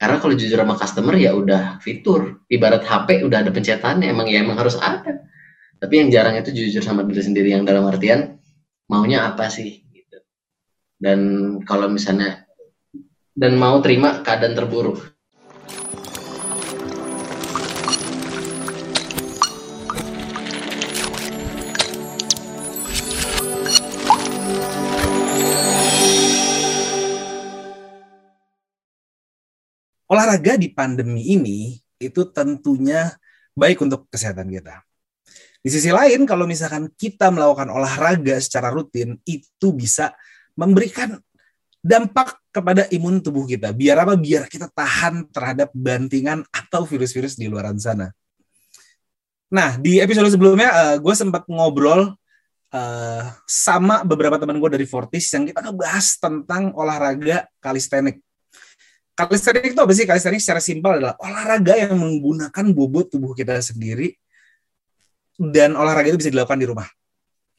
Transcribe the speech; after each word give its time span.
karena 0.00 0.16
kalau 0.16 0.32
jujur 0.32 0.56
sama 0.56 0.80
customer 0.80 1.12
ya 1.20 1.36
udah 1.36 1.76
fitur. 1.84 2.40
Ibarat 2.48 2.88
HP 2.88 3.20
udah 3.20 3.44
ada 3.44 3.52
pencetannya 3.52 4.08
emang 4.08 4.32
ya 4.32 4.40
emang 4.40 4.56
harus 4.56 4.80
ada. 4.80 5.28
Tapi 5.76 5.94
yang 6.00 6.08
jarang 6.08 6.40
itu 6.40 6.56
jujur 6.56 6.80
sama 6.80 7.04
diri 7.04 7.20
sendiri 7.20 7.52
yang 7.52 7.68
dalam 7.68 7.84
artian 7.84 8.40
maunya 8.88 9.28
apa 9.28 9.52
sih 9.52 9.84
gitu. 9.92 10.24
Dan 10.96 11.20
kalau 11.68 11.92
misalnya 11.92 12.48
dan 13.36 13.60
mau 13.60 13.76
terima 13.84 14.24
keadaan 14.24 14.56
terburuk 14.56 15.04
olahraga 30.10 30.58
di 30.58 30.74
pandemi 30.74 31.22
ini 31.30 31.78
itu 32.02 32.26
tentunya 32.34 33.14
baik 33.54 33.78
untuk 33.86 34.10
kesehatan 34.10 34.50
kita. 34.50 34.82
Di 35.60 35.68
sisi 35.68 35.92
lain, 35.92 36.24
kalau 36.24 36.48
misalkan 36.48 36.88
kita 36.96 37.28
melakukan 37.28 37.68
olahraga 37.68 38.40
secara 38.40 38.72
rutin, 38.72 39.20
itu 39.28 39.76
bisa 39.76 40.16
memberikan 40.56 41.20
dampak 41.84 42.40
kepada 42.48 42.88
imun 42.88 43.20
tubuh 43.20 43.44
kita. 43.44 43.70
Biar 43.76 44.00
apa? 44.00 44.16
Biar 44.16 44.48
kita 44.48 44.72
tahan 44.72 45.28
terhadap 45.28 45.68
bantingan 45.76 46.48
atau 46.48 46.88
virus-virus 46.88 47.36
di 47.36 47.46
luar 47.46 47.68
sana. 47.76 48.08
Nah, 49.52 49.76
di 49.76 50.00
episode 50.00 50.32
sebelumnya 50.32 50.70
uh, 50.72 50.96
gue 50.96 51.14
sempat 51.14 51.44
ngobrol 51.44 52.16
uh, 52.72 53.24
sama 53.44 54.00
beberapa 54.06 54.40
teman 54.40 54.56
gue 54.56 54.70
dari 54.80 54.86
Fortis 54.88 55.28
yang 55.34 55.44
kita 55.44 55.60
ngebahas 55.60 56.06
tentang 56.16 56.72
olahraga 56.72 57.50
kalistenik. 57.60 58.22
Kalistenik 59.26 59.76
itu 59.76 59.80
apa 59.80 59.92
sih? 59.92 60.06
Kalistenik 60.08 60.40
secara 60.40 60.60
simpel 60.62 60.90
adalah 60.96 61.14
olahraga 61.20 61.76
yang 61.76 61.98
menggunakan 62.00 62.64
bobot 62.72 63.12
tubuh 63.12 63.36
kita 63.36 63.60
sendiri 63.60 64.16
dan 65.36 65.76
olahraga 65.76 66.12
itu 66.12 66.20
bisa 66.20 66.32
dilakukan 66.32 66.60
di 66.60 66.68
rumah. 66.68 66.88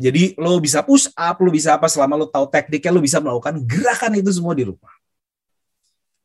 Jadi 0.02 0.34
lo 0.42 0.58
bisa 0.58 0.81
push 0.81 1.14
up, 1.14 1.38
lo 1.45 1.53
bisa 1.53 1.78
apa 1.78 1.86
selama 1.86 2.18
lo 2.18 2.26
tahu 2.26 2.50
tekniknya, 2.50 2.90
lo 2.90 3.02
bisa 3.06 3.22
melakukan 3.22 3.62
gerakan 3.70 4.18
itu 4.18 4.34
semua 4.34 4.58
di 4.58 4.66
rumah. 4.66 4.94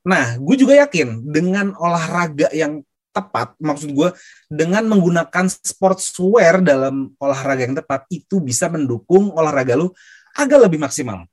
Nah, 0.06 0.40
gue 0.40 0.56
juga 0.56 0.78
yakin 0.80 1.28
dengan 1.28 1.76
olahraga 1.76 2.48
yang 2.56 2.80
tepat, 3.12 3.56
maksud 3.60 3.90
gue 3.96 4.08
dengan 4.48 4.84
menggunakan 4.84 5.48
sportswear 5.48 6.60
dalam 6.60 7.12
olahraga 7.20 7.68
yang 7.68 7.76
tepat 7.76 8.04
itu 8.12 8.40
bisa 8.40 8.68
mendukung 8.68 9.32
olahraga 9.32 9.76
lo 9.76 9.96
agak 10.36 10.68
lebih 10.68 10.80
maksimal. 10.80 11.24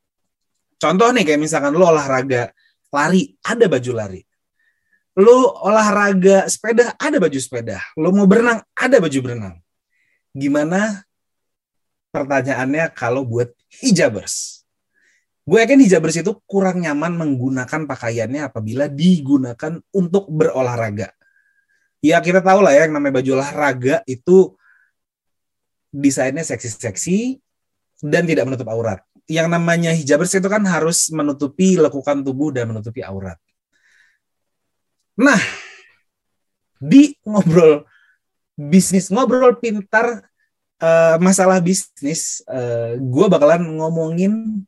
Contoh 0.79 1.11
nih 1.15 1.23
kayak 1.27 1.39
misalkan 1.43 1.75
lo 1.75 1.87
olahraga 1.87 2.51
lari, 2.93 3.33
ada 3.41 3.65
baju 3.65 3.91
lari. 3.97 4.21
Lo 5.17 5.57
olahraga 5.65 6.45
sepeda, 6.49 6.93
ada 6.97 7.17
baju 7.17 7.39
sepeda. 7.41 7.81
Lo 7.97 8.13
mau 8.13 8.29
berenang, 8.29 8.61
ada 8.73 8.97
baju 9.01 9.19
berenang. 9.21 9.55
Gimana 10.33 11.05
pertanyaannya 12.13 12.93
kalau 12.93 13.25
buat 13.25 13.53
hijabers? 13.81 14.65
Gue 15.43 15.59
yakin 15.59 15.81
hijabers 15.83 16.17
itu 16.23 16.31
kurang 16.47 16.81
nyaman 16.81 17.19
menggunakan 17.19 17.83
pakaiannya 17.83 18.47
apabila 18.47 18.87
digunakan 18.87 19.81
untuk 19.91 20.31
berolahraga. 20.31 21.11
Ya 21.99 22.17
kita 22.23 22.39
tahu 22.39 22.63
lah 22.63 22.73
ya 22.73 22.87
yang 22.87 22.95
namanya 22.95 23.19
baju 23.19 23.43
olahraga 23.43 24.01
itu 24.07 24.55
desainnya 25.93 26.41
seksi-seksi 26.41 27.37
dan 28.01 28.25
tidak 28.25 28.49
menutup 28.49 28.67
aurat 28.71 29.03
yang 29.27 29.47
namanya 29.47 29.95
hijabers 29.95 30.35
itu 30.35 30.47
kan 30.51 30.63
harus 30.67 31.07
menutupi 31.13 31.79
lekukan 31.79 32.23
tubuh 32.23 32.51
dan 32.51 32.71
menutupi 32.71 32.99
aurat. 32.99 33.39
Nah, 35.15 35.39
di 36.81 37.15
ngobrol 37.23 37.87
bisnis, 38.57 39.07
ngobrol 39.07 39.55
pintar 39.61 40.27
uh, 40.81 41.15
masalah 41.21 41.63
bisnis, 41.63 42.43
uh, 42.49 42.57
eh, 42.57 42.91
gue 42.99 43.25
bakalan 43.29 43.63
ngomongin 43.79 44.65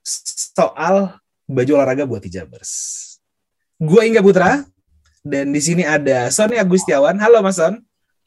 soal 0.00 1.20
baju 1.44 1.72
olahraga 1.76 2.08
buat 2.08 2.24
hijabers. 2.24 3.04
Gue 3.78 4.08
Inga 4.08 4.24
Putra, 4.24 4.64
dan 5.22 5.52
di 5.52 5.60
sini 5.60 5.84
ada 5.84 6.32
Sony 6.32 6.56
Agustiawan. 6.56 7.20
Halo 7.20 7.44
Mas 7.44 7.60
Son. 7.60 7.76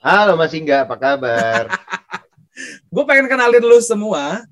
Halo 0.03 0.37
Mas 0.37 0.53
Inga, 0.53 0.85
apa 0.85 0.95
kabar? 0.99 1.63
gue 2.93 3.03
pengen 3.07 3.31
kenalin 3.31 3.63
lu 3.63 3.79
semua 3.81 4.45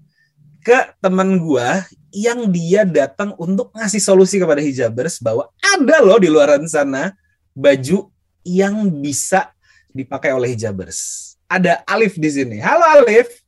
ke 0.70 0.94
teman 1.02 1.42
gua 1.42 1.82
yang 2.14 2.46
dia 2.54 2.86
datang 2.86 3.34
untuk 3.42 3.74
ngasih 3.74 3.98
solusi 3.98 4.38
kepada 4.38 4.62
hijabers 4.62 5.18
bahwa 5.18 5.50
ada 5.58 5.98
loh 5.98 6.22
di 6.22 6.30
luar 6.30 6.54
sana 6.70 7.18
baju 7.58 8.06
yang 8.46 8.86
bisa 9.02 9.50
dipakai 9.90 10.30
oleh 10.30 10.54
hijabers. 10.54 11.34
Ada 11.50 11.82
Alif 11.90 12.22
di 12.22 12.30
sini. 12.30 12.62
Halo 12.62 12.86
Alif. 12.86 13.42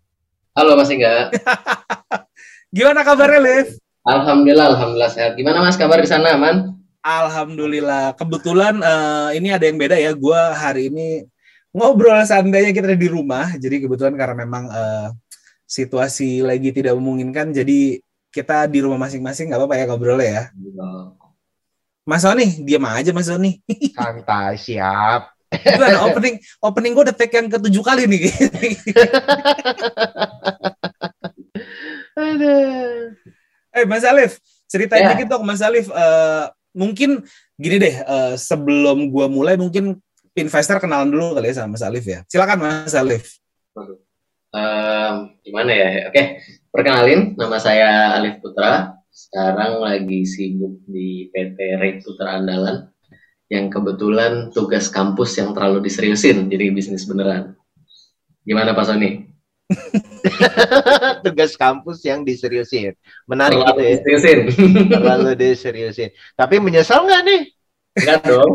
Halo 0.57 0.73
Mas 0.73 0.89
Inga. 0.89 1.29
Gimana 2.73 3.05
kabarnya 3.05 3.37
Alif? 3.37 3.77
Alhamdulillah, 4.01 4.73
alhamdulillah 4.73 5.13
sehat. 5.13 5.37
Gimana 5.37 5.61
Mas 5.61 5.77
kabar 5.77 6.01
di 6.01 6.09
sana, 6.09 6.33
aman? 6.33 6.73
Alhamdulillah. 7.05 8.17
Kebetulan 8.17 8.81
uh, 8.81 9.29
ini 9.37 9.53
ada 9.53 9.69
yang 9.69 9.77
beda 9.77 9.93
ya. 9.93 10.09
Gua 10.17 10.57
hari 10.57 10.89
ini 10.89 11.29
ngobrol 11.69 12.17
seandainya 12.25 12.73
kita 12.73 12.97
di 12.97 13.05
rumah. 13.13 13.53
Jadi 13.61 13.85
kebetulan 13.85 14.17
karena 14.17 14.41
memang 14.41 14.65
uh, 14.73 15.13
situasi 15.71 16.43
lagi 16.43 16.75
tidak 16.75 16.99
memungkinkan 16.99 17.55
jadi 17.55 18.03
kita 18.27 18.67
di 18.67 18.83
rumah 18.83 18.99
masing-masing 18.99 19.47
nggak 19.47 19.59
apa-apa 19.59 19.79
ya 19.79 19.87
ngobrolnya 19.87 20.27
ya. 20.27 20.43
Mas 22.03 22.27
Sony, 22.27 22.59
diam 22.67 22.83
aja 22.83 23.15
Mas 23.15 23.31
Sony. 23.31 23.63
Santai, 23.95 24.59
siap. 24.59 25.31
Gimana 25.51 26.07
opening 26.07 26.39
opening 26.63 26.91
gue 26.95 27.03
udah 27.11 27.15
take 27.15 27.35
yang 27.35 27.47
ketujuh 27.51 27.83
kali 27.83 28.07
nih. 28.07 28.31
Aduh. 32.19 33.15
Eh 33.71 33.87
Mas 33.87 34.03
Alif, 34.03 34.39
ceritain 34.67 35.07
yeah. 35.07 35.11
dikit 35.15 35.27
dong 35.31 35.43
Mas 35.47 35.63
Alif. 35.63 35.87
Uh, 35.91 36.47
mungkin 36.71 37.23
gini 37.59 37.79
deh, 37.79 37.95
uh, 38.03 38.35
sebelum 38.39 39.11
gue 39.11 39.27
mulai 39.27 39.59
mungkin 39.59 39.99
investor 40.35 40.79
kenalan 40.79 41.11
dulu 41.11 41.35
kali 41.35 41.51
ya 41.51 41.63
sama 41.63 41.75
Mas 41.75 41.83
Alif 41.83 42.07
ya. 42.07 42.23
Silakan 42.27 42.59
Mas 42.63 42.95
Alif. 42.95 43.39
Um, 44.51 45.39
gimana 45.47 45.71
ya? 45.71 45.89
Oke, 46.11 46.43
perkenalin, 46.75 47.39
nama 47.39 47.55
saya 47.55 48.19
Alif 48.19 48.43
Putra. 48.43 48.99
Sekarang 49.11 49.79
lagi 49.79 50.27
sibuk 50.27 50.83
di 50.87 51.31
PT 51.31 51.79
Rate 51.79 52.03
Putra 52.03 52.39
Andalan 52.39 52.91
yang 53.51 53.71
kebetulan 53.71 54.51
tugas 54.51 54.87
kampus 54.91 55.39
yang 55.39 55.51
terlalu 55.55 55.83
diseriusin, 55.87 56.51
jadi 56.51 56.71
bisnis 56.71 57.07
beneran. 57.07 57.55
Gimana 58.43 58.75
Pak 58.75 58.91
Sony? 58.91 59.31
tugas 61.27 61.55
kampus 61.55 62.03
yang 62.03 62.27
diseriusin. 62.27 62.95
Menarik 63.27 63.55
terlalu 63.55 63.71
gitu 63.71 63.81
ya. 63.83 63.91
Diseriusin. 63.91 64.39
terlalu 64.95 65.31
diseriusin. 65.39 66.09
Tapi 66.35 66.55
menyesal 66.59 67.07
nggak 67.07 67.23
nih? 67.23 67.41
Enggak 68.03 68.19
dong. 68.27 68.51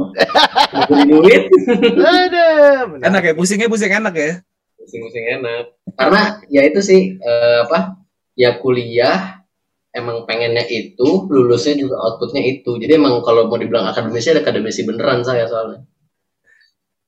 duit. 1.13 1.49
Ada. 2.01 2.49
Enak 3.01 3.23
ya, 3.29 3.33
pusingnya 3.33 3.69
pusing 3.69 3.93
enak 3.93 4.13
ya 4.17 4.45
pusing-pusing 4.87 5.27
enak. 5.43 5.75
Karena 5.99 6.39
ya 6.47 6.63
itu 6.63 6.81
sih 6.81 7.19
uh, 7.19 7.67
apa 7.67 7.99
ya 8.39 8.63
kuliah 8.63 9.43
emang 9.91 10.29
pengennya 10.29 10.63
itu 10.71 11.27
lulusnya 11.27 11.75
juga 11.75 11.99
outputnya 11.99 12.43
itu. 12.47 12.79
Jadi 12.79 12.95
emang 12.95 13.21
kalau 13.27 13.51
mau 13.51 13.59
dibilang 13.59 13.91
akademisi 13.91 14.31
ada 14.31 14.47
akademisi 14.47 14.87
beneran 14.87 15.27
saya 15.27 15.51
soalnya. 15.51 15.83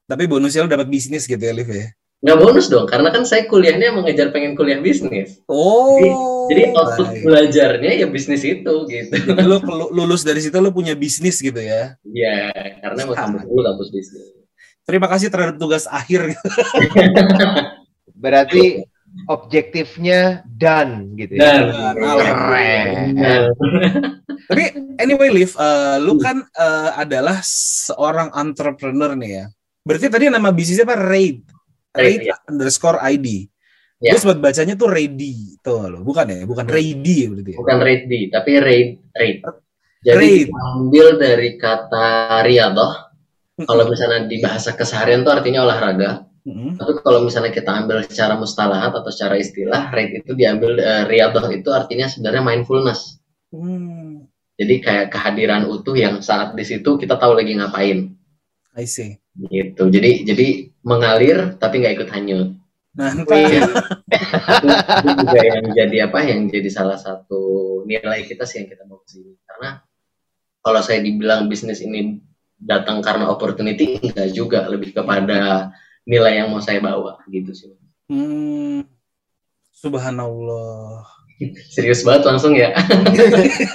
Tapi 0.09 0.25
bonusnya 0.25 0.65
lo 0.65 0.73
dapat 0.73 0.89
bisnis 0.89 1.29
gitu 1.29 1.39
ya 1.39 1.53
Liv 1.53 1.69
ya? 1.69 1.93
Nggak 2.19 2.39
bonus 2.43 2.67
dong 2.67 2.91
karena 2.91 3.15
kan 3.15 3.23
saya 3.23 3.47
kuliahnya 3.47 3.95
mengejar 3.95 4.35
pengen 4.35 4.59
kuliah 4.59 4.83
bisnis. 4.83 5.39
Oh 5.47 6.03
jadi, 6.03 6.11
jadi 6.51 6.63
output 6.75 7.07
baik. 7.07 7.23
belajarnya 7.23 7.91
ya 7.95 8.07
bisnis 8.11 8.43
itu 8.43 8.75
gitu. 8.91 9.15
Jadi 9.15 9.45
lo 9.47 9.63
lulus 9.95 10.27
dari 10.27 10.43
situ 10.43 10.59
lo 10.59 10.75
punya 10.75 10.99
bisnis 10.99 11.39
gitu 11.39 11.61
ya? 11.63 11.95
Iya 12.03 12.51
karena 12.83 13.07
mau 13.07 13.15
kampus 13.15 13.47
dulu 13.47 13.61
kampus 13.63 13.89
bisnis 13.95 14.38
terima 14.89 15.05
kasih 15.05 15.29
terhadap 15.29 15.61
tugas 15.61 15.85
akhir. 15.85 16.33
Berarti 18.25 18.89
objektifnya 19.29 20.41
done 20.49 21.13
gitu 21.21 21.37
ya. 21.37 21.69
Keren. 21.93 22.89
Tapi 24.49 24.65
anyway, 24.97 25.29
Liv, 25.29 25.53
uh, 25.61 26.01
lu 26.01 26.17
kan 26.17 26.41
uh, 26.57 26.97
adalah 26.97 27.37
seorang 27.45 28.33
entrepreneur 28.33 29.13
nih 29.13 29.45
ya. 29.45 29.47
Berarti 29.85 30.09
tadi 30.09 30.33
nama 30.33 30.49
bisnisnya 30.49 30.89
apa? 30.89 30.97
Raid. 30.97 31.45
Raid 31.93 32.33
ya. 32.33 32.37
underscore 32.49 32.97
ID. 33.05 33.45
Ya. 33.99 34.15
Gue 34.15 34.21
sempat 34.23 34.39
bacanya 34.39 34.79
tuh 34.79 34.95
ready, 34.95 35.59
tuh 35.59 35.91
lo, 35.91 36.07
bukan 36.07 36.31
ya? 36.31 36.47
Bukan 36.47 36.71
ready 36.71 37.27
berarti. 37.27 37.51
Ya? 37.51 37.59
Bukan 37.59 37.79
ready, 37.83 38.21
tapi 38.31 38.53
raid, 38.63 38.91
raid. 39.11 39.43
Jadi 40.07 40.47
raid. 40.47 40.49
ambil 40.55 41.19
dari 41.19 41.59
kata 41.59 42.47
riadah 42.47 43.08
kalau 43.67 43.91
misalnya 43.91 44.31
di 44.31 44.39
bahasa 44.39 44.77
keseharian 44.77 45.27
itu 45.27 45.31
artinya 45.33 45.67
olahraga. 45.67 46.29
Mm-hmm. 46.47 46.79
Tapi 46.79 46.93
kalau 47.03 47.21
misalnya 47.27 47.53
kita 47.53 47.71
ambil 47.75 48.07
secara 48.07 48.39
mustalahat 48.39 48.95
atau 48.95 49.11
secara 49.11 49.37
istilah, 49.37 49.91
rate 49.91 50.23
itu 50.23 50.33
diambil 50.39 50.79
uh, 50.79 51.05
riyadhah 51.11 51.51
itu 51.51 51.69
artinya 51.75 52.07
sebenarnya 52.07 52.43
mindfulness. 52.47 53.19
Mm. 53.51 54.31
Jadi 54.59 54.75
kayak 54.83 55.15
kehadiran 55.15 55.67
utuh 55.71 55.95
yang 55.95 56.19
saat 56.23 56.55
di 56.55 56.65
situ 56.67 56.99
kita 56.99 57.19
tahu 57.19 57.35
lagi 57.35 57.55
ngapain. 57.59 58.15
I 58.79 58.87
see. 58.87 59.19
Gitu. 59.35 59.83
Jadi 59.91 60.27
jadi 60.27 60.47
mengalir 60.87 61.59
tapi 61.59 61.83
nggak 61.83 61.95
ikut 61.99 62.11
hanyut. 62.15 62.49
Nah, 62.99 63.15
itu, 63.15 63.31
juga 65.23 65.39
yang 65.39 65.71
jadi 65.71 65.97
apa? 66.11 66.19
Yang 66.27 66.59
jadi 66.59 66.71
salah 66.75 66.99
satu 66.99 67.43
nilai 67.87 68.27
kita 68.27 68.43
sih 68.43 68.65
yang 68.65 68.69
kita 68.75 68.83
mau 68.91 68.99
ke 68.99 69.15
sini. 69.15 69.39
Karena 69.47 69.79
kalau 70.59 70.83
saya 70.83 70.99
dibilang 71.07 71.47
bisnis 71.47 71.79
ini 71.79 72.19
datang 72.59 72.99
karena 73.01 73.31
opportunity 73.31 74.03
enggak 74.03 74.29
juga, 74.35 74.67
lebih 74.67 74.93
kepada 74.93 75.71
nilai 76.03 76.43
yang 76.43 76.51
mau 76.51 76.59
saya 76.59 76.83
bawa 76.83 77.23
gitu 77.31 77.55
sih. 77.55 77.71
hmm, 78.11 78.83
subhanallah. 79.73 81.07
Serius 81.71 82.03
banget 82.03 82.27
langsung 82.27 82.59
ya. 82.59 82.75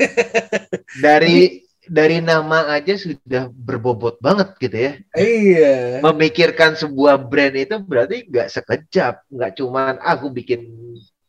Dari 1.03 1.63
dari 1.83 2.24
nama 2.24 2.71
aja 2.75 2.95
sudah 2.95 3.51
berbobot 3.51 4.19
banget 4.24 4.56
gitu 4.59 4.77
ya. 4.77 4.94
Iya. 5.15 6.00
Memikirkan 6.00 6.79
sebuah 6.79 7.19
brand 7.19 7.56
itu 7.56 7.75
berarti 7.79 8.27
nggak 8.27 8.47
sekejap, 8.51 9.27
nggak 9.27 9.51
cuman 9.59 10.00
"Ah, 10.00 10.15
aku 10.15 10.31
bikin 10.31 10.63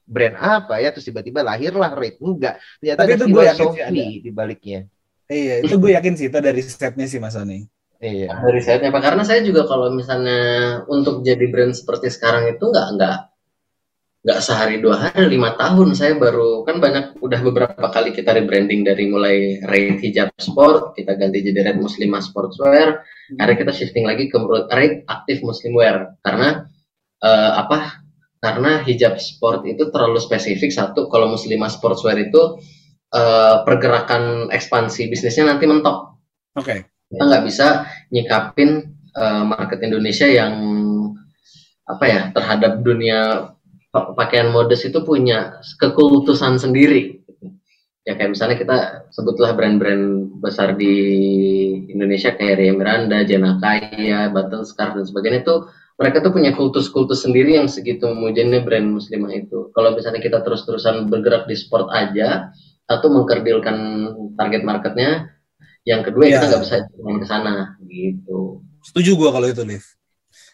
brand 0.05 0.37
apa 0.37 0.79
ya 0.79 0.93
terus 0.93 1.09
tiba-tiba 1.09 1.41
lahirlah 1.43 1.91
Rate 1.97 2.21
enggak. 2.21 2.61
Ternyata 2.79 3.01
Tapi 3.03 3.11
ada 3.11 3.17
itu 3.17 3.27
gue 3.27 3.43
yakin 3.45 3.67
filosofi 3.73 4.07
di 4.21 4.31
baliknya. 4.31 4.81
Iya, 5.29 5.65
itu 5.65 5.75
gue 5.81 5.97
yakin 5.97 6.15
sih 6.21 6.29
itu 6.29 6.39
dari 6.39 6.61
setnya 6.61 7.09
sih 7.09 7.17
Mas 7.17 7.37
Oni. 7.37 7.65
Iya. 8.05 8.37
dari 8.45 8.61
saya 8.61 8.85
Pak. 8.85 9.01
Karena 9.01 9.23
saya 9.25 9.41
juga 9.41 9.65
kalau 9.65 9.89
misalnya 9.89 10.41
untuk 10.93 11.25
jadi 11.25 11.49
brand 11.49 11.73
seperti 11.73 12.13
sekarang 12.13 12.53
itu 12.53 12.69
nggak 12.69 12.89
nggak 13.01 13.17
nggak 14.25 14.41
sehari 14.41 14.81
dua 14.85 15.09
hari 15.09 15.33
lima 15.33 15.57
tahun. 15.57 15.97
Saya 15.97 16.17
baru 16.21 16.69
kan 16.69 16.85
banyak 16.85 17.21
udah 17.25 17.41
beberapa 17.41 17.87
kali 17.89 18.13
kita 18.13 18.37
rebranding 18.37 18.85
dari 18.85 19.09
mulai 19.09 19.61
Raid 19.65 20.05
hijab 20.05 20.37
sport 20.37 20.97
kita 20.97 21.17
ganti 21.17 21.41
jadi 21.41 21.73
Red 21.73 21.81
Muslimah 21.81 22.21
Sportswear. 22.21 23.01
Akhirnya 23.41 23.57
kita 23.65 23.73
shifting 23.73 24.05
lagi 24.05 24.29
ke 24.29 24.37
Raid 24.69 25.09
aktif 25.09 25.41
Muslimwear. 25.41 26.21
Karena 26.21 26.69
eh, 27.25 27.53
apa? 27.57 28.05
Karena 28.45 28.85
hijab 28.85 29.17
sport 29.17 29.65
itu 29.65 29.89
terlalu 29.89 30.21
spesifik 30.21 30.69
satu. 30.69 31.09
Kalau 31.09 31.33
Muslimah 31.33 31.73
Sportswear 31.73 32.21
itu 32.21 32.61
eh, 33.15 33.57
pergerakan 33.63 34.51
ekspansi 34.51 35.07
bisnisnya 35.07 35.55
nanti 35.55 35.65
mentok 35.71 36.19
Oke. 36.59 36.91
kita 37.11 37.23
nggak 37.23 37.45
bisa 37.47 37.87
nyikapin 38.11 38.95
uh, 39.15 39.43
market 39.47 39.83
Indonesia 39.83 40.27
yang 40.27 40.55
apa 41.85 42.05
ya 42.09 42.23
terhadap 42.35 42.81
dunia 42.83 43.51
pa- 43.95 44.15
pakaian 44.17 44.51
modus 44.51 44.83
itu 44.83 45.03
punya 45.07 45.63
kekultusan 45.79 46.59
sendiri 46.59 47.23
ya 48.05 48.19
kayak 48.19 48.37
misalnya 48.37 48.57
kita 48.61 48.77
sebutlah 49.13 49.57
brand-brand 49.57 50.37
besar 50.45 50.77
di 50.77 50.95
Indonesia 51.89 52.37
kayak 52.37 52.61
Ria 52.61 52.75
Miranda, 52.77 53.25
Jenna 53.25 53.57
Kaya, 53.57 54.29
Button 54.29 54.63
Scarf 54.69 55.01
dan 55.01 55.09
sebagainya 55.09 55.41
itu 55.41 55.57
mereka 55.95 56.21
tuh 56.21 56.35
punya 56.35 56.51
kultus-kultus 56.53 57.23
sendiri 57.23 57.55
yang 57.55 57.71
segitu 57.71 58.11
memujiannya 58.11 58.67
brand 58.67 58.99
muslimah 58.99 59.31
itu. 59.31 59.71
Kalau 59.73 59.95
misalnya 59.95 60.19
kita 60.19 60.43
terus-terusan 60.43 61.07
bergerak 61.07 61.47
di 61.47 61.55
sport 61.55 61.87
aja, 61.95 62.51
satu 62.85 63.07
mengkerdilkan 63.09 63.77
target 64.35 64.63
marketnya, 64.63 65.33
yang 65.83 66.01
kedua 66.01 66.25
Iya. 66.25 66.39
kita 66.39 66.45
nggak 66.49 66.63
bisa 66.63 66.77
main 66.99 67.19
ke 67.19 67.27
sana 67.27 67.55
gitu. 67.83 68.61
Setuju 68.83 69.11
gue 69.15 69.31
kalau 69.31 69.47
itu, 69.47 69.63
Liv. 69.63 69.85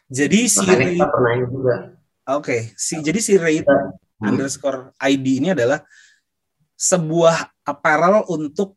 Jadi 0.06 0.40
si 0.46 0.58
Makanya 0.60 0.78
Ray, 0.80 0.94
kita 0.94 1.06
pernah 1.06 1.30
ini 1.32 1.46
juga. 1.46 1.76
oke, 2.28 2.56
si 2.74 2.94
jadi 2.98 3.18
si 3.18 3.34
Ray 3.34 3.62
Hmm. 4.20 4.36
underscore 4.36 4.92
ID 5.00 5.40
ini 5.40 5.48
adalah 5.50 5.80
sebuah 6.74 7.36
apparel 7.62 8.28
untuk 8.28 8.76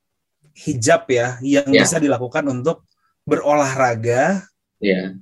hijab 0.55 1.03
ya, 1.07 1.35
yang 1.41 1.67
Ya. 1.67 1.83
bisa 1.83 1.97
dilakukan 1.97 2.47
untuk 2.47 2.85
berolahraga 3.23 4.45
Iya, 4.79 5.15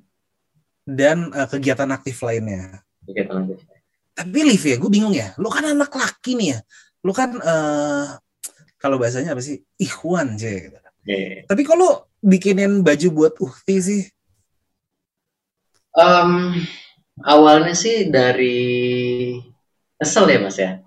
dan 0.84 1.32
eh, 1.32 1.48
kegiatan 1.48 1.90
aktif 1.90 2.22
lainnya. 2.22 2.86
kita 3.02 3.34
lanjut. 3.34 3.58
Tapi 4.12 4.40
Liv 4.44 4.62
ya, 4.62 4.76
gue 4.78 4.92
bingung 4.92 5.12
ya. 5.12 5.34
Lu 5.36 5.48
kan 5.48 5.64
anak 5.64 5.90
laki 5.90 6.36
nih 6.36 6.48
ya. 6.54 6.60
Lu 7.02 7.12
kan 7.14 7.34
eh 7.38 8.06
kalau 8.82 8.98
bahasanya 8.98 9.34
apa 9.38 9.42
sih? 9.46 9.62
Ikhwan, 9.78 10.38
sih. 10.42 10.70
Oke. 10.74 11.46
Tapi 11.46 11.62
kalau 11.66 12.06
bikinin 12.22 12.82
baju 12.86 13.08
buat 13.14 13.34
uhti 13.42 13.78
sih, 13.82 14.02
Em, 15.92 16.56
awalnya 17.28 17.76
sih 17.76 18.08
dari 18.08 18.64
kesel 20.00 20.26
ya 20.32 20.40
mas 20.40 20.56
ya. 20.56 20.80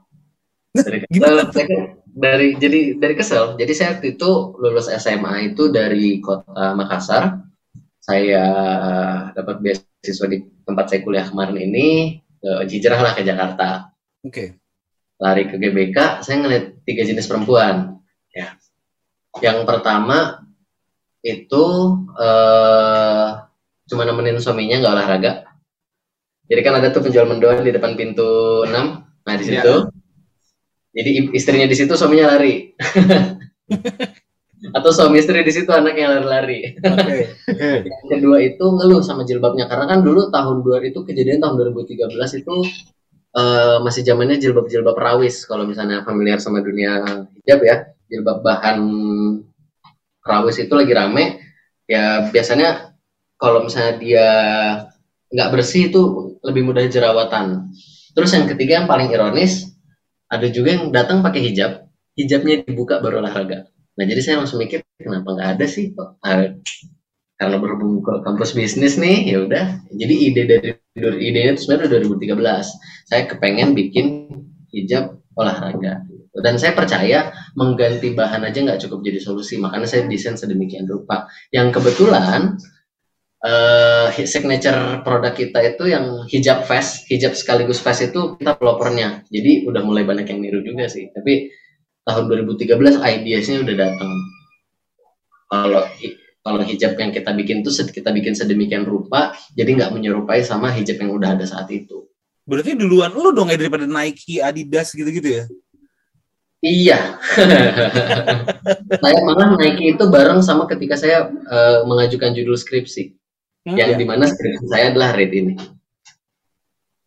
Dari 0.72 1.04
kesel, 1.06 1.36
kan 1.52 1.68
dari 2.08 2.56
jadi 2.56 2.96
dari 2.96 3.14
kesel. 3.14 3.58
Jadi 3.60 3.72
saya 3.76 3.98
waktu 3.98 4.16
itu 4.16 4.30
lulus 4.58 4.88
SMA 4.88 5.52
itu 5.52 5.68
dari 5.68 6.18
kota 6.24 6.72
Makassar. 6.72 7.42
Saya 8.00 8.44
dapat 9.32 9.60
beasiswa 9.64 10.26
di 10.28 10.44
tempat 10.64 10.84
saya 10.88 11.00
kuliah 11.04 11.26
kemarin 11.28 11.56
ini. 11.58 11.88
eh, 12.44 12.62
Hijrah 12.68 13.00
lah 13.00 13.12
ke 13.16 13.24
Jakarta. 13.24 13.88
oke. 14.24 14.63
Lari 15.22 15.46
ke 15.46 15.56
GBK, 15.56 16.26
saya 16.26 16.36
ngeliat 16.42 16.82
tiga 16.82 17.06
jenis 17.06 17.30
perempuan. 17.30 18.02
Ya. 18.34 18.58
Yang 19.38 19.66
pertama 19.66 20.42
itu 21.22 21.64
eh 22.18 23.28
cuma 23.84 24.02
nemenin 24.04 24.40
suaminya 24.40 24.82
nggak 24.82 24.94
olahraga. 24.94 25.32
Jadi 26.44 26.60
kan 26.60 26.76
ada 26.76 26.92
tuh 26.92 27.00
penjual 27.00 27.24
mendoan 27.24 27.64
di 27.64 27.72
depan 27.72 27.96
pintu 27.96 28.62
6. 28.68 29.00
Nah, 29.24 29.34
di 29.40 29.44
situ. 29.48 29.74
Jadi 30.94 31.10
i- 31.10 31.32
istrinya 31.32 31.64
di 31.64 31.72
situ, 31.72 31.96
suaminya 31.96 32.36
lari. 32.36 32.68
Atau 34.76 34.90
suami 34.92 35.20
istri 35.20 35.40
di 35.40 35.52
situ, 35.52 35.68
anaknya 35.72 36.20
lari-lari. 36.20 36.76
Oke. 36.84 37.32
Yang 37.88 38.04
kedua 38.08 38.36
itu 38.44 38.64
ngeluh 38.64 39.00
sama 39.00 39.24
jilbabnya 39.24 39.68
karena 39.68 39.88
kan 39.88 40.04
dulu 40.04 40.28
tahun 40.28 40.60
2 40.60 40.88
itu 40.92 41.00
kejadian 41.04 41.40
tahun 41.40 41.74
2013 41.74 42.40
itu 42.44 42.54
eh, 43.34 43.76
masih 43.82 44.02
zamannya 44.06 44.38
jilbab-jilbab 44.38 44.96
rawis 44.96 45.44
kalau 45.44 45.66
misalnya 45.66 46.06
familiar 46.06 46.38
sama 46.38 46.62
dunia 46.62 47.02
hijab 47.42 47.60
ya. 47.62 47.76
Jilbab 48.08 48.44
bahan 48.44 48.78
rawis 50.24 50.56
itu 50.62 50.72
lagi 50.72 50.92
rame. 50.94 51.24
Ya 51.84 52.30
biasanya 52.32 52.96
kalau 53.36 53.66
misalnya 53.66 53.94
dia 54.00 54.28
nggak 55.28 55.50
bersih 55.52 55.92
itu 55.92 56.02
lebih 56.46 56.62
mudah 56.64 56.86
jerawatan. 56.86 57.74
Terus 58.14 58.30
yang 58.32 58.46
ketiga 58.46 58.82
yang 58.82 58.88
paling 58.88 59.10
ironis 59.10 59.74
ada 60.30 60.46
juga 60.48 60.78
yang 60.78 60.94
datang 60.94 61.20
pakai 61.20 61.42
hijab. 61.50 61.90
Hijabnya 62.14 62.62
dibuka 62.62 63.02
baru 63.02 63.18
olahraga. 63.18 63.66
Nah 63.98 64.04
jadi 64.06 64.20
saya 64.22 64.36
langsung 64.42 64.62
mikir 64.62 64.86
kenapa 64.96 65.34
nggak 65.34 65.50
ada 65.58 65.66
sih 65.66 65.90
karena 67.34 67.56
berhubung 67.58 67.98
ke 68.00 68.22
kampus 68.22 68.54
bisnis 68.54 68.94
nih 68.94 69.34
ya 69.34 69.38
udah. 69.42 69.64
Jadi 69.90 70.14
ide 70.30 70.42
dari 70.46 70.70
idenya 70.94 71.58
itu 71.58 71.66
sebenarnya 71.66 72.06
2013 72.06 73.10
saya 73.10 73.22
kepengen 73.26 73.74
bikin 73.74 74.06
hijab 74.70 75.18
olahraga. 75.34 76.06
Dan 76.34 76.58
saya 76.58 76.74
percaya 76.74 77.30
mengganti 77.54 78.10
bahan 78.10 78.42
aja 78.42 78.58
nggak 78.58 78.82
cukup 78.86 79.06
jadi 79.06 79.22
solusi. 79.22 79.58
Makanya 79.58 79.86
saya 79.86 80.06
desain 80.06 80.34
sedemikian 80.34 80.86
rupa. 80.86 81.30
Yang 81.50 81.78
kebetulan 81.78 82.58
eh 83.44 84.08
signature 84.24 85.04
produk 85.04 85.36
kita 85.36 85.60
itu 85.60 85.92
yang 85.92 86.24
hijab 86.32 86.64
vest 86.64 87.04
hijab 87.12 87.36
sekaligus 87.36 87.76
vest 87.84 88.08
itu 88.08 88.40
kita 88.40 88.56
pelopornya 88.56 89.20
jadi 89.28 89.68
udah 89.68 89.84
mulai 89.84 90.00
banyak 90.08 90.24
yang 90.32 90.40
niru 90.40 90.64
juga 90.64 90.88
sih. 90.88 91.12
Tapi 91.12 91.52
tahun 92.08 92.24
2013 92.30 93.04
ideasnya 93.04 93.60
udah 93.60 93.76
datang. 93.76 94.12
Kalau 95.44 95.84
kalau 96.44 96.60
hijab 96.60 96.92
yang 97.00 97.08
kita 97.10 97.32
bikin 97.32 97.64
tuh 97.64 97.72
kita 97.88 98.12
bikin 98.12 98.36
sedemikian 98.36 98.84
rupa 98.84 99.32
jadi 99.56 99.72
nggak 99.80 99.90
menyerupai 99.96 100.44
sama 100.44 100.68
hijab 100.70 101.00
yang 101.00 101.10
udah 101.16 101.34
ada 101.34 101.48
saat 101.48 101.66
itu 101.72 102.04
Berarti 102.44 102.76
duluan 102.76 103.08
lu 103.16 103.32
dong 103.32 103.48
ya 103.48 103.56
daripada 103.56 103.88
Nike, 103.88 104.36
Adidas 104.36 104.92
gitu-gitu 104.92 105.40
ya? 105.40 105.44
iya 106.60 107.16
saya 109.00 109.20
malah 109.24 109.56
Nike 109.56 109.96
itu 109.96 110.04
bareng 110.08 110.40
sama 110.40 110.68
ketika 110.68 110.96
saya 110.96 111.28
eh, 111.28 111.78
mengajukan 111.88 112.36
judul 112.36 112.54
skripsi 112.54 113.16
Hmm, 113.64 113.80
yang 113.80 113.92
ya. 113.92 113.96
di 113.96 114.04
mana 114.04 114.28
skripsi 114.28 114.68
saya 114.68 114.92
adalah 114.92 115.16
rate 115.16 115.32
ini 115.40 115.52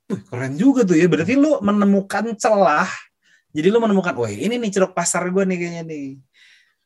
Wih, 0.10 0.22
keren 0.26 0.58
juga 0.58 0.82
tuh 0.82 0.98
ya. 0.98 1.06
Berarti 1.06 1.36
lu 1.36 1.60
menemukan 1.60 2.32
celah. 2.34 2.88
Jadi 3.52 3.68
lu 3.68 3.78
menemukan, 3.78 4.16
wah 4.16 4.32
ini 4.32 4.56
nih 4.56 4.72
ceruk 4.72 4.96
pasar 4.96 5.28
gue 5.30 5.44
nih 5.44 5.58
kayaknya 5.60 5.84
nih. 5.84 6.06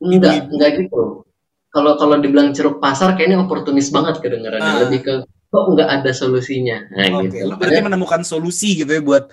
enggak 0.01 0.49
enggak 0.49 0.69
gitu 0.81 1.21
kalau 1.71 1.95
kalau 1.95 2.19
dibilang 2.19 2.51
ceruk 2.51 2.83
pasar 2.83 3.15
kayaknya 3.15 3.47
oportunis 3.47 3.89
banget 3.89 4.19
kedengarannya. 4.19 4.71
Ah. 4.75 4.79
lebih 4.85 4.99
ke 5.07 5.13
kok 5.51 5.65
nggak 5.71 5.89
ada 5.89 6.11
solusinya? 6.11 6.87
Nah 6.91 7.23
Oke, 7.23 7.31
gitu. 7.31 7.55
berarti 7.55 7.81
menemukan 7.83 8.21
solusi 8.27 8.83
gitu 8.83 8.91
ya 8.91 9.01
buat 9.03 9.31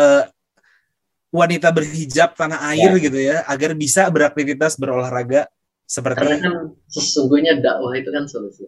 eh, 0.00 0.24
wanita 1.28 1.68
berhijab 1.74 2.32
tanah 2.32 2.72
air 2.72 2.92
gitu 2.96 3.20
ya, 3.20 3.44
agar 3.44 3.76
bisa 3.76 4.08
beraktivitas 4.08 4.80
berolahraga 4.80 5.44
karena 5.84 5.84
seperti 5.84 6.24
kan 6.40 6.54
sesungguhnya 6.88 7.60
dakwah 7.60 7.92
itu 7.92 8.08
kan 8.08 8.24
solusi. 8.24 8.64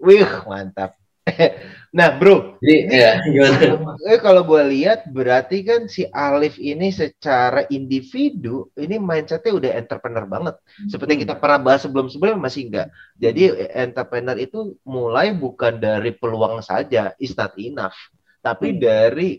Wih, 0.00 0.28
mantap. 0.44 0.99
nah, 1.96 2.14
bro. 2.14 2.56
Jadi 2.62 2.76
ya 2.88 3.18
gimana? 3.24 3.96
Eh, 4.06 4.20
kalau 4.22 4.46
gue 4.46 4.62
lihat 4.70 5.10
berarti 5.10 5.66
kan 5.66 5.90
si 5.90 6.06
Alif 6.14 6.56
ini 6.56 6.94
secara 6.94 7.66
individu 7.68 8.70
ini 8.78 8.96
mindsetnya 8.96 9.52
udah 9.52 9.70
entrepreneur 9.74 10.24
banget. 10.24 10.54
Seperti 10.86 11.10
yang 11.18 11.22
kita 11.26 11.36
pernah 11.36 11.58
bahas 11.60 11.82
sebelum-sebelumnya 11.84 12.38
masih 12.38 12.70
enggak. 12.70 12.88
Jadi 13.18 13.42
entrepreneur 13.74 14.36
itu 14.38 14.78
mulai 14.86 15.34
bukan 15.34 15.82
dari 15.82 16.14
peluang 16.14 16.62
saja, 16.62 17.12
is 17.18 17.34
not 17.34 17.52
enough, 17.58 17.96
tapi 18.40 18.76
Hmm. 18.76 18.80
dari 18.80 19.30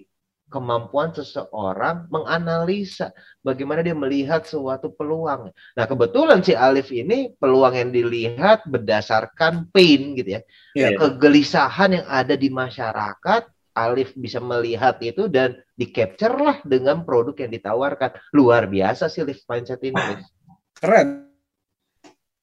kemampuan 0.51 1.15
seseorang 1.15 2.11
menganalisa 2.11 3.15
bagaimana 3.39 3.79
dia 3.79 3.95
melihat 3.95 4.43
suatu 4.43 4.91
peluang. 4.91 5.47
Nah, 5.49 5.85
kebetulan 5.87 6.43
si 6.43 6.51
Alif 6.51 6.91
ini 6.91 7.31
peluang 7.39 7.71
yang 7.71 7.89
dilihat 7.95 8.67
berdasarkan 8.67 9.71
pain 9.71 10.13
gitu 10.19 10.35
ya. 10.37 10.41
Iya. 10.75 10.99
Kegelisahan 10.99 12.03
yang 12.03 12.05
ada 12.11 12.35
di 12.35 12.51
masyarakat, 12.51 13.47
Alif 13.71 14.11
bisa 14.19 14.43
melihat 14.43 14.99
itu 14.99 15.31
dan 15.31 15.55
di 15.79 15.87
capture 15.87 16.35
lah 16.35 16.59
dengan 16.67 17.07
produk 17.07 17.33
yang 17.39 17.55
ditawarkan. 17.55 18.11
Luar 18.35 18.67
biasa 18.67 19.07
sih 19.07 19.23
Alif 19.23 19.47
mindset 19.47 19.79
ini. 19.87 19.95
Alif. 19.95 20.27
Keren. 20.75 21.31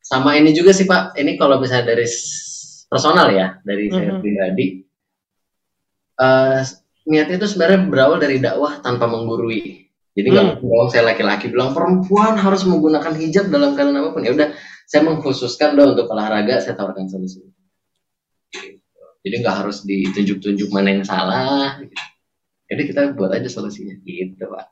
Sama 0.01 0.41
ini 0.41 0.57
juga 0.57 0.73
sih 0.73 0.89
Pak. 0.89 1.21
Ini 1.21 1.37
kalau 1.37 1.61
misalnya 1.61 1.93
dari 1.93 2.09
personal 2.89 3.29
ya, 3.29 3.61
dari 3.61 3.93
saya 3.93 4.17
Mhm. 4.17 4.21
pribadi. 4.25 4.67
eh, 6.19 6.63
niatnya 7.09 7.41
itu 7.41 7.49
sebenarnya 7.49 7.89
berawal 7.89 8.21
dari 8.21 8.37
dakwah 8.39 8.85
tanpa 8.85 9.09
menggurui. 9.09 9.89
Jadi 10.13 10.29
nggak 10.35 10.61
bohong 10.61 10.91
saya 10.91 11.15
laki-laki 11.15 11.49
bilang 11.49 11.73
perempuan 11.73 12.35
harus 12.37 12.67
menggunakan 12.67 13.15
hijab 13.17 13.49
dalam 13.49 13.73
keadaan 13.79 14.03
apa 14.03 14.11
pun. 14.13 14.23
Ya 14.27 14.35
udah, 14.35 14.51
saya 14.85 15.07
mengkhususkan 15.07 15.79
dong 15.79 15.95
untuk 15.95 16.11
olahraga, 16.11 16.59
saya 16.59 16.75
tawarkan 16.75 17.07
solusi. 17.07 17.41
Jadi 19.23 19.35
nggak 19.41 19.57
harus 19.63 19.87
ditunjuk-tunjuk 19.87 20.69
mana 20.75 20.99
yang 20.99 21.07
salah. 21.07 21.79
Gitu. 21.81 21.95
Jadi 22.69 22.83
kita 22.93 23.01
buat 23.17 23.33
aja 23.33 23.49
solusinya, 23.49 23.95
gitu 24.05 24.45
Pak. 24.45 24.67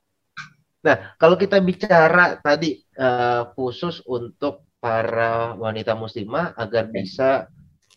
Kalau 1.19 1.35
kita 1.35 1.59
bicara 1.63 2.39
tadi 2.39 2.79
eh, 2.79 3.43
khusus 3.55 4.03
untuk 4.07 4.67
para 4.79 5.57
wanita 5.59 5.99
muslimah 5.99 6.55
agar 6.55 6.91
bisa 6.93 7.51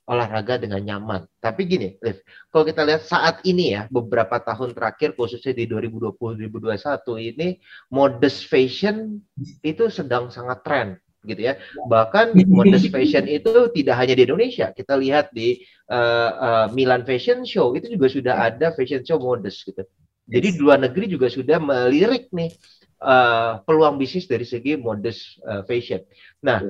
olahraga 0.10 0.58
dengan 0.58 0.82
nyaman. 0.82 1.30
Tapi 1.38 1.70
gini, 1.70 1.94
Liv, 2.02 2.26
kalau 2.50 2.66
kita 2.66 2.82
lihat 2.82 3.06
saat 3.06 3.46
ini 3.46 3.78
ya, 3.78 3.86
beberapa 3.94 4.42
tahun 4.42 4.74
terakhir 4.74 5.14
khususnya 5.14 5.54
di 5.54 5.70
2020-2021 5.70 7.30
ini 7.30 7.48
modest 7.94 8.50
fashion 8.50 9.22
itu 9.62 9.86
sedang 9.94 10.34
sangat 10.34 10.66
tren 10.66 10.88
gitu 11.22 11.54
ya. 11.54 11.62
Bahkan 11.86 12.34
modest 12.50 12.90
fashion 12.90 13.30
itu 13.38 13.70
tidak 13.78 13.96
hanya 14.02 14.18
di 14.18 14.24
Indonesia. 14.26 14.74
Kita 14.74 14.98
lihat 14.98 15.30
di 15.30 15.62
eh, 15.94 16.32
eh, 16.34 16.68
Milan 16.74 17.06
Fashion 17.06 17.46
Show 17.46 17.78
itu 17.78 17.94
juga 17.94 18.10
sudah 18.10 18.36
ada 18.50 18.74
fashion 18.74 19.06
show 19.06 19.22
modest 19.22 19.62
gitu. 19.62 19.86
Jadi 20.30 20.58
di 20.58 20.60
luar 20.62 20.82
negeri 20.82 21.06
juga 21.06 21.30
sudah 21.30 21.62
melirik 21.62 22.34
nih 22.34 22.50
eh, 22.98 23.52
peluang 23.62 24.02
bisnis 24.02 24.26
dari 24.26 24.46
segi 24.46 24.74
modest 24.74 25.38
eh, 25.46 25.62
fashion. 25.70 26.02
Nah, 26.42 26.66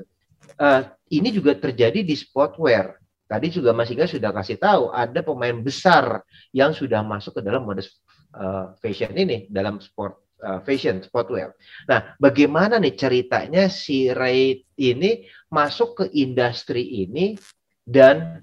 eh, 0.60 0.82
ini 1.16 1.30
juga 1.32 1.56
terjadi 1.56 2.04
di 2.04 2.16
sportwear. 2.20 2.99
Tadi 3.30 3.54
juga 3.54 3.78
Mas 3.78 3.94
Iga 3.94 4.10
sudah 4.10 4.34
kasih 4.34 4.58
tahu 4.58 4.90
ada 4.90 5.22
pemain 5.22 5.54
besar 5.62 6.26
yang 6.50 6.74
sudah 6.74 7.06
masuk 7.06 7.38
ke 7.38 7.42
dalam 7.46 7.62
modest 7.62 8.02
eh, 8.34 8.74
fashion 8.82 9.14
ini 9.14 9.46
dalam 9.54 9.78
sport 9.78 10.18
eh, 10.42 10.58
fashion 10.66 10.98
sportwear. 11.06 11.54
Nah, 11.86 12.18
bagaimana 12.18 12.82
nih 12.82 12.98
ceritanya 12.98 13.70
si 13.70 14.10
Ray 14.10 14.66
ini 14.82 15.30
masuk 15.54 16.02
ke 16.02 16.06
industri 16.18 17.06
ini 17.06 17.38
dan 17.86 18.42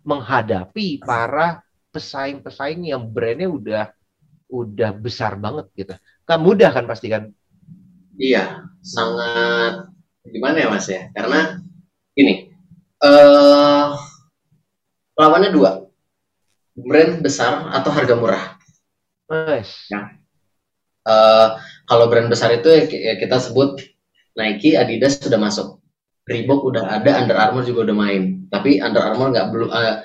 menghadapi 0.00 1.04
para 1.04 1.60
pesaing-pesaing 1.92 2.88
yang 2.88 3.04
brandnya 3.04 3.52
udah 3.52 3.84
udah 4.48 4.96
besar 4.96 5.36
banget 5.36 5.68
gitu. 5.76 5.94
Kan 6.24 6.40
mudah 6.40 6.72
kan 6.72 6.88
pasti 6.88 7.12
kan? 7.12 7.28
Iya, 8.16 8.64
sangat 8.80 9.92
gimana 10.24 10.56
ya 10.56 10.68
Mas 10.72 10.88
ya? 10.88 11.12
Karena 11.12 11.60
gini, 12.16 12.48
eh 13.04 14.11
lawannya 15.16 15.50
dua, 15.52 15.70
brand 16.76 17.20
besar 17.20 17.68
atau 17.72 17.90
harga 17.92 18.14
murah. 18.16 18.44
Mas. 19.28 19.68
Eh 21.02 21.48
kalau 21.88 22.06
brand 22.06 22.30
besar 22.30 22.54
itu 22.54 22.68
ya 22.70 22.86
ya 22.86 23.14
kita 23.18 23.42
sebut 23.42 23.80
Nike, 24.38 24.78
Adidas 24.78 25.20
sudah 25.20 25.36
masuk, 25.36 25.82
Reebok 26.24 26.64
udah 26.64 26.88
ada, 26.88 27.20
Under 27.20 27.36
Armour 27.36 27.68
juga 27.68 27.90
udah 27.90 27.96
main. 27.96 28.48
Tapi 28.48 28.80
Under 28.80 29.02
Armour 29.02 29.34
nggak 29.34 29.46
belum 29.52 29.68
eh, 29.68 29.96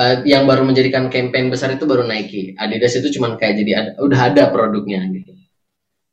eh, 0.00 0.14
yang 0.24 0.48
baru 0.48 0.64
menjadikan 0.64 1.12
campaign 1.12 1.52
besar 1.52 1.74
itu 1.74 1.84
baru 1.84 2.06
Nike. 2.06 2.56
Adidas 2.56 2.96
itu 2.96 3.12
cuman 3.20 3.36
kayak 3.36 3.54
jadi 3.60 3.72
ada, 3.76 3.90
udah 4.00 4.20
ada 4.32 4.42
produknya 4.48 5.04
gitu. 5.12 5.32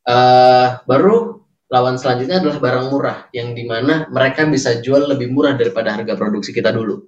Eh 0.08 0.68
baru 0.84 1.40
lawan 1.68 2.00
selanjutnya 2.00 2.40
adalah 2.40 2.58
barang 2.60 2.86
murah 2.88 3.18
yang 3.32 3.52
di 3.52 3.64
mana 3.68 4.08
mereka 4.08 4.48
bisa 4.48 4.80
jual 4.80 5.04
lebih 5.04 5.28
murah 5.32 5.52
daripada 5.56 5.94
harga 5.96 6.16
produksi 6.16 6.52
kita 6.52 6.72
dulu. 6.72 7.00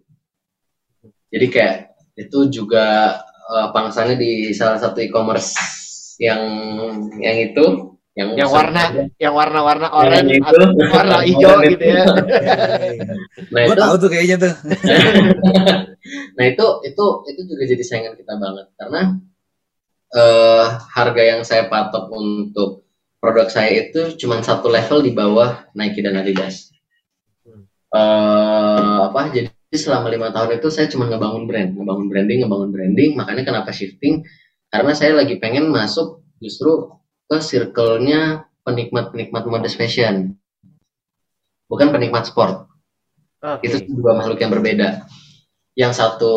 Jadi 1.30 1.46
kayak 1.48 1.74
itu 2.18 2.38
juga 2.50 3.16
eh, 3.50 3.68
pangsanya 3.70 4.18
di 4.18 4.50
salah 4.52 4.78
satu 4.82 4.98
e-commerce 5.00 5.54
yang 6.20 6.42
yang 7.22 7.36
itu 7.40 7.90
yang 8.18 8.34
Yang 8.34 8.50
warna 8.50 8.82
yang 9.16 9.34
warna-warna 9.38 9.88
oranye 9.94 10.42
itu 10.42 10.50
atau 10.50 10.66
warna 10.92 11.22
hijau 11.28 11.62
gitu 11.62 11.84
ya. 11.86 12.04
Nah 13.54 13.60
itu 13.64 13.74
tahu 13.78 13.94
tuh 13.96 14.08
kayaknya 14.10 14.36
tuh. 14.36 14.52
nah 16.36 16.44
itu 16.44 16.66
itu 16.84 17.04
itu 17.30 17.40
juga 17.46 17.62
jadi 17.70 17.82
saingan 17.86 18.14
kita 18.18 18.34
banget 18.36 18.66
karena 18.74 19.02
eh 20.10 20.66
harga 20.90 21.22
yang 21.22 21.40
saya 21.46 21.70
patok 21.70 22.10
untuk 22.10 22.82
produk 23.22 23.46
saya 23.46 23.88
itu 23.88 24.18
cuma 24.18 24.42
satu 24.42 24.66
level 24.66 25.06
di 25.06 25.14
bawah 25.14 25.70
Nike 25.78 26.02
dan 26.02 26.18
Adidas. 26.18 26.74
Eh 27.94 28.98
apa 29.06 29.30
jadi 29.30 29.48
selama 29.78 30.10
lima 30.10 30.34
tahun 30.34 30.58
itu 30.58 30.66
saya 30.66 30.90
cuma 30.90 31.06
ngebangun 31.06 31.46
brand, 31.46 31.70
ngebangun 31.78 32.06
branding, 32.10 32.38
ngebangun 32.42 32.70
branding. 32.74 33.10
Makanya 33.14 33.42
kenapa 33.46 33.70
shifting? 33.70 34.26
Karena 34.66 34.92
saya 34.94 35.14
lagi 35.14 35.38
pengen 35.38 35.70
masuk 35.70 36.26
justru 36.42 36.90
ke 37.30 37.38
circle-nya 37.38 38.50
penikmat-penikmat 38.66 39.46
modest 39.46 39.78
fashion, 39.78 40.34
bukan 41.70 41.94
penikmat 41.94 42.26
sport 42.26 42.66
Oke. 43.38 43.70
itu 43.70 43.86
dua 43.94 44.18
makhluk 44.18 44.42
yang 44.42 44.50
berbeda. 44.50 45.06
Yang 45.78 45.92
satu 46.02 46.34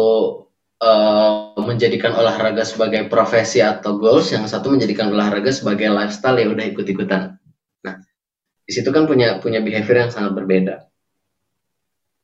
eh, 0.77 1.57
menjadikan 1.57 2.13
olahraga 2.13 2.61
sebagai 2.61 3.09
profesi 3.09 3.65
atau 3.65 3.97
goals, 3.97 4.29
yang 4.29 4.45
satu 4.45 4.69
menjadikan 4.69 5.09
olahraga 5.09 5.49
sebagai 5.49 5.89
lifestyle 5.89 6.37
ya 6.37 6.47
udah 6.53 6.65
ikut-ikutan. 6.69 7.21
Nah, 7.81 7.95
di 8.61 8.71
situ 8.71 8.93
kan 8.93 9.09
punya 9.09 9.41
punya 9.41 9.59
behavior 9.65 10.05
yang 10.05 10.13
sangat 10.13 10.37
berbeda. 10.37 10.92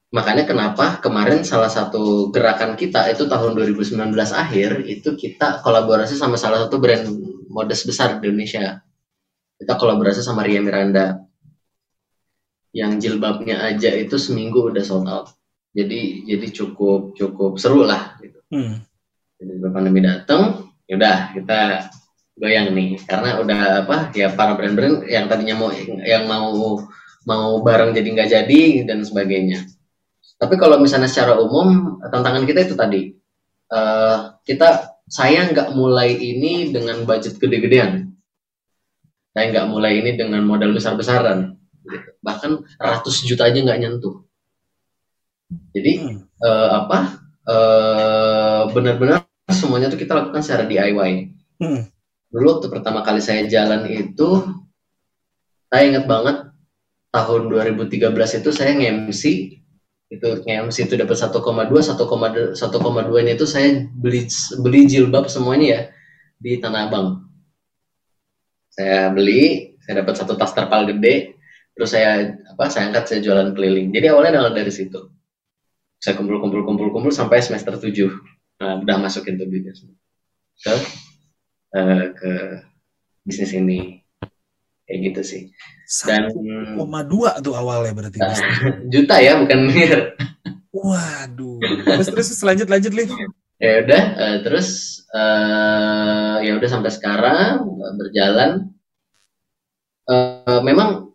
Makanya 0.10 0.50
kenapa 0.50 0.98
kemarin 0.98 1.46
salah 1.46 1.70
satu 1.70 2.34
gerakan 2.34 2.74
kita 2.74 3.13
itu 3.13 3.30
tahun 3.30 3.54
2019 3.54 4.10
akhir 4.34 4.89
itu 4.89 5.13
kita 5.13 5.62
kolaborasi 5.62 6.18
sama 6.18 6.34
salah 6.34 6.66
satu 6.66 6.82
brand 6.82 7.06
modest 7.46 7.86
besar 7.86 8.18
di 8.18 8.25
Indonesia. 8.25 8.82
Kita 9.62 9.78
kolaborasi 9.78 10.25
sama 10.25 10.42
Ria 10.42 10.66
Miranda 10.66 11.22
yang 12.74 12.98
jilbabnya 12.98 13.62
aja 13.66 13.94
itu 13.94 14.18
seminggu 14.18 14.74
udah 14.74 14.82
sold 14.82 15.06
out. 15.06 15.30
Jadi 15.78 16.25
jadi 16.25 16.48
cukup 16.58 17.13
cukup 17.13 17.62
seru 17.62 17.86
lah 17.86 18.18
gitu. 18.18 18.42
Hmm. 18.50 18.82
Jadi 19.38 19.62
pandemi 19.70 20.01
datang, 20.01 20.74
ya 20.89 20.98
udah 20.98 21.18
kita 21.38 21.60
goyang 22.34 22.74
nih 22.74 22.98
karena 23.06 23.38
udah 23.46 23.86
apa 23.86 24.10
ya 24.16 24.34
para 24.34 24.58
brand-brand 24.58 25.06
yang 25.06 25.30
tadinya 25.30 25.56
mau 25.60 25.70
yang 26.01 26.25
mau 26.25 26.82
mau 27.28 27.62
bareng 27.62 27.94
jadi 27.94 28.08
nggak 28.10 28.30
jadi 28.34 28.62
dan 28.89 29.06
sebagainya. 29.06 29.70
Tapi 30.39 30.55
kalau 30.55 30.79
misalnya 30.79 31.12
secara 31.12 31.36
umum 31.36 32.00
tantangan 32.00 32.48
kita 32.48 32.63
itu 32.63 32.75
tadi 32.79 33.12
eh, 33.69 34.17
kita 34.48 34.98
saya 35.10 35.50
nggak 35.51 35.75
mulai 35.75 36.15
ini 36.15 36.72
dengan 36.72 37.03
budget 37.03 37.36
gede-gedean. 37.41 38.08
Saya 39.36 39.46
nggak 39.51 39.67
mulai 39.69 40.00
ini 40.00 40.15
dengan 40.15 40.41
modal 40.48 40.72
besar-besaran. 40.74 41.60
gitu. 41.84 42.10
Bahkan 42.24 42.51
ratus 42.79 43.25
juta 43.27 43.50
aja 43.50 43.60
nggak 43.60 43.79
nyentuh. 43.81 44.24
Jadi 45.75 45.93
Hmm. 46.05 46.17
eh, 46.46 46.69
apa 46.72 47.00
eh 47.50 48.62
benar-benar 48.72 49.25
semuanya 49.50 49.89
tuh 49.89 49.98
kita 49.98 50.13
lakukan 50.13 50.41
secara 50.46 50.69
DIY. 50.69 51.12
Hmm. 51.60 51.89
Dulu 52.29 52.46
waktu 52.62 52.67
pertama 52.69 53.01
kali 53.01 53.19
saya 53.19 53.50
jalan 53.50 53.89
itu 53.89 54.29
saya 55.69 55.84
ingat 55.89 56.05
banget 56.05 56.38
tahun 57.10 57.50
2013 57.50 58.13
itu 58.46 58.50
saya 58.53 58.77
nge-MC 58.77 59.24
itu 60.10 60.28
nge-MC 60.42 60.89
itu 60.89 60.96
dapat 60.98 61.16
1,2 61.16 61.38
1,2 61.70 62.58
1,2 62.58 63.24
ini 63.24 63.32
itu 63.38 63.46
saya 63.46 63.86
beli 63.94 64.25
beli 64.62 64.89
jilbab 64.89 65.30
semuanya 65.30 65.68
ya 65.70 65.82
di 66.42 66.58
Tanah 66.58 66.89
Abang. 66.89 67.08
Saya 68.74 69.12
beli, 69.12 69.75
saya 69.84 70.01
dapat 70.01 70.13
satu 70.18 70.34
tas 70.39 70.56
terpal 70.56 70.88
gede, 70.88 71.36
terus 71.75 71.94
saya 71.94 72.32
apa 72.48 72.72
saya 72.72 72.89
angkat 72.89 73.06
saya 73.12 73.20
jualan 73.22 73.54
keliling. 73.54 73.92
Jadi 73.92 74.06
awalnya 74.10 74.39
adalah 74.39 74.56
dari 74.56 74.72
situ 74.72 75.20
saya 76.00 76.16
kumpul 76.16 76.39
kumpul 76.39 76.63
kumpul 76.63 76.88
kumpul 76.96 77.12
sampai 77.12 77.44
semester 77.44 77.75
7 77.75 77.92
uh, 78.63 78.75
udah 78.80 78.96
masukin 79.04 79.36
tuh 79.36 79.51
bisnis 79.51 79.84
ke 80.63 80.72
uh, 81.75 82.04
ke 82.16 82.32
bisnis 83.28 83.51
ini 83.51 83.99
kayak 84.89 85.13
gitu 85.13 85.22
sih. 85.22 85.41
Dan 86.10 86.34
1,2 86.34 87.46
tuh 87.46 87.53
awalnya 87.53 87.93
berarti. 87.93 88.17
juta 88.93 89.22
ya 89.22 89.38
bukan 89.38 89.69
miliar. 89.69 90.17
Waduh. 90.74 91.62
Terus 91.86 92.08
terus 92.10 92.27
selanjut 92.34 92.65
lanjut 92.65 92.93
Liv. 92.98 93.13
ya 93.60 93.84
udah 93.84 94.03
uh, 94.15 94.38
terus 94.39 95.03
uh, 95.12 96.39
ya 96.39 96.55
udah 96.58 96.69
sampai 96.69 96.89
sekarang 96.89 97.62
uh, 97.62 97.93
berjalan. 97.93 98.74
Uh, 100.10 100.65
memang 100.65 101.13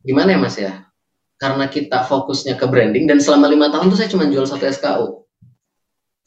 gimana 0.00 0.32
ya 0.32 0.40
mas 0.40 0.56
ya? 0.56 0.88
Karena 1.36 1.68
kita 1.68 2.08
fokusnya 2.08 2.56
ke 2.56 2.64
branding 2.64 3.04
dan 3.04 3.20
selama 3.20 3.52
lima 3.52 3.68
tahun 3.68 3.92
tuh 3.92 4.00
saya 4.00 4.08
cuma 4.08 4.24
jual 4.32 4.48
satu 4.48 4.64
SKU 4.64 5.20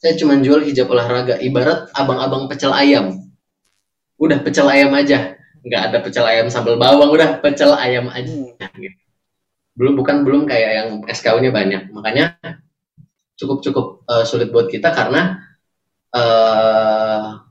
saya 0.04 0.20
cuma 0.20 0.36
jual 0.36 0.60
hijab 0.60 0.92
olahraga 0.92 1.40
ibarat 1.40 1.88
abang-abang 1.96 2.44
pecel 2.44 2.76
ayam. 2.76 3.24
Udah 4.20 4.36
pecel 4.44 4.68
ayam 4.68 4.92
aja 4.92 5.33
nggak 5.64 5.82
ada 5.90 5.98
pecel 6.04 6.24
ayam 6.28 6.52
sambal 6.52 6.76
bawang 6.76 7.10
udah 7.10 7.40
pecel 7.40 7.72
ayam 7.74 8.12
aja. 8.12 8.30
Gitu. 8.76 9.00
belum 9.74 9.98
bukan 9.98 10.22
belum 10.22 10.46
kayak 10.46 10.70
yang 10.70 10.88
SKU-nya 11.02 11.50
banyak. 11.50 11.90
Makanya 11.90 12.38
cukup 13.34 13.58
cukup 13.64 13.86
uh, 14.06 14.22
sulit 14.22 14.54
buat 14.54 14.70
kita 14.70 14.94
karena 14.94 15.42
uh, 16.14 17.42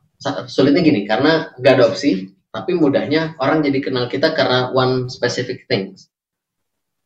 sulitnya 0.48 0.80
gini 0.80 1.04
karena 1.04 1.52
gak 1.60 1.74
ada 1.76 1.92
opsi 1.92 2.32
tapi 2.48 2.80
mudahnya 2.80 3.36
orang 3.44 3.60
jadi 3.60 3.84
kenal 3.84 4.08
kita 4.08 4.32
karena 4.32 4.72
one 4.72 5.12
specific 5.12 5.68
things. 5.68 6.08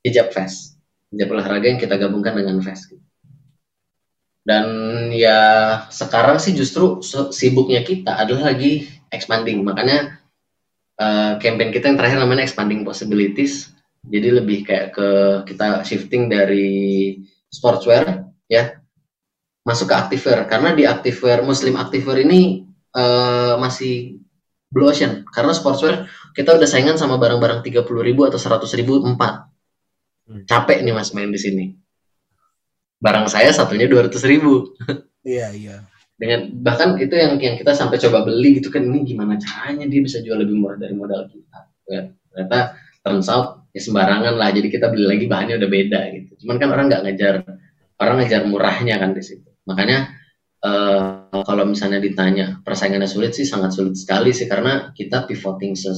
Hijab 0.06 0.30
fest 0.30 0.78
hijab 1.12 1.32
olahraga 1.32 1.68
yang 1.72 1.80
kita 1.80 1.96
gabungkan 1.96 2.36
dengan 2.36 2.60
fest 2.60 2.92
gitu. 2.92 3.04
dan 4.48 4.66
ya 5.12 5.40
sekarang 5.92 6.40
sih 6.40 6.56
justru 6.56 7.04
sibuknya 7.36 7.84
kita 7.84 8.16
adalah 8.16 8.56
lagi 8.56 8.88
expanding. 9.12 9.60
Makanya 9.60 10.17
uh, 10.98 11.34
campaign 11.42 11.70
kita 11.74 11.90
yang 11.90 11.98
terakhir 11.98 12.20
namanya 12.22 12.44
expanding 12.46 12.82
possibilities. 12.84 13.74
Jadi 14.08 14.28
lebih 14.32 14.64
kayak 14.64 14.96
ke 14.96 15.08
kita 15.50 15.84
shifting 15.84 16.32
dari 16.32 17.18
sportswear 17.52 18.30
ya 18.48 18.80
masuk 19.68 19.92
ke 19.92 19.96
activewear. 19.96 20.48
Karena 20.48 20.72
di 20.74 20.84
activewear 20.88 21.44
muslim 21.44 21.76
activewear 21.76 22.24
ini 22.24 22.68
uh, 22.96 23.60
masih 23.60 24.22
blue 24.72 24.88
ocean. 24.88 25.28
Karena 25.28 25.52
sportswear 25.52 26.08
kita 26.34 26.56
udah 26.56 26.68
saingan 26.70 26.96
sama 26.96 27.20
barang-barang 27.20 27.66
30 27.66 27.84
ribu 27.84 28.28
atau 28.28 28.40
100 28.40 28.68
ribu 28.80 29.04
empat. 29.04 29.50
Hmm. 30.28 30.44
capek 30.44 30.84
nih 30.84 30.92
mas 30.92 31.16
main 31.16 31.32
di 31.32 31.40
sini. 31.40 31.66
Barang 33.00 33.32
saya 33.32 33.56
satunya 33.56 33.88
200 33.88 34.12
ribu. 34.28 34.76
Iya 35.28 35.52
iya 35.52 35.84
dengan 36.18 36.50
bahkan 36.66 36.98
itu 36.98 37.14
yang 37.14 37.38
yang 37.38 37.56
kita 37.62 37.78
sampai 37.78 38.02
coba 38.02 38.26
beli 38.26 38.58
gitu 38.58 38.74
kan 38.74 38.82
ini 38.82 39.06
gimana 39.06 39.38
caranya 39.38 39.86
dia 39.86 40.02
bisa 40.02 40.18
jual 40.26 40.42
lebih 40.42 40.58
murah 40.58 40.82
dari 40.82 40.98
modal 40.98 41.30
kita 41.30 41.60
ya, 41.86 42.02
ternyata 42.34 42.60
turns 43.06 43.30
out 43.30 43.70
ya 43.72 43.82
sembarangan 43.86 44.34
lah 44.34 44.50
jadi 44.50 44.68
kita 44.68 44.90
beli 44.90 45.06
lagi 45.06 45.26
bahannya 45.30 45.56
udah 45.62 45.70
beda 45.70 46.00
gitu. 46.18 46.32
Cuman 46.44 46.56
kan 46.58 46.70
orang 46.74 46.86
nggak 46.90 47.04
ngejar 47.06 47.36
orang 48.02 48.16
ngejar 48.22 48.42
murahnya 48.50 48.96
kan 48.98 49.14
di 49.14 49.22
situ. 49.22 49.50
Makanya 49.70 50.10
uh, 50.66 51.42
kalau 51.46 51.64
misalnya 51.70 52.02
ditanya 52.02 52.60
persaingannya 52.66 53.06
sulit 53.06 53.38
sih 53.38 53.46
sangat 53.46 53.78
sulit 53.78 53.94
sekali 53.94 54.34
sih 54.34 54.50
karena 54.50 54.92
kita 54.98 55.30
pivoting 55.30 55.78
se 55.78 55.94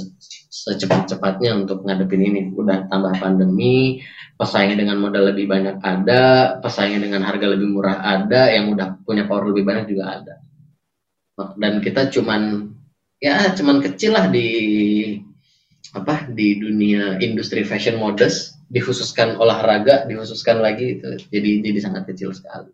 secepat-cepatnya 0.50 1.56
untuk 1.56 1.88
ngadepin 1.88 2.20
ini. 2.20 2.42
Udah 2.52 2.92
tambah 2.92 3.16
pandemi, 3.16 4.04
pesaingnya 4.40 4.88
dengan 4.88 5.04
modal 5.04 5.36
lebih 5.36 5.52
banyak 5.52 5.84
ada, 5.84 6.56
pesaingnya 6.64 7.04
dengan 7.04 7.28
harga 7.28 7.52
lebih 7.52 7.76
murah 7.76 8.00
ada, 8.00 8.48
yang 8.48 8.72
udah 8.72 9.04
punya 9.04 9.28
power 9.28 9.52
lebih 9.52 9.68
banyak 9.68 9.92
juga 9.92 10.24
ada. 10.24 10.34
Dan 11.60 11.84
kita 11.84 12.08
cuman 12.08 12.72
ya 13.20 13.52
cuman 13.52 13.84
kecil 13.84 14.16
lah 14.16 14.32
di 14.32 14.48
apa 15.92 16.32
di 16.32 16.56
dunia 16.56 17.20
industri 17.20 17.68
fashion 17.68 18.00
modest 18.00 18.56
dikhususkan 18.72 19.36
olahraga 19.40 20.06
dikhususkan 20.06 20.62
lagi 20.62 21.00
itu 21.00 21.18
jadi 21.34 21.66
jadi 21.66 21.80
sangat 21.82 22.04
kecil 22.12 22.30
sekali 22.36 22.70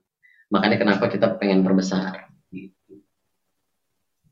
Makanya 0.53 0.77
kenapa 0.77 1.09
kita 1.09 1.33
pengen 1.41 1.65
perbesar. 1.65 2.29
Gitu. 2.53 3.01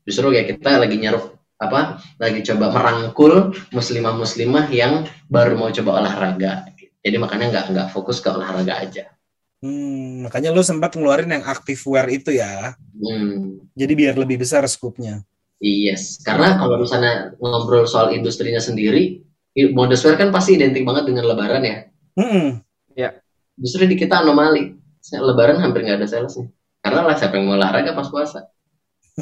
Justru 0.06 0.32
ya 0.36 0.46
kita 0.46 0.78
lagi 0.78 0.96
nyaruh 1.00 1.34
apa 1.54 2.02
lagi 2.18 2.42
coba 2.44 2.74
merangkul 2.74 3.54
muslimah-muslimah 3.72 4.66
yang 4.74 5.06
baru 5.30 5.58
mau 5.58 5.70
coba 5.72 6.04
olahraga. 6.04 6.70
Jadi 7.04 7.16
makanya 7.20 7.46
nggak 7.52 7.64
nggak 7.76 7.88
fokus 7.92 8.24
ke 8.24 8.32
olahraga 8.32 8.80
aja. 8.80 9.12
Hmm, 9.60 10.24
makanya 10.24 10.52
lu 10.52 10.64
sempat 10.64 10.96
ngeluarin 10.96 11.36
yang 11.36 11.44
active 11.44 11.80
wear 11.88 12.08
itu 12.08 12.32
ya. 12.32 12.72
Hmm. 12.96 13.60
Jadi 13.76 13.92
biar 13.92 14.16
lebih 14.16 14.40
besar 14.40 14.64
skupnya. 14.64 15.20
Yes, 15.60 16.20
karena 16.24 16.56
kalau 16.60 16.80
misalnya 16.80 17.36
ngobrol 17.40 17.88
soal 17.88 18.12
industrinya 18.12 18.60
sendiri, 18.60 19.24
modest 19.72 20.04
wear 20.04 20.16
kan 20.16 20.32
pasti 20.32 20.56
identik 20.56 20.84
banget 20.84 21.08
dengan 21.12 21.28
lebaran 21.28 21.64
ya. 21.64 21.76
Hmm. 22.16 22.60
Ya. 22.96 23.20
Justru 23.60 23.84
di 23.84 23.96
kita 24.00 24.24
anomali 24.24 24.84
lebaran 25.12 25.60
hampir 25.60 25.84
nggak 25.84 26.00
ada 26.00 26.08
sales 26.08 26.34
nih 26.40 26.48
karena 26.80 27.00
lah 27.04 27.16
siapa 27.16 27.36
yang 27.36 27.44
mau 27.48 27.56
olahraga 27.60 27.92
pas 27.92 28.08
puasa 28.08 28.48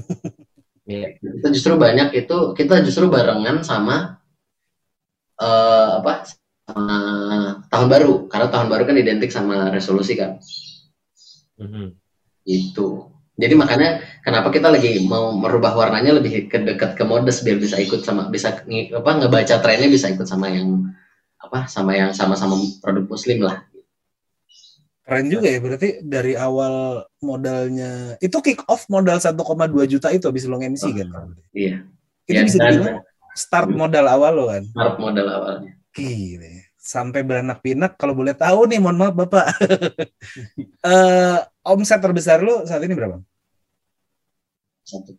yeah. 0.87 1.19
kita 1.19 1.49
justru 1.51 1.75
banyak 1.75 2.15
itu 2.15 2.39
kita 2.55 2.83
justru 2.87 3.11
barengan 3.11 3.67
sama 3.67 4.23
uh, 5.43 6.03
apa 6.03 6.31
sama 6.73 6.97
tahun 7.69 7.89
baru 7.93 8.13
karena 8.33 8.49
tahun 8.49 8.69
baru 8.73 8.83
kan 8.89 8.97
identik 8.97 9.29
sama 9.29 9.69
resolusi 9.69 10.17
kan 10.17 10.41
mm-hmm. 11.61 11.87
itu 12.49 13.13
jadi 13.37 13.55
makanya 13.57 14.01
kenapa 14.25 14.49
kita 14.49 14.73
lagi 14.73 15.05
mau 15.05 15.37
merubah 15.37 15.77
warnanya 15.77 16.17
lebih 16.17 16.49
ke 16.49 16.59
dekat 16.65 16.97
ke 16.97 17.05
modest 17.05 17.45
biar 17.45 17.61
bisa 17.61 17.77
ikut 17.77 18.01
sama 18.01 18.33
bisa 18.33 18.65
apa 18.65 19.11
ngebaca 19.21 19.61
trennya 19.61 19.89
bisa 19.93 20.09
ikut 20.09 20.25
sama 20.25 20.49
yang 20.49 20.89
apa 21.43 21.69
sama 21.69 21.93
yang 21.93 22.17
sama-sama 22.17 22.57
produk 22.81 23.05
muslim 23.05 23.45
lah 23.45 23.67
Keren 25.03 25.27
juga 25.27 25.51
ya 25.51 25.59
berarti 25.59 25.99
dari 26.07 26.39
awal 26.39 27.03
modalnya 27.27 28.15
itu 28.23 28.39
kick 28.39 28.63
off 28.71 28.87
modal 28.87 29.19
1,2 29.19 29.35
juta 29.91 30.09
itu 30.15 30.31
habis 30.31 30.47
lo 30.47 30.63
MC 30.63 30.85
oh, 30.87 30.93
kan? 30.95 31.09
Iya. 31.51 31.83
Itu 32.23 32.39
ya, 32.39 32.43
bisa 32.47 32.59
dibilang 32.63 33.03
start 33.35 33.71
modal 33.75 34.07
awal 34.07 34.33
lo 34.39 34.45
kan? 34.47 34.63
Start 34.63 34.97
modal 35.03 35.27
awalnya. 35.27 35.75
Gile. 35.91 36.62
Sampai 36.83 37.23
beranak 37.23 37.63
pinak 37.63 37.95
kalau 37.95 38.19
boleh 38.19 38.35
tahu 38.35 38.67
nih 38.67 38.83
mohon 38.83 38.99
maaf 38.99 39.15
Bapak. 39.15 39.47
uh, 40.83 41.39
omset 41.71 42.03
terbesar 42.03 42.43
lo 42.43 42.67
saat 42.67 42.83
ini 42.83 42.99
berapa? 42.99 43.23
1,8. 44.83 45.15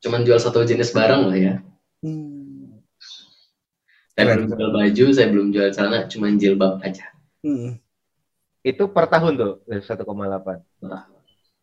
Cuman 0.00 0.24
jual 0.24 0.40
satu 0.40 0.64
jenis 0.64 0.96
barang 0.96 1.28
lah 1.28 1.36
ya. 1.36 1.54
Hmm 2.00 2.40
saya 4.20 4.36
belum 4.36 4.52
jual 4.52 4.70
baju, 4.76 5.04
saya 5.16 5.26
belum 5.32 5.48
jual 5.48 5.68
celana, 5.72 6.04
cuma 6.10 6.28
jilbab 6.36 6.76
aja. 6.84 7.08
Hmm. 7.40 7.80
Itu 8.60 8.92
per 8.92 9.08
tahun 9.08 9.40
tuh, 9.40 9.52
1,8. 9.64 10.04
Nah. 10.84 11.08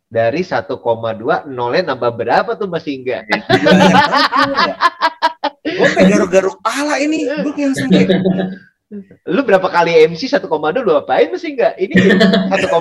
Dari 0.08 0.40
1,2 0.40 0.72
nolnya 1.46 1.82
nambah 1.92 2.12
berapa 2.16 2.50
tuh 2.56 2.66
masih 2.66 3.04
enggak? 3.04 3.28
Gue 5.78 5.90
garuk-garuk 5.94 6.56
pala 6.60 6.98
ini, 6.98 7.24
gue 7.24 7.52
yang 7.54 7.74
sampai 7.74 8.04
lu 9.28 9.44
berapa 9.44 9.68
kali 9.68 10.08
MC 10.08 10.32
1,2 10.32 10.48
lu 10.80 10.96
apain 10.96 11.28
masih 11.28 11.52
enggak? 11.52 11.76
Ini 11.76 11.92
1,8 12.48 12.72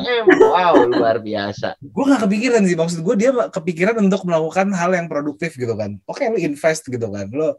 M. 0.00 0.24
Wow, 0.40 0.88
luar 0.88 1.20
biasa. 1.20 1.76
Gue 1.84 2.04
gak 2.08 2.24
kepikiran 2.24 2.64
sih 2.64 2.72
maksud 2.72 3.04
gue 3.04 3.14
dia 3.20 3.30
kepikiran 3.52 4.00
untuk 4.00 4.24
melakukan 4.24 4.72
hal 4.72 4.96
yang 4.96 5.04
produktif 5.04 5.52
gitu 5.60 5.76
kan. 5.76 6.00
Oke, 6.08 6.24
lu 6.32 6.40
invest 6.40 6.88
gitu 6.88 7.12
kan. 7.12 7.28
Lu 7.28 7.52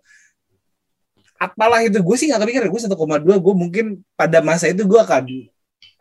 apalah 1.37 1.85
itu 1.85 1.99
gue 2.01 2.15
sih 2.17 2.31
nggak 2.31 2.41
kepikiran 2.47 2.67
gue 2.71 2.81
1,2 2.89 3.43
gue 3.43 3.53
mungkin 3.53 3.85
pada 4.15 4.39
masa 4.39 4.71
itu 4.71 4.87
gue 4.87 4.97
akan 4.97 5.27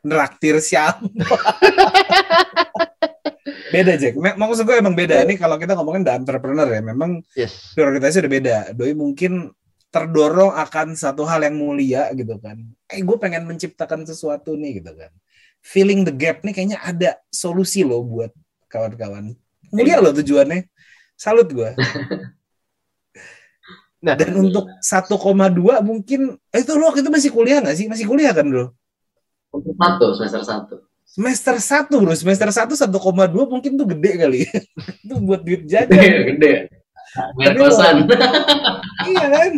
neraktir 0.07 0.63
siapa 0.63 1.03
beda 3.75 3.93
Jack. 3.99 4.15
Maksud 4.17 4.65
gue 4.65 4.77
emang 4.79 4.95
beda. 4.95 5.27
Ini 5.27 5.35
kalau 5.35 5.59
kita 5.59 5.75
ngomongin 5.75 6.07
the 6.07 6.13
entrepreneur 6.15 6.69
ya 6.71 6.83
memang 6.83 7.21
yes. 7.35 7.75
prioritasnya 7.75 8.25
udah 8.27 8.33
beda. 8.33 8.57
Doi 8.79 8.93
mungkin 8.95 9.51
terdorong 9.91 10.55
akan 10.55 10.95
satu 10.95 11.27
hal 11.27 11.43
yang 11.43 11.59
mulia 11.59 12.11
gitu 12.15 12.39
kan. 12.39 12.63
Eh 12.87 13.03
gue 13.03 13.17
pengen 13.19 13.47
menciptakan 13.47 14.07
sesuatu 14.07 14.55
nih 14.55 14.83
gitu 14.83 14.95
kan. 14.95 15.11
Feeling 15.65 16.07
the 16.07 16.15
gap 16.15 16.47
nih 16.47 16.55
kayaknya 16.55 16.79
ada 16.79 17.19
solusi 17.31 17.83
loh 17.83 18.03
buat 18.07 18.31
kawan-kawan. 18.71 19.35
Mulia 19.75 19.99
loh 19.99 20.15
tujuannya. 20.15 20.71
Salut 21.15 21.47
gue 21.51 21.71
Nah, 24.05 24.13
dan 24.21 24.37
untuk 24.37 24.69
1,2 24.85 25.17
mungkin 25.81 26.37
eh, 26.53 26.61
itu 26.61 26.73
lo 26.77 26.93
waktu 26.93 27.01
itu 27.01 27.09
masih 27.09 27.31
kuliah 27.33 27.65
nggak 27.65 27.73
sih? 27.73 27.89
Masih 27.89 28.05
kuliah 28.05 28.37
kan, 28.37 28.45
Bro? 28.45 28.77
Satu, 29.49 30.07
semester 30.13 30.45
satu. 30.45 30.77
Semester 31.15 31.55
satu, 31.63 32.03
Bro. 32.03 32.15
Semester 32.19 32.51
satu 32.51 32.75
1,2 32.75 32.91
mungkin 33.47 33.79
tuh 33.79 33.87
gede 33.87 34.13
kali. 34.19 34.41
itu 35.07 35.15
buat 35.23 35.47
duit 35.47 35.63
jajan. 35.71 35.95
Gede, 35.95 36.11
gede. 36.35 37.55
kosan. 37.55 38.11
iya 39.15 39.27
kan? 39.31 39.53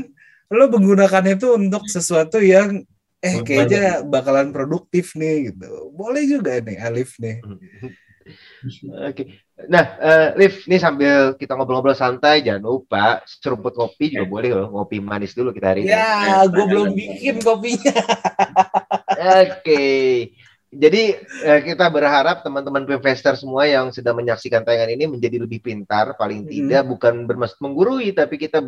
Lo 0.53 0.69
menggunakan 0.69 1.25
itu 1.33 1.57
untuk 1.57 1.89
sesuatu 1.89 2.45
yang 2.45 2.85
eh 3.25 3.41
kayaknya 3.41 4.05
bakalan 4.05 4.53
produktif 4.53 5.17
nih 5.17 5.49
gitu. 5.49 5.89
Boleh 5.97 6.29
juga 6.29 6.61
nih 6.61 6.77
Alif 6.77 7.17
nih. 7.17 7.41
Oke. 9.09 9.41
Nah, 9.73 9.97
uh, 9.97 10.29
Liv, 10.37 10.61
nih 10.69 10.77
sambil 10.77 11.33
kita 11.41 11.57
ngobrol-ngobrol 11.57 11.97
santai, 11.97 12.45
jangan 12.45 12.69
lupa 12.69 13.25
seruput 13.25 13.73
kopi 13.73 14.13
juga 14.13 14.29
boleh 14.29 14.51
loh, 14.53 14.69
ngopi 14.69 15.01
manis 15.01 15.33
dulu 15.33 15.55
kita 15.55 15.73
hari 15.73 15.89
ini. 15.89 15.97
Ya, 15.97 16.45
gue 16.45 16.65
belum 16.69 16.93
bikin 16.93 17.41
kopinya. 17.41 17.97
Oke. 19.41 19.87
Jadi 20.67 21.15
eh, 21.47 21.61
kita 21.63 21.87
berharap 21.89 22.43
teman-teman 22.43 22.83
investor 22.91 23.39
semua 23.39 23.71
yang 23.71 23.95
sedang 23.95 24.19
menyaksikan 24.19 24.67
tayangan 24.67 24.91
ini 24.99 25.07
menjadi 25.07 25.39
lebih 25.39 25.63
pintar, 25.63 26.19
paling 26.19 26.43
Hmm. 26.43 26.51
tidak 26.51 26.83
bukan 26.91 27.23
bermaksud 27.23 27.63
menggurui, 27.63 28.11
tapi 28.11 28.35
kita 28.35 28.61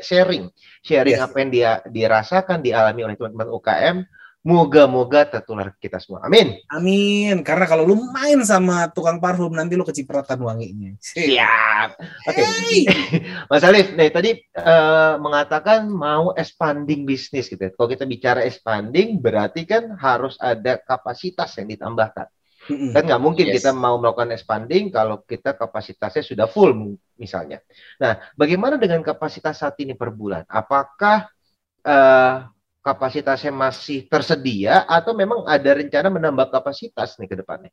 sharing, 0.00 0.48
sharing 0.80 1.20
Yes. 1.20 1.24
apa 1.24 1.36
yang 1.44 1.50
dia 1.52 1.70
dirasakan, 1.84 2.64
dialami 2.64 3.00
oleh 3.04 3.16
teman-teman 3.20 3.52
UKM. 3.52 3.96
Moga-moga 4.44 5.24
tertular 5.24 5.72
kita 5.80 5.96
semua. 5.96 6.20
Amin. 6.28 6.60
Amin. 6.68 7.40
Karena 7.40 7.64
kalau 7.64 7.88
lu 7.88 7.96
main 8.12 8.36
sama 8.44 8.92
tukang 8.92 9.16
parfum 9.16 9.48
nanti 9.56 9.72
lu 9.72 9.88
kecipratan 9.88 10.36
wanginya. 10.36 10.92
Siap. 11.00 11.96
Oke. 12.28 12.44
Hey. 12.44 12.84
Mas 13.50 13.64
Alif, 13.64 13.96
nih 13.96 14.12
tadi 14.12 14.36
eh, 14.44 15.14
mengatakan 15.16 15.88
mau 15.88 16.36
expanding 16.36 17.08
bisnis 17.08 17.48
gitu. 17.48 17.56
ya. 17.56 17.72
Kalau 17.72 17.88
kita 17.88 18.04
bicara 18.04 18.44
expanding, 18.44 19.16
berarti 19.16 19.64
kan 19.64 19.96
harus 19.96 20.36
ada 20.36 20.76
kapasitas 20.76 21.48
yang 21.56 21.72
ditambahkan. 21.72 22.28
Mm-mm. 22.68 22.92
Kan 22.92 23.02
nggak 23.04 23.22
mungkin 23.24 23.48
Yes. 23.48 23.64
kita 23.64 23.72
mau 23.72 23.96
melakukan 23.96 24.32
expanding 24.32 24.92
kalau 24.92 25.24
kita 25.24 25.56
kapasitasnya 25.56 26.20
sudah 26.20 26.46
full 26.48 26.96
misalnya. 27.16 27.64
Nah, 27.96 28.20
bagaimana 28.36 28.76
dengan 28.76 29.00
kapasitas 29.00 29.60
saat 29.60 29.76
ini 29.80 29.96
per 29.96 30.12
bulan? 30.12 30.44
Apakah 30.48 31.32
eh, 31.80 32.36
kapasitasnya 32.84 33.48
masih 33.48 34.04
tersedia 34.04 34.84
atau 34.84 35.16
memang 35.16 35.48
ada 35.48 35.72
rencana 35.72 36.12
menambah 36.12 36.52
kapasitas 36.52 37.16
nih 37.16 37.32
ke 37.32 37.36
depannya? 37.40 37.72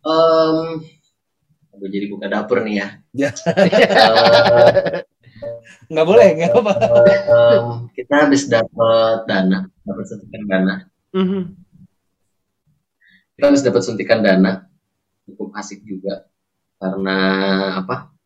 Em, 0.00 0.80
aduh, 1.76 1.88
jadi 1.92 2.08
buka 2.08 2.26
dapur 2.32 2.64
nih 2.64 2.80
ya. 2.80 2.88
Nggak 5.92 6.06
boleh, 6.08 6.28
nggak 6.40 6.50
apa. 6.56 6.72
em, 7.28 7.66
kita 7.92 8.14
habis 8.24 8.48
dapat 8.48 9.28
dana, 9.28 9.68
dapat 9.84 10.04
suntikan 10.08 10.42
dana. 10.48 10.74
Mhm. 11.12 11.42
Kita 13.36 13.44
habis 13.52 13.60
dapat 13.60 13.82
suntikan 13.84 14.24
dana, 14.24 14.64
cukup 15.28 15.52
asik 15.60 15.84
juga 15.84 16.24
karena 16.80 17.18
apa? 17.84 18.16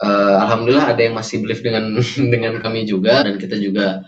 Eh, 0.00 0.36
Alhamdulillah 0.42 0.96
ada 0.96 1.02
yang 1.04 1.14
masih 1.14 1.38
believe 1.44 1.62
dengan 1.62 1.94
dengan 2.34 2.58
kami 2.58 2.88
juga 2.88 3.22
dan 3.22 3.38
kita 3.38 3.54
juga 3.60 4.02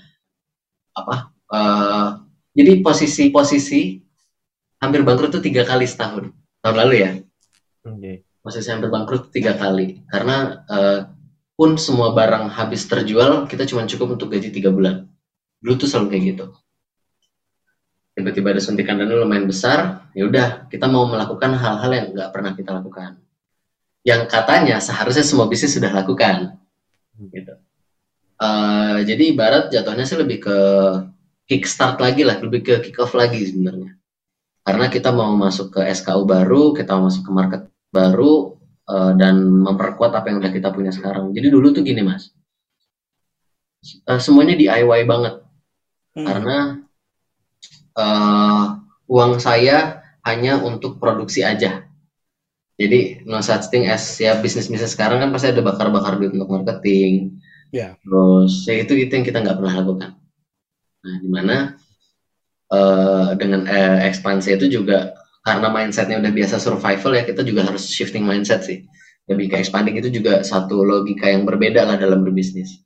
apa? 0.92 1.32
eh, 1.52 2.08
jadi 2.52 2.72
posisi-posisi 2.84 4.00
hampir 4.80 5.00
bangkrut 5.04 5.32
tuh 5.32 5.44
tiga 5.44 5.64
kali 5.64 5.88
setahun. 5.88 6.32
Tahun 6.60 6.76
lalu 6.76 6.94
ya. 7.04 7.10
Oke. 7.82 8.28
posisi 8.42 8.74
hampir 8.74 8.90
bangkrut 8.90 9.30
tiga 9.30 9.54
kali. 9.54 10.02
Karena 10.10 10.66
eh, 10.66 11.00
pun 11.54 11.78
semua 11.78 12.10
barang 12.10 12.50
habis 12.50 12.84
terjual 12.90 13.46
kita 13.46 13.64
cuma 13.68 13.86
cukup 13.86 14.18
untuk 14.18 14.34
gaji 14.34 14.50
tiga 14.50 14.74
bulan. 14.74 15.06
Dulu 15.62 15.74
tuh 15.78 15.88
selalu 15.88 16.06
kayak 16.10 16.24
gitu. 16.34 16.46
Tiba-tiba 18.12 18.52
ada 18.52 18.60
suntikan 18.60 19.00
dana 19.00 19.14
lumayan 19.16 19.48
besar 19.48 20.10
ya 20.12 20.28
udah 20.28 20.68
kita 20.68 20.84
mau 20.84 21.08
melakukan 21.08 21.56
hal-hal 21.56 21.90
yang 21.96 22.06
nggak 22.12 22.30
pernah 22.34 22.52
kita 22.52 22.70
lakukan. 22.76 23.16
Yang 24.02 24.22
katanya 24.28 24.76
seharusnya 24.82 25.24
semua 25.24 25.46
bisnis 25.46 25.78
sudah 25.78 25.94
lakukan. 25.94 26.58
Gitu 27.30 27.54
Jadi 29.02 29.22
ibarat 29.34 29.64
jatuhnya 29.74 30.04
sih 30.08 30.18
lebih 30.18 30.38
ke 30.46 30.56
kickstart 31.50 31.98
lagi 31.98 32.22
lah 32.22 32.38
lebih 32.38 32.60
ke 32.64 32.74
kick 32.84 32.96
off 33.02 33.12
lagi 33.18 33.42
sebenarnya 33.44 33.98
karena 34.62 34.86
kita 34.86 35.10
mau 35.10 35.34
masuk 35.34 35.74
ke 35.74 35.80
SKU 35.90 36.22
baru 36.22 36.70
kita 36.72 36.94
mau 36.96 37.10
masuk 37.10 37.22
ke 37.26 37.32
market 37.34 37.62
baru 37.92 38.56
eh, 38.88 39.12
dan 39.20 39.36
memperkuat 39.66 40.12
apa 40.14 40.26
yang 40.30 40.38
udah 40.42 40.52
kita 40.54 40.68
punya 40.72 40.90
sekarang. 40.94 41.34
Jadi 41.36 41.46
dulu 41.52 41.74
tuh 41.76 41.82
gini 41.84 42.00
mas, 42.00 42.32
Eh, 43.82 44.20
semuanya 44.22 44.54
DIY 44.54 45.02
banget 45.10 45.34
Hmm. 46.14 46.26
karena 46.28 46.56
eh, 47.98 48.64
uang 49.08 49.32
saya 49.40 50.04
hanya 50.28 50.60
untuk 50.62 51.00
produksi 51.02 51.40
aja. 51.42 51.82
Jadi 52.78 53.26
no 53.28 53.40
such 53.42 53.68
thing 53.72 53.84
as 53.90 54.04
ya 54.22 54.38
bisnis 54.38 54.70
bisnis 54.70 54.94
sekarang 54.94 55.18
kan 55.22 55.30
pasti 55.34 55.50
ada 55.52 55.62
bakar-bakar 55.64 56.16
duit 56.20 56.32
untuk 56.36 56.50
marketing. 56.52 57.41
Ya. 57.72 57.96
Terus 58.04 58.68
ya 58.68 58.84
itu 58.84 58.92
itu 59.00 59.12
yang 59.16 59.24
kita 59.24 59.40
nggak 59.40 59.56
pernah 59.58 59.74
lakukan. 59.80 60.10
Nah 61.02 61.14
di 61.18 61.28
mana 61.32 61.56
eh, 62.68 63.28
dengan 63.40 63.64
eh, 63.64 64.12
ekspansi 64.12 64.60
itu 64.60 64.68
juga 64.68 65.16
karena 65.42 65.72
mindsetnya 65.72 66.20
udah 66.22 66.32
biasa 66.36 66.60
survival 66.62 67.18
ya 67.18 67.24
kita 67.26 67.42
juga 67.42 67.66
harus 67.66 67.88
shifting 67.88 68.28
mindset 68.28 68.62
sih. 68.62 68.84
Lebih 69.26 69.56
ke 69.56 69.56
expanding 69.64 69.96
itu 69.96 70.12
juga 70.12 70.44
satu 70.44 70.84
logika 70.84 71.32
yang 71.32 71.48
berbeda 71.48 71.88
lah 71.88 71.96
dalam 71.96 72.20
berbisnis. 72.20 72.84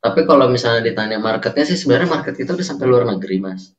Tapi 0.00 0.24
kalau 0.24 0.48
misalnya 0.48 0.86
ditanya 0.88 1.20
marketnya 1.20 1.66
sih 1.68 1.76
sebenarnya 1.76 2.08
market 2.08 2.34
kita 2.38 2.56
udah 2.56 2.64
sampai 2.64 2.86
luar 2.88 3.04
negeri 3.04 3.36
mas. 3.42 3.76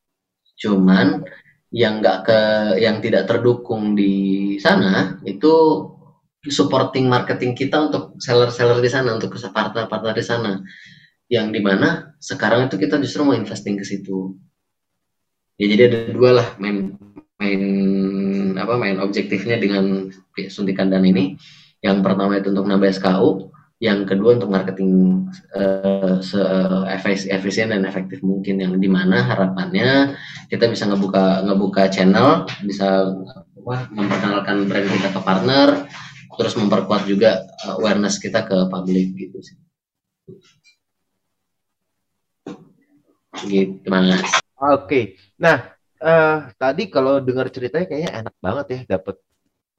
Cuman 0.60 1.26
yang 1.72 2.04
nggak 2.04 2.20
ke 2.28 2.41
yang 2.84 3.00
tidak 3.00 3.26
terdukung 3.26 3.96
di 3.96 4.58
sana 4.60 5.17
itu 5.24 5.88
supporting 6.49 7.06
marketing 7.06 7.54
kita 7.54 7.77
untuk 7.91 8.17
seller-seller 8.17 8.82
di 8.82 8.89
sana 8.89 9.13
untuk 9.13 9.38
partner-partner 9.38 10.13
di 10.17 10.25
sana. 10.25 10.51
Yang 11.30 11.47
di 11.54 11.62
mana 11.62 12.17
sekarang 12.17 12.65
itu 12.67 12.82
kita 12.82 12.97
justru 12.97 13.21
mau 13.21 13.38
investing 13.38 13.77
ke 13.77 13.86
situ. 13.86 14.34
Ya 15.62 15.69
jadi 15.69 15.82
ada 15.93 15.99
dua 16.10 16.30
lah 16.41 16.47
main 16.58 16.97
main 17.38 17.62
apa 18.58 18.73
main 18.77 18.97
objektifnya 18.97 19.62
dengan 19.62 20.10
suntikan 20.49 20.89
dana 20.89 21.06
ini. 21.06 21.38
Yang 21.86 21.97
pertama 22.01 22.41
itu 22.41 22.49
untuk 22.49 22.65
nambah 22.65 22.89
SKU 22.89 23.54
yang 23.82 24.06
kedua 24.06 24.38
untuk 24.38 24.54
marketing 24.54 25.25
uh, 25.58 26.21
efisien 27.30 27.69
dan 27.69 27.86
efektif 27.86 28.25
mungkin. 28.25 28.58
Yang 28.58 28.82
di 28.82 28.89
mana 28.89 29.21
harapannya 29.21 30.17
kita 30.49 30.65
bisa 30.69 30.89
ngebuka 30.89 31.45
ngebuka 31.45 31.89
channel 31.93 32.49
bisa 32.65 33.13
wah, 33.62 33.86
memperkenalkan 33.93 34.65
brand 34.65 34.89
kita 34.89 35.10
ke 35.13 35.21
partner 35.21 35.67
terus 36.41 36.58
memperkuat 36.58 37.06
juga 37.06 37.45
awareness 37.69 38.17
kita 38.17 38.41
ke 38.49 38.58
publik 38.65 39.13
gitu 39.13 39.38
sih 39.45 39.58
gitu 43.45 43.86
mas 43.86 44.25
Oke, 44.62 45.17
nah 45.41 45.73
uh, 45.97 46.54
tadi 46.54 46.86
kalau 46.86 47.17
dengar 47.17 47.49
ceritanya 47.49 47.89
kayaknya 47.89 48.12
enak 48.21 48.36
banget 48.38 48.65
ya 48.69 48.80
dapat 48.93 49.17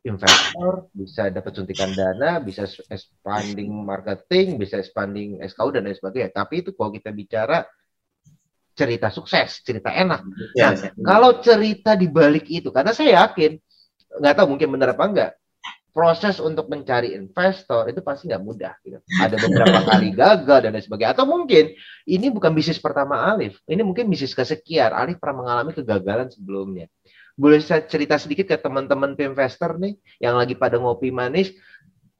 investor, 0.02 0.90
bisa 0.90 1.30
dapat 1.30 1.52
suntikan 1.54 1.94
dana, 1.94 2.42
bisa 2.42 2.66
expanding 2.90 3.70
marketing, 3.70 4.58
bisa 4.58 4.82
expanding 4.82 5.38
SKU 5.46 5.70
dan 5.70 5.86
lain 5.86 5.94
sebagainya. 5.94 6.34
Tapi 6.34 6.66
itu 6.66 6.74
kalau 6.74 6.90
kita 6.90 7.14
bicara 7.14 7.62
cerita 8.74 9.14
sukses, 9.14 9.62
cerita 9.62 9.94
enak. 9.94 10.26
ya, 10.58 10.74
Nah, 10.74 10.90
kalau 11.06 11.38
cerita 11.38 11.94
di 11.94 12.10
balik 12.10 12.50
itu, 12.50 12.74
karena 12.74 12.90
saya 12.90 13.22
yakin, 13.22 13.54
nggak 14.18 14.34
tahu 14.34 14.46
mungkin 14.50 14.68
benar 14.74 14.98
apa 14.98 15.04
enggak, 15.06 15.30
proses 15.92 16.40
untuk 16.40 16.72
mencari 16.72 17.12
investor 17.12 17.86
itu 17.92 18.00
pasti 18.00 18.32
nggak 18.32 18.42
mudah. 18.42 18.74
Gitu. 18.80 18.98
Ada 19.20 19.36
beberapa 19.36 19.78
kali 19.92 20.08
gagal 20.16 20.58
dan 20.64 20.70
lain 20.72 20.84
sebagainya. 20.84 21.12
Atau 21.12 21.28
mungkin 21.28 21.76
ini 22.08 22.26
bukan 22.32 22.50
bisnis 22.56 22.80
pertama 22.80 23.28
Alif, 23.28 23.60
ini 23.68 23.84
mungkin 23.84 24.08
bisnis 24.08 24.32
kesekian. 24.32 24.90
Alif 24.90 25.20
pernah 25.20 25.44
mengalami 25.44 25.76
kegagalan 25.76 26.32
sebelumnya. 26.32 26.88
Boleh 27.36 27.60
saya 27.60 27.84
cerita 27.84 28.16
sedikit 28.16 28.48
ke 28.48 28.56
teman-teman 28.60 29.16
investor 29.16 29.76
nih 29.80 29.96
yang 30.20 30.36
lagi 30.36 30.56
pada 30.56 30.76
ngopi 30.76 31.08
manis, 31.08 31.52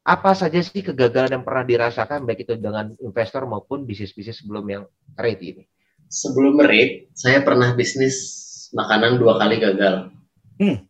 apa 0.02 0.35
saja 0.35 0.58
sih 0.61 0.82
kegagalan 0.85 1.40
yang 1.40 1.44
pernah 1.44 1.64
dirasakan 1.64 2.26
baik 2.28 2.44
itu 2.44 2.58
dengan 2.58 2.92
investor 3.00 3.48
maupun 3.48 3.88
bisnis-bisnis 3.88 4.44
sebelum 4.44 4.64
yang 4.68 4.85
rate 5.16 5.42
ini? 5.44 5.64
Sebelum 6.12 6.61
rate, 6.61 7.12
saya 7.16 7.40
pernah 7.40 7.72
bisnis 7.72 8.42
makanan 8.76 9.16
dua 9.16 9.40
kali 9.40 9.56
gagal. 9.61 10.12
Hmm. 10.61 10.85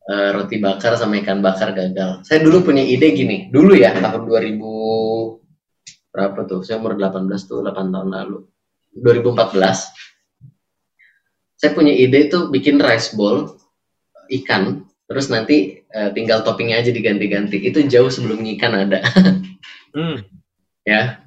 Uh, 0.00 0.32
roti 0.34 0.58
bakar 0.58 0.96
sama 0.96 1.20
ikan 1.22 1.44
bakar 1.44 1.76
gagal. 1.76 2.24
Saya 2.26 2.40
dulu 2.42 2.72
punya 2.72 2.82
ide 2.82 3.14
gini, 3.14 3.46
dulu 3.52 3.76
ya 3.76 3.94
tahun 3.94 4.26
2000 4.26 4.58
berapa 6.10 6.40
tuh? 6.48 6.66
Saya 6.66 6.82
umur 6.82 6.98
18 6.98 7.30
tuh 7.46 7.62
8 7.62 7.94
tahun 7.94 8.08
lalu. 8.10 8.42
2014 8.96 10.10
saya 11.60 11.76
punya 11.76 11.92
ide 11.92 12.32
tuh 12.32 12.48
bikin 12.48 12.80
rice 12.80 13.12
bowl 13.12 13.52
ikan 14.42 14.88
terus 15.04 15.28
nanti 15.28 15.84
uh, 15.92 16.08
tinggal 16.16 16.40
toppingnya 16.40 16.80
aja 16.80 16.88
diganti-ganti 16.88 17.60
itu 17.60 17.84
jauh 17.84 18.08
sebelum 18.08 18.40
ikan 18.56 18.72
ada 18.88 19.04
hmm. 19.96 20.16
ya 20.88 21.20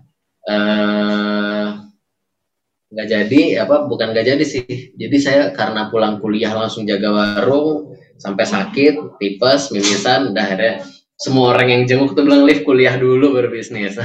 nggak 2.89 3.07
uh, 3.07 3.11
jadi 3.11 3.41
apa 3.61 3.85
bukan 3.85 4.11
nggak 4.11 4.27
jadi 4.33 4.43
sih 4.43 4.65
jadi 4.97 5.17
saya 5.21 5.41
karena 5.53 5.93
pulang 5.93 6.17
kuliah 6.17 6.51
langsung 6.57 6.89
jaga 6.89 7.13
warung 7.13 7.92
sampai 8.17 8.45
sakit 8.45 9.17
tipes 9.17 9.71
mimisan 9.73 10.33
udah 10.33 10.45
ada 10.45 10.69
semua 11.17 11.55
orang 11.55 11.69
yang 11.71 11.81
jenguk 11.85 12.17
tuh 12.17 12.25
bilang 12.25 12.43
lift 12.43 12.65
kuliah 12.65 12.97
dulu 12.97 13.33
berbisnis 13.37 13.97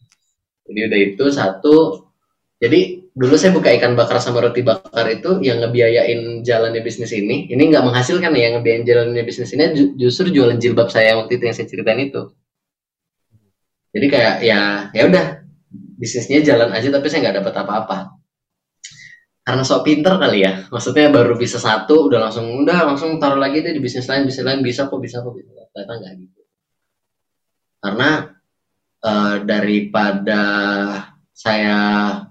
jadi 0.66 0.80
udah 0.88 1.00
itu 1.00 1.24
satu 1.32 1.76
Jadi 2.62 3.10
dulu 3.10 3.34
saya 3.34 3.50
buka 3.50 3.74
ikan 3.74 3.98
bakar 3.98 4.22
sama 4.22 4.38
roti 4.38 4.62
bakar 4.62 5.10
itu 5.10 5.42
yang 5.42 5.58
ngebiayain 5.58 6.46
jalannya 6.46 6.78
bisnis 6.86 7.10
ini. 7.10 7.50
Ini 7.50 7.58
nggak 7.58 7.82
menghasilkan 7.90 8.30
ya 8.38 8.54
ngebiayain 8.54 8.86
jalannya 8.86 9.22
bisnis 9.26 9.50
ini 9.50 9.98
justru 9.98 10.30
jualan 10.30 10.62
jilbab 10.62 10.86
saya 10.86 11.18
waktu 11.18 11.42
itu 11.42 11.50
yang 11.50 11.56
saya 11.58 11.66
ceritain 11.66 11.98
itu. 11.98 12.30
Jadi 13.90 14.06
kayak 14.06 14.34
ya 14.46 14.60
ya 14.94 15.02
udah 15.10 15.42
bisnisnya 15.98 16.38
jalan 16.46 16.70
aja 16.70 16.86
tapi 16.94 17.10
saya 17.10 17.26
nggak 17.26 17.42
dapat 17.42 17.54
apa-apa. 17.66 18.21
Karena 19.42 19.66
sok 19.66 19.82
pinter 19.82 20.14
kali 20.22 20.46
ya, 20.46 20.70
maksudnya 20.70 21.10
baru 21.10 21.34
bisa 21.34 21.58
satu, 21.58 22.06
udah 22.06 22.30
langsung 22.30 22.62
udah 22.62 22.78
langsung 22.86 23.18
taruh 23.18 23.42
lagi 23.42 23.58
deh 23.58 23.74
di 23.74 23.82
bisnis 23.82 24.06
lain, 24.06 24.22
bisnis 24.22 24.46
lain 24.46 24.62
bisa 24.62 24.86
kok 24.86 25.02
bisa 25.02 25.18
kok 25.18 25.34
bisa. 25.34 25.50
Ternyata 25.74 25.92
nggak 25.98 26.12
gitu. 26.22 26.40
Karena 27.82 28.10
uh, 29.02 29.36
daripada 29.42 30.42
saya 31.32 31.76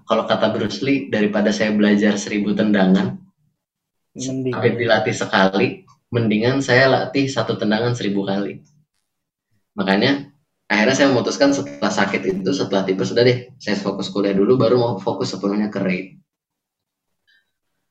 kalau 0.08 0.24
kata 0.24 0.56
Bruce 0.56 0.80
Lee 0.80 1.12
daripada 1.12 1.52
saya 1.52 1.76
belajar 1.76 2.16
seribu 2.16 2.56
tendangan 2.56 3.20
Mending. 4.16 4.52
tapi 4.56 4.68
dilatih 4.80 5.16
sekali 5.16 5.68
mendingan 6.08 6.64
saya 6.64 6.88
latih 6.88 7.28
satu 7.28 7.58
tendangan 7.60 7.92
seribu 7.92 8.24
kali 8.24 8.64
makanya 9.76 10.32
akhirnya 10.70 10.96
saya 10.96 11.08
memutuskan 11.12 11.52
setelah 11.52 11.92
sakit 11.92 12.20
itu 12.40 12.50
setelah 12.56 12.88
tipes 12.88 13.12
sudah 13.12 13.24
deh 13.26 13.52
saya 13.60 13.76
fokus 13.76 14.08
kuliah 14.08 14.32
dulu 14.32 14.56
baru 14.56 14.80
mau 14.80 14.94
fokus 14.96 15.34
sepenuhnya 15.34 15.68
ke 15.68 15.80
rate 15.82 16.21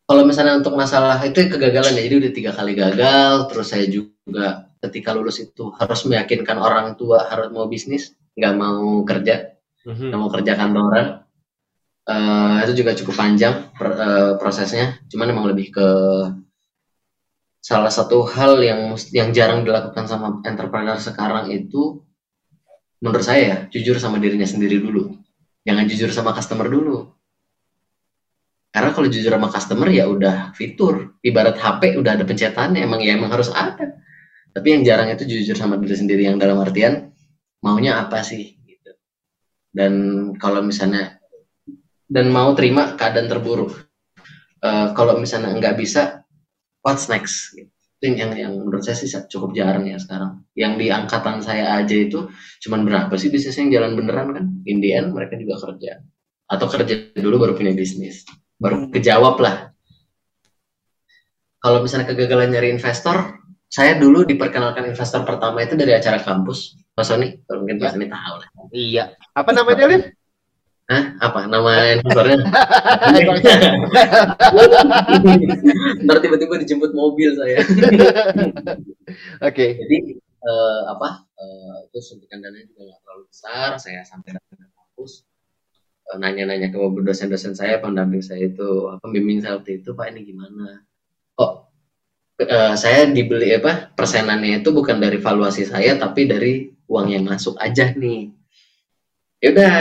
kalau 0.05 0.23
misalnya 0.27 0.59
untuk 0.59 0.75
masalah 0.75 1.21
itu 1.23 1.47
kegagalan 1.47 1.95
ya 1.95 2.03
jadi 2.05 2.15
udah 2.21 2.31
tiga 2.35 2.51
kali 2.51 2.73
gagal 2.75 3.47
terus 3.47 3.67
saya 3.71 3.85
juga 3.87 4.71
ketika 4.81 5.13
lulus 5.13 5.39
itu 5.39 5.69
harus 5.77 6.03
meyakinkan 6.09 6.57
orang 6.57 6.97
tua 6.97 7.29
harus 7.29 7.53
mau 7.53 7.69
bisnis 7.69 8.17
nggak 8.35 8.53
mau 8.57 9.05
kerja 9.05 9.51
mm-hmm. 9.85 10.09
yang 10.13 10.19
mau 10.21 10.31
kerja 10.31 10.53
kantoran. 10.57 11.07
Uh, 12.01 12.65
itu 12.65 12.81
juga 12.81 12.97
cukup 12.97 13.13
panjang 13.13 13.69
per, 13.77 13.87
uh, 13.93 14.33
prosesnya. 14.41 14.97
Cuman 15.05 15.31
emang 15.31 15.45
lebih 15.53 15.69
ke 15.69 15.87
salah 17.61 17.93
satu 17.93 18.25
hal 18.25 18.57
yang 18.57 18.97
yang 19.13 19.29
jarang 19.29 19.61
dilakukan 19.61 20.09
sama 20.09 20.41
entrepreneur 20.41 20.97
sekarang 20.97 21.53
itu 21.53 22.01
menurut 23.05 23.21
saya 23.21 23.41
ya, 23.41 23.57
jujur 23.69 24.01
sama 24.01 24.17
dirinya 24.17 24.49
sendiri 24.49 24.81
dulu. 24.81 25.13
Jangan 25.61 25.85
jujur 25.85 26.09
sama 26.09 26.33
customer 26.33 26.65
dulu 26.65 27.10
karena 28.71 28.95
kalau 28.95 29.07
jujur 29.11 29.35
sama 29.35 29.51
customer 29.51 29.91
ya 29.91 30.07
udah 30.07 30.55
fitur. 30.55 31.19
Ibarat 31.19 31.59
HP 31.59 31.99
udah 31.99 32.15
ada 32.15 32.23
pencetannya. 32.23 32.87
Emang 32.87 33.03
ya 33.03 33.19
emang 33.19 33.35
harus 33.35 33.51
ada. 33.51 33.99
Tapi 34.55 34.67
yang 34.71 34.81
jarang 34.87 35.11
itu 35.11 35.27
jujur 35.27 35.59
sama 35.59 35.75
diri 35.75 35.91
sendiri. 35.91 36.23
Yang 36.23 36.39
dalam 36.39 36.57
artian 36.63 37.11
maunya 37.59 37.99
apa 37.99 38.23
sih 38.23 38.61
dan 39.71 39.93
kalau 40.35 40.59
misalnya 40.59 41.19
dan 42.11 42.27
mau 42.27 42.51
terima 42.51 42.99
keadaan 42.99 43.31
terburuk. 43.31 43.71
Uh, 44.61 44.93
kalau 44.93 45.17
misalnya 45.17 45.57
nggak 45.57 45.73
bisa 45.79 46.21
what's 46.85 47.09
next 47.09 47.55
gitu. 47.57 47.71
itu 48.01 48.17
yang 48.17 48.33
yang 48.33 48.53
menurut 48.57 48.81
saya 48.81 48.97
sih 48.97 49.09
cukup 49.09 49.53
jarang 49.57 49.85
ya 49.89 49.97
sekarang. 49.97 50.45
Yang 50.53 50.73
di 50.79 50.87
angkatan 50.89 51.41
saya 51.41 51.77
aja 51.81 51.95
itu 51.97 52.29
cuman 52.67 52.85
berapa 52.85 53.13
sih 53.17 53.29
bisnis 53.33 53.57
yang 53.57 53.73
jalan 53.73 53.97
beneran 53.97 54.27
kan? 54.33 54.45
In 54.69 54.81
the 54.81 54.93
end 54.93 55.13
mereka 55.13 55.37
juga 55.37 55.57
kerja. 55.61 56.01
Atau 56.49 56.67
kerja 56.69 57.13
dulu 57.13 57.35
baru 57.41 57.53
punya 57.57 57.73
bisnis 57.73 58.25
baru 58.61 58.93
kejawab 58.93 59.41
lah 59.41 59.73
kalau 61.57 61.81
misalnya 61.81 62.05
kegagalan 62.05 62.53
nyari 62.53 62.69
investor 62.69 63.41
saya 63.65 63.97
dulu 63.97 64.21
diperkenalkan 64.21 64.85
investor 64.85 65.25
pertama 65.25 65.65
itu 65.65 65.73
dari 65.73 65.97
acara 65.97 66.21
kampus 66.21 66.77
Mas 66.93 67.09
Sony 67.09 67.41
mungkin 67.49 67.81
Mas 67.81 67.89
ya. 67.89 67.93
Sony 67.97 68.05
tahu 68.05 68.35
lah 68.37 68.47
iya 68.69 69.03
apa 69.33 69.49
namanya 69.49 69.89
Liv? 69.89 70.13
Hah? 70.91 71.15
Apa 71.23 71.47
nama 71.47 71.95
investornya? 71.95 72.43
Ntar 76.03 76.17
tiba-tiba 76.19 76.59
dijemput 76.59 76.91
mobil 76.91 77.31
saya. 77.31 77.63
Oke. 77.63 78.75
Okay. 79.39 79.69
Jadi 79.79 80.19
uh, 80.43 80.91
apa? 80.91 81.23
Uh, 81.39 81.87
itu 81.87 82.03
suntikan 82.03 82.43
dana 82.43 82.59
juga 82.59 82.91
nggak 82.91 82.99
terlalu 83.07 83.23
besar. 83.31 83.79
Saya 83.79 84.03
sampai 84.03 84.35
datang 84.35 84.51
ke 84.59 84.67
kampus 84.67 85.23
nanya-nanya 86.17 86.71
ke 86.71 86.77
dosen-dosen 86.77 87.53
saya, 87.55 87.79
pendamping 87.79 88.23
saya 88.23 88.49
itu, 88.51 88.87
apa 88.89 89.05
bimbing 89.07 89.39
saya 89.39 89.59
waktu 89.59 89.79
itu, 89.83 89.95
Pak 89.95 90.11
ini 90.11 90.27
gimana? 90.27 90.83
Oh, 91.39 91.69
uh, 92.41 92.73
saya 92.75 93.07
dibeli 93.07 93.55
apa? 93.55 93.93
Persenannya 93.93 94.65
itu 94.65 94.73
bukan 94.75 94.97
dari 94.97 95.21
valuasi 95.21 95.67
saya, 95.67 95.95
tapi 95.95 96.27
dari 96.27 96.71
uang 96.89 97.07
yang 97.11 97.23
masuk 97.27 97.55
aja 97.61 97.93
nih. 97.95 98.33
Ya 99.39 99.47
udah, 99.55 99.73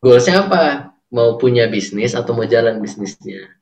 goalsnya 0.00 0.48
apa? 0.48 0.94
Mau 1.12 1.36
punya 1.38 1.68
bisnis 1.68 2.16
atau 2.16 2.32
mau 2.32 2.48
jalan 2.48 2.80
bisnisnya? 2.80 3.52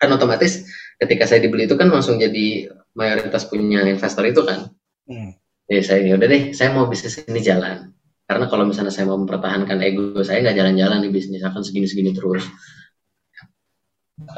Kan 0.00 0.12
otomatis 0.16 0.66
ketika 1.00 1.28
saya 1.28 1.44
dibeli 1.44 1.68
itu 1.68 1.76
kan 1.76 1.88
langsung 1.88 2.16
jadi 2.20 2.72
mayoritas 2.96 3.48
punya 3.48 3.84
investor 3.84 4.24
itu 4.26 4.42
kan. 4.44 4.72
Hmm. 5.08 5.36
Jadi 5.70 5.82
saya 5.86 6.00
ya 6.02 6.14
udah 6.18 6.28
deh, 6.28 6.42
saya 6.50 6.74
mau 6.74 6.90
bisnis 6.90 7.22
ini 7.24 7.40
jalan. 7.40 7.94
Karena 8.30 8.46
kalau 8.46 8.62
misalnya 8.62 8.94
saya 8.94 9.10
mau 9.10 9.18
mempertahankan 9.18 9.82
ego 9.82 10.22
saya 10.22 10.38
nggak 10.46 10.54
jalan-jalan 10.54 11.02
di 11.02 11.10
bisnis 11.10 11.42
akan 11.42 11.66
segini-segini 11.66 12.14
terus. 12.14 12.46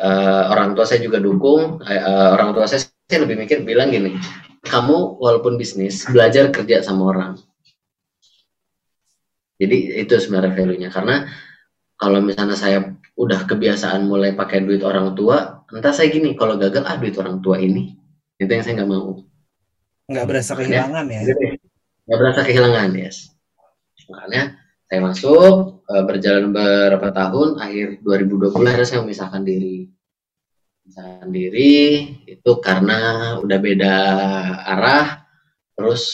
Uh, 0.01 0.49
orang 0.49 0.73
tua 0.73 0.89
saya 0.89 1.05
juga 1.05 1.21
dukung. 1.21 1.85
Uh, 1.85 2.29
orang 2.33 2.57
tua 2.57 2.65
saya, 2.65 2.89
saya 2.89 3.21
lebih 3.29 3.37
mikir 3.45 3.61
bilang 3.69 3.93
gini, 3.93 4.17
kamu 4.65 5.21
walaupun 5.21 5.61
bisnis 5.61 6.09
belajar 6.09 6.49
kerja 6.49 6.81
sama 6.81 7.13
orang 7.13 7.37
jadi 9.63 10.03
itu 10.03 10.19
sebenarnya 10.19 10.59
value-nya 10.59 10.91
karena 10.91 11.31
kalau 11.95 12.19
misalnya 12.19 12.59
saya 12.59 12.99
udah 13.15 13.47
kebiasaan 13.47 14.11
mulai 14.11 14.35
pakai 14.35 14.67
duit 14.67 14.83
orang 14.83 15.15
tua, 15.15 15.63
entah 15.71 15.95
saya 15.95 16.11
gini, 16.11 16.35
kalau 16.35 16.59
gagal 16.59 16.83
ah 16.83 16.99
duit 16.99 17.15
orang 17.15 17.39
tua 17.39 17.63
ini, 17.63 17.95
itu 18.43 18.51
yang 18.51 18.67
saya 18.67 18.83
nggak 18.83 18.91
mau. 18.91 19.23
Nggak 20.11 20.27
berasa 20.27 20.53
kehilangan 20.59 21.07
ya? 21.07 21.21
Nggak 22.11 22.19
berasa 22.19 22.41
kehilangan, 22.43 22.89
yes. 22.99 23.31
Makanya 24.13 24.61
saya 24.85 25.01
masuk, 25.01 25.83
eh, 25.89 26.05
berjalan 26.05 26.53
beberapa 26.53 27.09
tahun, 27.09 27.49
akhir 27.57 28.05
2020 28.05 28.69
akhirnya 28.69 28.89
saya 28.89 29.01
memisahkan 29.01 29.43
diri. 29.43 29.89
Memisahkan 30.85 31.31
diri 31.33 31.75
itu 32.29 32.53
karena 32.61 32.99
udah 33.41 33.59
beda 33.59 33.95
arah, 34.69 35.25
terus 35.73 36.05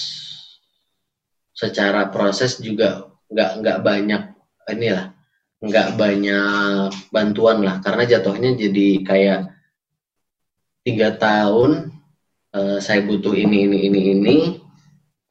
secara 1.50 2.06
proses 2.14 2.62
juga 2.62 3.10
nggak 3.28 3.50
nggak 3.60 3.78
banyak 3.82 4.22
inilah 4.70 5.10
nggak 5.58 5.88
banyak 5.98 6.90
bantuan 7.10 7.66
lah 7.66 7.82
karena 7.82 8.06
jatuhnya 8.06 8.54
jadi 8.54 8.88
kayak 9.02 9.40
tiga 10.86 11.18
tahun 11.18 11.98
uh, 12.54 12.78
saya 12.78 13.02
butuh 13.02 13.34
ini 13.34 13.66
ini 13.66 13.90
ini 13.90 14.00
ini 14.14 14.36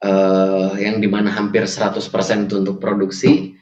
uh, 0.04 0.72
yang 0.78 1.02
di 1.02 1.08
mana 1.10 1.32
hampir 1.34 1.66
100% 1.66 1.98
itu 2.46 2.54
untuk 2.60 2.76
produksi. 2.78 3.54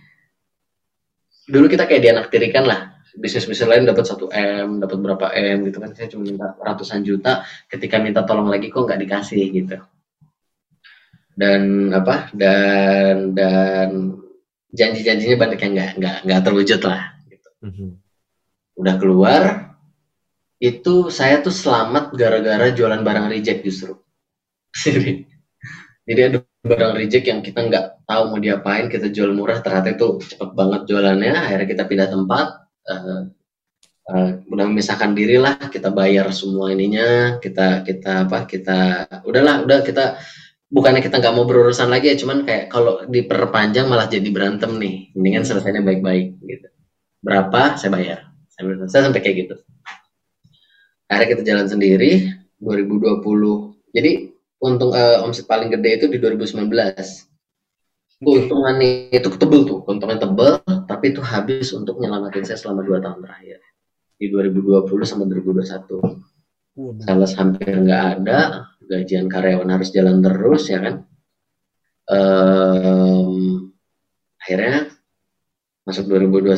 Dulu 1.46 1.70
kita 1.70 1.87
kayak 1.87 2.03
dianaktirikan 2.03 2.66
lah. 2.66 2.81
Bisnis-bisnis 3.16 3.70
lain 3.70 3.88
dapat 3.88 4.05
satu 4.05 4.29
m 4.29 4.77
dapat 4.83 4.99
berapa 5.01 5.27
m 5.33 5.70
gitu 5.70 5.79
kan. 5.81 5.96
Saya 5.96 6.12
cuma 6.12 6.29
minta 6.29 6.53
ratusan 6.59 7.01
juta. 7.01 7.46
Ketika 7.70 7.96
minta 8.03 8.27
tolong 8.29 8.51
lagi 8.51 8.68
kok 8.68 8.85
nggak 8.85 9.01
dikasih 9.01 9.40
gitu. 9.55 9.79
Dan 11.33 11.92
apa? 11.96 12.29
Dan 12.37 13.33
dan 13.33 14.20
janji-janjinya 14.75 15.37
banyak 15.40 15.61
yang 15.64 15.72
nggak 15.72 15.90
nggak 15.96 16.16
nggak 16.29 16.40
terwujud 16.44 16.81
lah. 16.85 17.16
Gitu. 17.31 17.49
Mm-hmm. 17.64 17.90
udah 18.77 18.94
keluar 19.01 19.42
itu 20.61 21.09
saya 21.09 21.40
tuh 21.40 21.53
selamat 21.53 22.12
gara-gara 22.12 22.68
jualan 22.72 23.01
barang 23.01 23.27
reject 23.33 23.64
justru 23.64 23.96
jadi 26.07 26.21
ada 26.31 26.38
barang 26.62 26.95
reject 26.97 27.27
yang 27.27 27.40
kita 27.42 27.66
nggak 27.66 28.07
tahu 28.07 28.23
mau 28.31 28.40
diapain 28.40 28.87
kita 28.87 29.11
jual 29.11 29.35
murah 29.35 29.59
ternyata 29.61 29.95
itu 29.95 30.23
cepet 30.23 30.51
banget 30.55 30.87
jualannya 30.87 31.35
akhirnya 31.35 31.66
kita 31.66 31.83
pindah 31.87 32.09
tempat 32.11 32.47
uh, 32.87 33.23
uh, 34.11 34.31
udah 34.47 34.64
memisahkan 34.71 35.12
diri 35.14 35.38
lah 35.38 35.59
kita 35.59 35.90
bayar 35.90 36.31
semua 36.31 36.71
ininya 36.71 37.38
kita 37.42 37.83
kita 37.83 38.31
apa 38.31 38.47
kita 38.47 39.07
udahlah 39.27 39.66
udah 39.66 39.79
kita 39.83 40.19
bukannya 40.66 41.03
kita 41.03 41.23
nggak 41.23 41.35
mau 41.35 41.47
berurusan 41.47 41.90
lagi 41.90 42.11
ya 42.11 42.16
cuman 42.19 42.42
kayak 42.42 42.71
kalau 42.71 43.07
diperpanjang 43.07 43.87
malah 43.87 44.11
jadi 44.11 44.27
berantem 44.35 44.75
nih 44.79 45.14
mendingan 45.14 45.47
selesainya 45.47 45.83
baik-baik 45.83 46.37
gitu. 46.42 46.69
Berapa 47.23 47.79
saya 47.79 47.90
bayar. 47.95 48.19
Saya, 48.51 48.87
saya 48.90 49.03
sampai 49.11 49.23
kayak 49.23 49.37
gitu. 49.47 49.55
Akhirnya 51.07 51.29
kita 51.38 51.42
jalan 51.47 51.66
sendiri 51.71 52.35
2020 52.59 53.23
jadi 53.95 54.36
untung 54.62 54.92
uh, 54.92 55.25
omset 55.25 55.45
paling 55.45 55.69
gede 55.69 55.90
itu 56.03 56.07
di 56.09 56.19
2019 56.21 56.64
keuntungannya 58.16 59.12
itu 59.12 59.29
tebel 59.37 59.69
tuh. 59.69 59.85
Keuntungan 59.85 60.16
tebel 60.16 60.57
tapi 60.88 61.12
itu 61.12 61.21
habis 61.21 61.73
untuk 61.77 62.01
nyelamatin 62.01 62.45
saya 62.49 62.57
selama 62.57 62.81
dua 62.85 62.99
tahun 63.01 63.21
terakhir. 63.21 63.61
Di 64.16 64.33
2020 64.33 64.88
sama 65.05 65.29
2021 65.29 67.05
sales 67.05 67.33
hampir 67.40 67.73
nggak 67.73 68.03
ada 68.21 68.69
gajian 68.85 69.29
karyawan 69.29 69.69
harus 69.73 69.92
jalan 69.92 70.25
terus 70.25 70.69
ya 70.73 70.81
kan? 70.81 70.95
Um, 72.07 73.75
akhirnya 74.40 74.95
masuk 75.83 76.07
2021 76.07 76.57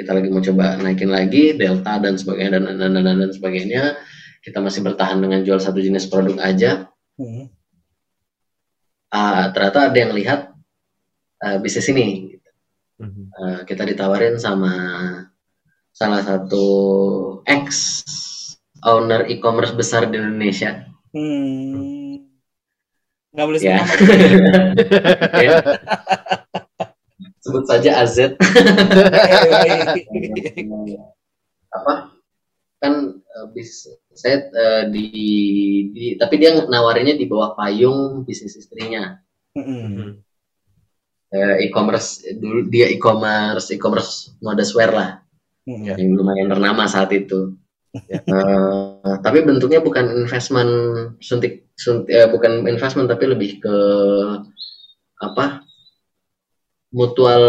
kita 0.00 0.16
lagi 0.16 0.28
mau 0.32 0.40
coba 0.40 0.80
naikin 0.80 1.12
lagi 1.12 1.52
delta 1.52 2.00
dan 2.00 2.16
sebagainya 2.16 2.56
dan 2.56 2.80
dan 2.80 2.90
dan, 2.96 3.04
dan, 3.04 3.16
dan 3.20 3.30
sebagainya 3.36 4.00
kita 4.40 4.58
masih 4.58 4.80
bertahan 4.80 5.20
dengan 5.20 5.40
jual 5.40 5.60
satu 5.60 5.78
jenis 5.78 6.08
produk 6.08 6.40
aja 6.40 6.88
Hmm. 7.14 7.52
uh, 9.12 9.44
ternyata 9.52 9.92
ada 9.92 9.98
yang 10.00 10.16
lihat 10.16 10.56
uh, 11.38 11.58
bisnis 11.60 11.88
ini 11.88 12.32
Mhm. 12.96 13.22
Uh, 13.32 13.60
kita 13.64 13.88
ditawarin 13.88 14.36
sama 14.36 14.72
salah 15.90 16.20
satu 16.20 16.64
ex 17.48 18.04
owner 18.84 19.24
e-commerce 19.24 19.72
besar 19.72 20.04
di 20.04 20.16
Indonesia 20.16 20.84
Hmm. 21.12 22.28
Nggak 23.32 23.46
boleh 23.46 23.60
ya. 23.60 23.80
Ya. 25.40 25.50
sebut 27.40 27.64
saja 27.64 28.04
AZ 28.04 28.16
apa 31.70 31.92
kan 32.78 33.19
bis 33.48 33.88
saya 34.12 34.50
uh, 34.52 34.84
di, 34.92 35.06
di 35.94 36.06
tapi 36.20 36.36
dia 36.36 36.52
nawarinnya 36.52 37.16
di 37.16 37.24
bawah 37.24 37.56
payung 37.56 38.24
bisnis 38.28 38.58
istrinya 38.60 39.18
Hmm. 39.50 40.22
Uh, 41.30 41.56
e-commerce 41.58 42.22
dulu 42.38 42.70
dia 42.70 42.86
e-commerce 42.86 43.74
e-commerce 43.74 44.34
modeswear 44.38 44.90
lah 44.92 45.10
Hmm. 45.68 45.84
Ya. 45.84 45.94
yang 45.98 46.16
lumayan 46.16 46.48
ternama 46.48 46.88
saat 46.88 47.10
itu 47.12 47.54
Eh, 47.90 49.14
tapi 49.18 49.42
bentuknya 49.42 49.82
bukan 49.82 50.22
investment 50.22 50.70
suntik, 51.18 51.66
suntik 51.74 52.14
eh, 52.14 52.30
bukan 52.30 52.62
investment 52.70 53.10
tapi 53.10 53.26
lebih 53.26 53.58
ke 53.58 53.76
apa 55.18 55.66
mutual 56.94 57.42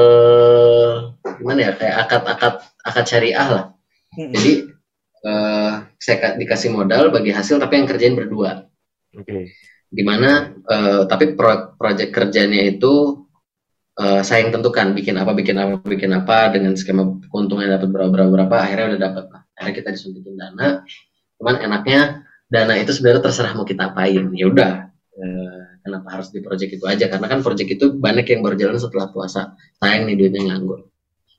gimana 1.38 1.70
ya 1.70 1.72
kayak 1.78 1.96
akad-akad 2.06 2.54
akad 2.82 3.06
syariah 3.06 3.50
lah 3.50 3.66
Hmm. 4.12 4.28
jadi 4.36 4.68
eh, 5.22 5.74
saya 6.02 6.18
ka- 6.22 6.36
dikasih 6.42 6.70
modal 6.74 7.10
bagi 7.14 7.32
hasil 7.34 7.58
tapi 7.62 7.82
yang 7.82 7.88
kerjain 7.90 8.16
berdua. 8.18 8.66
Oke. 9.12 9.52
di 9.92 10.04
mana 10.08 10.56
eh, 10.56 11.04
tapi 11.04 11.36
pro 11.36 11.76
project 11.76 12.16
kerjanya 12.16 12.64
itu 12.64 13.28
eh, 14.00 14.22
saya 14.24 14.48
yang 14.48 14.56
tentukan 14.56 14.96
bikin 14.96 15.20
apa 15.20 15.36
bikin 15.36 15.60
apa 15.60 15.84
bikin 15.84 16.12
apa 16.16 16.56
dengan 16.56 16.80
skema 16.80 17.20
keuntungan 17.28 17.68
dapat 17.68 17.92
berapa 17.92 18.08
berapa 18.08 18.32
berapa 18.32 18.56
akhirnya 18.56 18.96
udah 18.96 19.02
dapat 19.12 19.24
akhirnya 19.60 19.76
kita 19.84 19.90
disuntikin 19.94 20.36
dana. 20.40 20.82
Cuman 21.38 21.56
enaknya 21.60 22.24
dana 22.48 22.74
itu 22.80 22.96
sebenarnya 22.96 23.22
terserah 23.28 23.54
mau 23.54 23.68
kita 23.68 23.92
apain. 23.92 24.32
Ya 24.34 24.48
udah. 24.48 24.74
Kenapa 25.82 26.14
harus 26.14 26.30
di 26.30 26.46
project 26.46 26.78
itu 26.78 26.86
aja? 26.86 27.10
Karena 27.10 27.26
kan 27.26 27.42
project 27.42 27.70
itu 27.74 27.98
banyak 27.98 28.26
yang 28.30 28.46
berjalan 28.46 28.78
setelah 28.78 29.10
puasa. 29.10 29.58
Sayang 29.82 30.06
nih 30.06 30.14
duitnya 30.14 30.54
nganggur. 30.54 30.86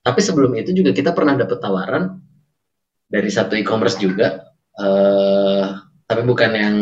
Tapi 0.03 0.19
sebelum 0.19 0.51
itu 0.59 0.75
juga 0.75 0.91
kita 0.91 1.15
pernah 1.15 1.39
dapat 1.39 1.63
tawaran 1.63 2.19
dari 3.13 3.29
satu 3.29 3.53
e-commerce 3.61 4.01
juga. 4.01 4.57
Eh 4.81 5.67
tapi 6.09 6.23
bukan 6.25 6.51
yang 6.57 6.77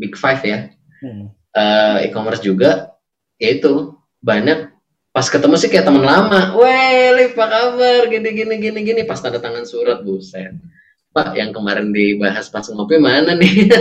big 0.00 0.16
five 0.16 0.40
ya. 0.40 0.58
Hmm. 1.04 1.30
eh, 1.52 2.08
e-commerce 2.08 2.40
juga. 2.40 2.96
Yaitu 3.36 3.94
banyak 4.24 4.72
pas 5.12 5.26
ketemu 5.28 5.54
sih 5.60 5.70
kayak 5.70 5.86
teman 5.86 6.02
lama, 6.02 6.54
weh 6.58 7.12
Liv 7.14 7.32
apa 7.36 7.46
kabar? 7.46 8.02
Gini 8.08 8.28
gini 8.32 8.54
gini 8.56 8.80
gini. 8.82 9.00
Pas 9.04 9.20
tanda 9.20 9.38
tangan 9.38 9.68
surat 9.68 10.00
buset. 10.00 10.56
Pak 11.12 11.34
yang 11.36 11.52
kemarin 11.56 11.92
dibahas 11.92 12.48
pas 12.48 12.66
ngopi 12.72 12.96
mana 12.96 13.36
nih? 13.36 13.68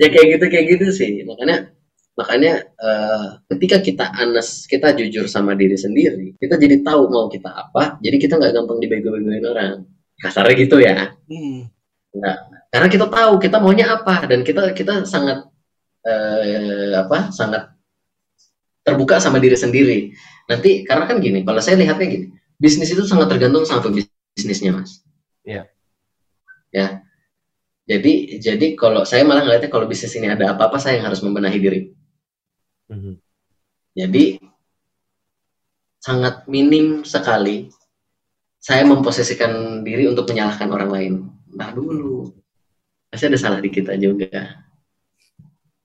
Ya 0.00 0.08
kayak 0.08 0.28
gitu 0.38 0.44
kayak 0.48 0.66
gitu 0.76 0.86
sih. 0.90 1.22
Makanya 1.28 1.70
makanya 2.18 2.66
eh, 2.66 3.26
ketika 3.54 3.80
kita 3.80 4.06
anes 4.12 4.66
kita 4.66 4.92
jujur 4.92 5.30
sama 5.30 5.54
diri 5.54 5.78
sendiri 5.78 6.36
kita 6.36 6.58
jadi 6.58 6.82
tahu 6.82 7.08
mau 7.08 7.30
kita 7.30 7.48
apa 7.48 7.96
jadi 8.02 8.16
kita 8.18 8.36
nggak 8.36 8.52
gampang 8.54 8.78
dibego-begoin 8.82 9.44
orang. 9.46 9.86
Kasarnya 10.20 10.54
gitu 10.58 10.76
ya. 10.82 11.16
Hmm. 11.30 11.72
karena 12.74 12.90
kita 12.90 13.06
tahu 13.06 13.38
kita 13.38 13.62
maunya 13.62 13.86
apa 13.86 14.26
dan 14.26 14.42
kita 14.42 14.74
kita 14.74 15.06
sangat 15.06 15.46
eh, 16.02 16.90
apa 16.98 17.30
sangat 17.30 17.70
terbuka 18.82 19.22
sama 19.22 19.38
diri 19.38 19.54
sendiri. 19.54 19.98
Nanti 20.50 20.82
karena 20.82 21.06
kan 21.06 21.22
gini 21.22 21.46
kalau 21.46 21.62
saya 21.62 21.78
lihatnya 21.78 22.06
gini 22.10 22.26
bisnis 22.60 22.92
itu 22.92 23.06
sangat 23.06 23.30
tergantung 23.32 23.64
sama 23.64 23.88
bisnisnya 24.34 24.74
mas. 24.76 25.00
Iya. 25.46 25.70
ya. 26.74 27.00
Jadi 27.88 28.38
jadi 28.38 28.66
kalau 28.78 29.02
saya 29.08 29.24
malah 29.24 29.46
ngeliatnya 29.46 29.70
kalau 29.72 29.86
bisnis 29.88 30.14
ini 30.18 30.28
ada 30.30 30.52
apa-apa 30.54 30.78
saya 30.78 31.00
yang 31.00 31.10
harus 31.10 31.22
membenahi 31.24 31.58
diri 31.58 31.80
Mhm. 32.90 33.14
jadi 33.94 34.24
sangat 36.00 36.48
minim 36.48 37.04
sekali 37.04 37.70
saya 38.60 38.84
memposisikan 38.84 39.80
diri 39.80 40.04
untuk 40.04 40.28
menyalahkan 40.28 40.68
orang 40.68 40.90
lain. 40.92 41.14
Nah 41.56 41.72
dulu, 41.72 42.28
pasti 43.08 43.24
ada 43.32 43.40
salah 43.40 43.60
di 43.60 43.72
kita 43.72 43.96
juga. 43.96 44.60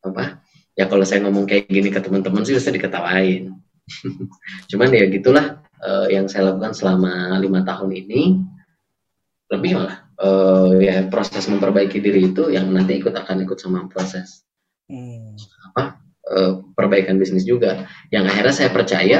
Apa? 0.04 0.44
Ya 0.76 0.91
kalau 0.91 1.08
saya 1.08 1.24
ngomong 1.24 1.48
kayak 1.48 1.72
gini 1.72 1.88
ke 1.88 2.04
teman-teman 2.04 2.44
sih 2.44 2.52
bisa 2.52 2.76
diketawain. 2.76 3.56
Cuman 4.70 4.91
ya 4.91 5.08
gitulah 5.08 5.63
eh, 5.80 6.20
yang 6.20 6.28
saya 6.28 6.52
lakukan 6.52 6.76
selama 6.76 7.39
lima 7.39 7.63
tahun 7.63 7.96
ini. 7.96 8.44
Lebih 9.56 9.72
malah 9.80 9.98
eh, 10.20 10.72
ya 10.84 10.96
proses 11.08 11.48
memperbaiki 11.48 12.04
diri 12.04 12.28
itu 12.28 12.52
yang 12.52 12.68
nanti 12.76 13.00
ikut 13.00 13.15
akan 13.15 13.48
ikut 13.48 13.56
sama 13.56 13.88
proses 13.88 14.44
Hmm. 14.86 15.34
Eh, 16.31 16.53
perbaikan 16.73 17.21
bisnis 17.21 17.45
juga. 17.45 17.85
Yang 18.09 18.23
akhirnya 18.33 18.53
saya 18.55 18.69
percaya 18.73 19.19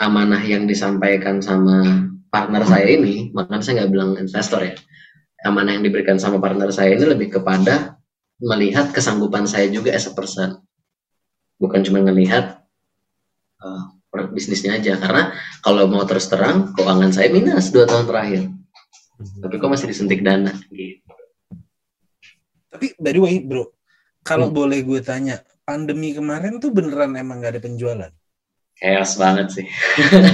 amanah 0.00 0.42
yang 0.42 0.66
disampaikan 0.66 1.38
sama 1.40 2.08
partner 2.32 2.64
saya 2.64 2.88
ini, 2.96 3.30
makanya 3.36 3.62
saya 3.62 3.74
nggak 3.84 3.92
bilang 3.92 4.10
investor 4.16 4.60
ya. 4.64 4.74
Amanah 5.46 5.76
yang 5.78 5.84
diberikan 5.84 6.16
sama 6.16 6.38
partner 6.38 6.70
saya 6.70 6.94
ini 6.94 7.04
lebih 7.06 7.34
kepada 7.38 7.98
melihat 8.42 8.90
kesanggupan 8.90 9.46
saya 9.46 9.70
juga 9.70 9.94
as 9.94 10.06
a 10.06 10.14
person. 10.14 10.58
Bukan 11.58 11.82
cuma 11.86 12.02
ngelihat 12.02 12.62
per- 14.10 14.30
bisnisnya 14.34 14.78
aja. 14.78 14.98
Karena 14.98 15.30
kalau 15.62 15.86
mau 15.86 16.02
terus 16.06 16.26
terang, 16.26 16.74
keuangan 16.74 17.14
saya 17.14 17.30
minus 17.30 17.70
dua 17.70 17.86
tahun 17.86 18.06
terakhir. 18.10 18.42
Tapi 19.42 19.54
kok 19.58 19.70
masih 19.70 19.86
disuntik 19.86 20.26
dana? 20.26 20.50
Gitu. 20.70 20.98
Tapi 22.72 22.86
by 22.98 23.12
the 23.14 23.20
way, 23.22 23.38
bro, 23.38 23.70
kalau 24.26 24.50
Hmm. 24.50 24.56
boleh 24.56 24.82
gue 24.82 25.00
tanya, 25.04 25.38
pandemi 25.62 26.10
kemarin 26.12 26.58
tuh 26.58 26.74
beneran 26.74 27.14
emang 27.14 27.42
gak 27.42 27.58
ada 27.58 27.62
penjualan? 27.62 28.12
Chaos 28.82 29.14
banget 29.14 29.46
sih. 29.52 29.66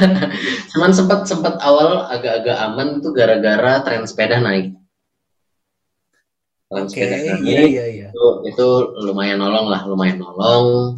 Cuman 0.72 0.90
sempat 0.96 1.28
sempat 1.28 1.60
awal 1.60 2.08
agak-agak 2.08 2.56
aman 2.56 3.02
itu 3.02 3.12
gara-gara 3.12 3.84
tren 3.84 4.08
sepeda 4.08 4.40
naik. 4.40 4.72
Tren 6.72 6.84
Oke, 6.88 6.96
sepeda 6.96 7.16
naik 7.28 7.44
iya 7.44 7.60
iya 7.66 7.84
iya. 7.92 8.08
itu 8.08 8.24
itu 8.48 8.66
lumayan 9.04 9.42
nolong 9.42 9.68
lah, 9.68 9.84
lumayan 9.84 10.22
nolong. 10.22 10.96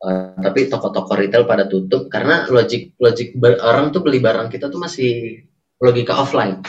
Eh, 0.00 0.40
tapi 0.40 0.72
toko-toko 0.72 1.12
retail 1.12 1.44
pada 1.44 1.68
tutup 1.68 2.08
karena 2.08 2.48
logik 2.48 2.96
logik 2.96 3.36
orang 3.60 3.92
tuh 3.92 4.00
beli 4.00 4.16
barang 4.16 4.48
kita 4.48 4.72
tuh 4.72 4.80
masih 4.80 5.44
logika 5.76 6.16
offline. 6.16 6.64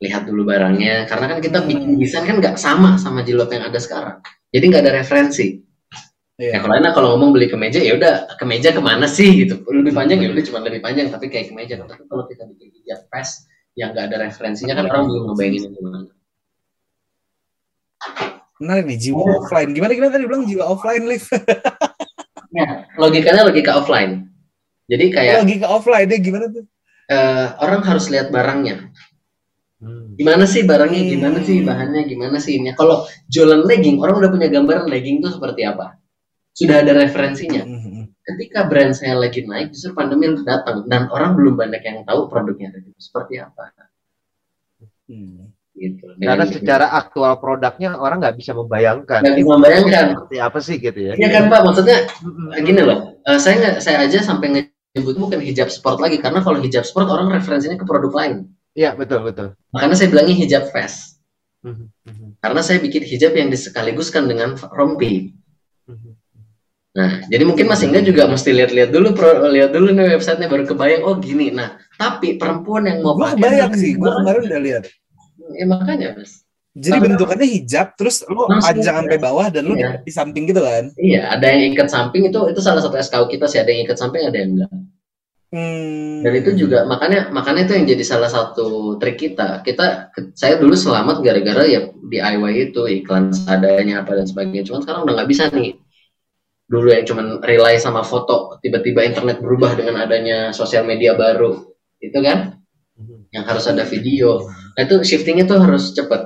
Lihat 0.00 0.24
dulu 0.28 0.48
barangnya, 0.48 1.04
karena 1.08 1.36
kan 1.36 1.38
kita 1.44 1.58
Hmm. 1.60 1.68
bikin 1.68 1.90
desain 2.00 2.24
kan 2.24 2.40
nggak 2.40 2.56
sama 2.56 2.96
sama 2.96 3.20
jilbab 3.20 3.52
yang 3.52 3.68
ada 3.68 3.76
sekarang. 3.76 4.24
Jadi 4.48 4.64
nggak 4.72 4.82
ada 4.88 4.92
referensi. 4.96 5.65
Ya 6.36 6.52
Iya. 6.52 6.58
kalau 6.60 6.74
enak 6.76 6.92
kalau 6.92 7.08
ngomong 7.16 7.32
beli 7.32 7.48
kemeja 7.48 7.80
ya 7.80 7.96
udah 7.96 8.36
kemeja 8.36 8.68
ke 8.68 8.80
mana 8.84 9.08
sih 9.08 9.48
gitu 9.48 9.56
lebih 9.72 9.96
panjang 9.96 10.20
ya 10.20 10.28
udah 10.28 10.44
cuma 10.44 10.60
lebih 10.60 10.84
panjang 10.84 11.08
tapi 11.08 11.32
kayak 11.32 11.48
kemeja 11.48 11.80
tapi 11.80 12.04
kalau 12.04 12.28
kita 12.28 12.44
bikin 12.44 12.76
hijab 12.76 13.08
pas 13.08 13.24
yang 13.72 13.96
nggak 13.96 14.12
ada 14.12 14.16
referensinya 14.28 14.76
kan 14.76 14.84
orang 14.84 15.08
belum 15.08 15.32
ngebayangin 15.32 15.60
itu 15.64 15.80
gimana 15.80 16.12
Menarik 18.56 18.88
nih, 18.88 18.96
jiwa 18.96 19.20
offline. 19.36 19.68
Gimana 19.76 19.92
gimana 19.92 20.12
tadi 20.12 20.24
bilang 20.24 20.48
jiwa 20.48 20.64
offline, 20.64 21.04
Liv? 21.04 21.24
ya 22.52 22.68
logikanya 23.00 23.42
logika 23.44 23.72
offline 23.76 24.32
jadi 24.86 25.04
kayak 25.12 25.34
Lagi 25.44 25.56
ke 25.58 25.66
offline 25.66 26.06
deh, 26.06 26.20
gimana 26.20 26.46
tuh? 26.48 26.64
eh, 27.06 27.46
orang 27.60 27.80
harus 27.80 28.08
lihat 28.08 28.28
barangnya 28.28 28.92
Hmm. 29.76 30.16
gimana 30.16 30.48
sih 30.48 30.64
barangnya 30.64 31.04
Hmm. 31.04 31.10
gimana 31.12 31.38
sih 31.40 31.60
bahannya 31.60 32.02
gimana 32.08 32.36
sih 32.40 32.56
ini 32.56 32.72
kalau 32.72 33.04
jualan 33.28 33.60
legging 33.60 34.00
orang 34.00 34.16
udah 34.16 34.30
punya 34.32 34.48
gambaran 34.48 34.88
legging 34.88 35.20
itu 35.20 35.28
seperti 35.28 35.68
apa 35.68 36.00
sudah 36.56 36.80
ada 36.80 36.92
referensinya 36.96 37.62
Mhm. 37.68 38.24
ketika 38.24 38.64
brand 38.64 38.96
saya 38.96 39.12
lagi 39.20 39.44
naik 39.44 39.76
justru 39.76 39.92
pandemi 39.92 40.32
datang 40.40 40.88
dan 40.88 41.12
orang 41.12 41.36
belum 41.36 41.54
banyak 41.60 41.82
yang 41.84 41.98
tahu 42.08 42.32
produknya 42.32 42.72
itu 42.72 42.96
seperti 42.96 43.38
apa 43.44 43.70
Hmm. 45.06 45.52
gitu 45.76 46.02
Karena 46.18 46.42
Dengan- 46.42 46.50
secara 46.50 46.86
aktual 46.96 47.38
produknya 47.38 47.94
orang 47.94 48.18
nggak 48.18 48.34
bisa 48.40 48.56
membayangkan. 48.56 49.22
Nggak 49.22 49.36
bisa 49.38 49.48
membayangkan. 49.54 50.06
Seperti 50.18 50.36
apa 50.42 50.58
sih 50.58 50.76
gitu 50.82 50.98
ya? 50.98 51.12
Iya 51.14 51.28
kan 51.30 51.44
Pak, 51.46 51.60
maksudnya 51.62 51.98
gini 52.58 52.82
loh, 52.82 53.14
eh, 53.22 53.38
saya 53.38 53.54
nggak, 53.60 53.74
saya 53.84 54.02
aja 54.02 54.18
sampai 54.18 54.66
nyebut 54.96 55.14
bukan 55.14 55.38
hijab 55.38 55.68
sport 55.70 56.02
lagi 56.02 56.18
karena 56.18 56.42
kalau 56.42 56.58
hijab 56.58 56.82
sport 56.82 57.06
orang 57.06 57.30
referensinya 57.30 57.78
ke 57.78 57.86
produk 57.86 58.10
lain. 58.10 58.50
Iya 58.74 58.98
betul 58.98 59.22
betul. 59.22 59.54
Makanya 59.70 59.94
saya 59.94 60.08
bilangnya 60.10 60.34
hijab 60.34 60.64
fast 60.74 61.20
mhm, 61.62 61.86
karena 62.42 62.60
saya 62.66 62.82
bikin 62.82 63.06
hijab 63.06 63.32
yang 63.36 63.46
disekaligus 63.52 64.10
kan 64.10 64.26
dengan 64.26 64.58
rompi. 64.74 65.36
Nah, 66.96 67.20
jadi 67.28 67.44
mungkin 67.44 67.68
Mas 67.68 67.84
Inga 67.84 68.00
juga 68.00 68.24
mesti 68.24 68.56
lihat-lihat 68.56 68.88
dulu, 68.88 69.12
pro, 69.12 69.44
lihat 69.52 69.76
dulu 69.76 69.92
nih 69.92 70.16
websitenya 70.16 70.48
baru 70.48 70.64
kebayang. 70.64 71.04
Oh 71.04 71.20
gini. 71.20 71.52
Nah, 71.52 71.76
tapi 72.00 72.40
perempuan 72.40 72.88
yang 72.88 73.04
mau 73.04 73.12
Gua 73.12 73.36
pakai 73.36 73.36
kebayang 73.36 73.72
sih, 73.76 73.92
gua 74.00 74.16
kemarin 74.16 74.42
udah 74.48 74.60
lihat. 74.64 74.84
Ya 75.52 75.64
makanya 75.68 76.16
mas. 76.16 76.40
Jadi 76.76 76.96
bentukannya 77.00 77.48
hijab, 77.48 77.96
terus 77.96 78.20
lu 78.28 78.48
panjang 78.48 79.00
sampai 79.00 79.16
bawah 79.16 79.48
dan 79.48 79.64
lu 79.64 79.80
Iya. 79.80 80.04
di 80.04 80.12
samping 80.12 80.44
gitu 80.44 80.60
kan? 80.60 80.92
Iya, 81.00 81.32
ada 81.32 81.48
yang 81.48 81.72
ikat 81.72 81.88
samping 81.88 82.28
itu 82.28 82.40
itu 82.52 82.60
salah 82.60 82.84
satu 82.84 83.00
SKU 83.00 83.32
kita 83.32 83.48
sih. 83.48 83.60
Ada 83.60 83.70
yang 83.72 83.88
ikat 83.88 83.96
samping, 83.96 84.28
ada 84.28 84.36
yang 84.36 84.56
enggak. 84.56 84.72
Hmm. 85.56 86.20
Dan 86.20 86.32
itu 86.36 86.52
juga 86.52 86.84
makanya 86.84 87.32
makanya 87.32 87.64
itu 87.64 87.72
yang 87.80 87.86
jadi 87.88 88.04
salah 88.04 88.28
satu 88.28 89.00
trik 89.00 89.16
kita. 89.16 89.64
Kita 89.64 90.12
saya 90.36 90.60
dulu 90.60 90.76
selamat 90.76 91.24
gara-gara 91.24 91.64
ya 91.64 91.88
DIY 91.92 92.72
itu 92.72 92.84
iklan 93.00 93.32
seadanya 93.32 94.04
apa 94.04 94.20
dan 94.20 94.28
sebagainya. 94.28 94.68
Cuman 94.68 94.80
sekarang 94.84 95.08
udah 95.08 95.14
nggak 95.16 95.30
bisa 95.32 95.48
nih. 95.48 95.80
Dulu 96.66 96.90
yang 96.90 97.06
cuman 97.06 97.38
rely 97.46 97.78
sama 97.78 98.02
foto, 98.02 98.58
tiba-tiba 98.58 99.06
internet 99.06 99.38
berubah 99.38 99.78
dengan 99.78 100.02
adanya 100.02 100.50
sosial 100.50 100.82
media 100.82 101.14
baru, 101.14 101.62
itu 102.02 102.18
kan? 102.18 102.58
Yang 103.30 103.44
harus 103.46 103.64
ada 103.70 103.86
video. 103.86 104.50
Nah 104.74 104.82
itu 104.82 104.98
shiftingnya 105.06 105.46
tuh 105.46 105.62
harus 105.62 105.94
cepet. 105.94 106.22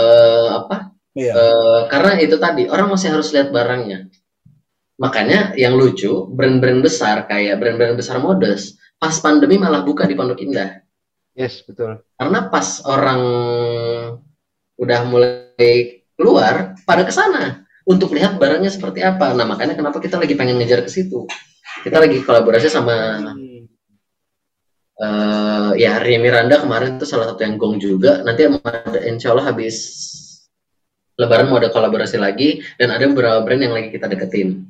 Eh 0.00 0.48
apa? 0.48 0.96
Iya. 1.12 1.32
Eh, 1.36 1.80
karena 1.92 2.12
itu 2.24 2.40
tadi 2.40 2.72
orang 2.72 2.88
masih 2.96 3.12
harus 3.12 3.36
lihat 3.36 3.52
barangnya. 3.52 4.08
Makanya 4.96 5.52
yang 5.60 5.76
lucu, 5.76 6.28
brand-brand 6.32 6.80
besar 6.80 7.28
kayak 7.28 7.60
brand-brand 7.60 8.00
besar 8.00 8.16
modus, 8.16 8.80
pas 8.96 9.16
pandemi 9.20 9.60
malah 9.60 9.84
buka 9.84 10.08
di 10.08 10.16
Pondok 10.16 10.40
Indah. 10.40 10.80
Yes, 11.36 11.64
betul. 11.64 12.00
Karena 12.16 12.48
pas 12.48 12.84
orang 12.84 13.22
udah 14.80 15.00
mulai 15.04 16.04
keluar, 16.16 16.76
pada 16.84 17.04
ke 17.04 17.12
sana 17.12 17.64
untuk 17.86 18.12
lihat 18.12 18.36
barangnya 18.36 18.72
seperti 18.72 19.00
apa. 19.00 19.32
Nah, 19.32 19.46
makanya 19.48 19.76
kenapa 19.76 20.00
kita 20.02 20.20
lagi 20.20 20.34
pengen 20.36 20.60
ngejar 20.60 20.84
ke 20.84 20.90
situ. 20.92 21.24
Kita 21.80 21.96
lagi 21.96 22.20
kolaborasi 22.20 22.68
sama 22.68 22.96
eh 25.00 25.70
ya 25.80 25.96
Ria 25.96 26.20
Miranda 26.20 26.60
kemarin 26.60 27.00
itu 27.00 27.08
salah 27.08 27.32
satu 27.32 27.40
yang 27.40 27.56
gong 27.56 27.80
juga. 27.80 28.20
Nanti 28.20 28.44
ada 28.44 29.00
insya 29.08 29.32
Allah 29.32 29.48
habis 29.48 29.76
Lebaran 31.20 31.52
mau 31.52 31.60
ada 31.60 31.68
kolaborasi 31.68 32.16
lagi 32.16 32.64
dan 32.80 32.96
ada 32.96 33.04
beberapa 33.04 33.44
brand 33.44 33.60
yang 33.60 33.76
lagi 33.76 33.92
kita 33.92 34.08
deketin. 34.08 34.64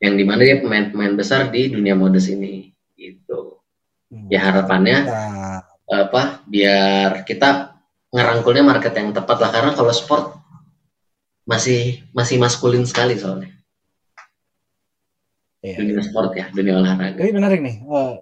Yang 0.00 0.14
di 0.16 0.24
mana 0.24 0.40
dia 0.48 0.56
pemain-pemain 0.64 1.12
besar 1.12 1.52
di 1.52 1.68
dunia 1.68 1.92
modus 1.92 2.32
ini. 2.32 2.72
Gitu. 2.96 3.60
Ya 4.32 4.48
harapannya 4.48 5.04
apa 5.92 6.40
biar 6.48 7.28
kita 7.28 7.76
ngerangkulnya 8.12 8.64
market 8.64 8.96
yang 8.96 9.12
tepat 9.12 9.36
lah 9.44 9.50
karena 9.52 9.72
kalau 9.76 9.92
sport 9.92 10.40
masih 11.42 12.06
masih 12.14 12.36
maskulin 12.38 12.86
sekali 12.86 13.18
soalnya 13.18 13.50
iya. 15.62 15.76
dunia 15.78 16.02
sport 16.02 16.32
ya 16.38 16.46
dunia 16.54 16.78
olahraga 16.78 17.18
Tapi 17.18 17.32
menarik 17.34 17.60
nih. 17.62 17.76
eh, 17.82 18.14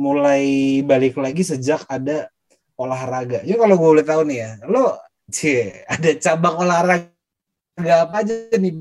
mulai 0.00 0.44
balik 0.82 1.14
lagi 1.20 1.44
sejak 1.44 1.84
ada 1.86 2.26
olahraga. 2.74 3.44
Jadi 3.44 3.54
kalau 3.54 3.76
gue 3.78 3.88
boleh 3.94 4.06
tahu 4.06 4.22
nih 4.26 4.38
ya, 4.42 4.50
lo 4.66 4.98
cie, 5.30 5.84
ada 5.86 6.10
cabang 6.18 6.56
olahraga 6.58 7.94
apa 8.08 8.24
aja 8.24 8.56
nih 8.58 8.72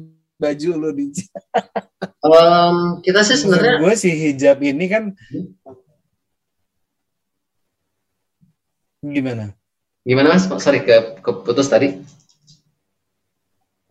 baju 0.42 0.70
lo 0.82 0.90
di 0.96 1.14
Em, 2.22 2.78
kita 3.06 3.22
sih 3.22 3.38
sebenarnya 3.38 3.78
gue 3.82 3.94
si 3.94 4.10
hijab 4.10 4.58
ini 4.66 4.86
kan 4.90 5.04
gimana? 9.02 9.54
gimana 10.02 10.34
mas 10.34 10.50
sorry 10.62 10.82
ke 10.82 11.22
keputus 11.22 11.70
tadi 11.70 12.02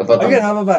Oke 0.00 0.32
nggak 0.32 0.54
apa-apa. 0.56 0.78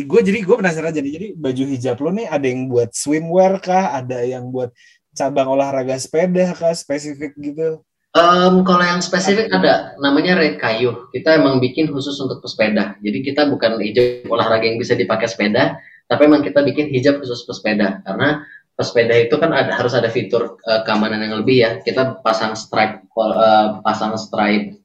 gue 0.00 0.20
jadi 0.24 0.38
gue 0.40 0.56
penasaran 0.56 0.88
aja 0.88 1.00
nih. 1.04 1.12
Jadi 1.12 1.28
baju 1.36 1.62
hijab 1.68 1.96
lo 2.00 2.10
nih 2.16 2.26
ada 2.26 2.46
yang 2.48 2.72
buat 2.72 2.90
swimwear 2.96 3.60
kah? 3.60 4.00
Ada 4.00 4.24
yang 4.24 4.48
buat 4.48 4.72
cabang 5.12 5.52
olahraga 5.52 6.00
sepeda 6.00 6.56
kah? 6.56 6.72
Spesifik 6.72 7.36
gitu? 7.36 7.84
Em, 8.12 8.60
kalau 8.60 8.84
yang 8.84 9.00
spesifik 9.00 9.48
ada 9.48 9.96
namanya 9.96 10.36
red 10.36 10.60
kayu 10.60 11.08
kita 11.16 11.40
emang 11.40 11.64
bikin 11.64 11.88
khusus 11.88 12.12
untuk 12.20 12.44
pesepeda 12.44 13.00
jadi 13.00 13.24
kita 13.24 13.48
bukan 13.48 13.80
hijab 13.80 14.28
olahraga 14.28 14.68
yang 14.68 14.76
bisa 14.76 14.92
dipakai 14.92 15.24
sepeda 15.24 15.80
tapi 16.12 16.28
emang 16.28 16.44
kita 16.44 16.60
bikin 16.60 16.92
hijab 16.92 17.24
khusus 17.24 17.40
pesepeda 17.48 18.04
karena 18.04 18.44
pesepeda 18.76 19.16
itu 19.16 19.32
kan 19.40 19.56
ada 19.56 19.72
harus 19.72 19.96
ada 19.96 20.12
fitur 20.12 20.60
eh, 20.60 20.84
keamanan 20.84 21.24
yang 21.24 21.40
lebih 21.40 21.56
ya 21.64 21.70
kita 21.80 22.20
pasang 22.20 22.52
stripe 22.52 23.00
eh, 23.16 23.68
pasang 23.80 24.12
stripe 24.20 24.81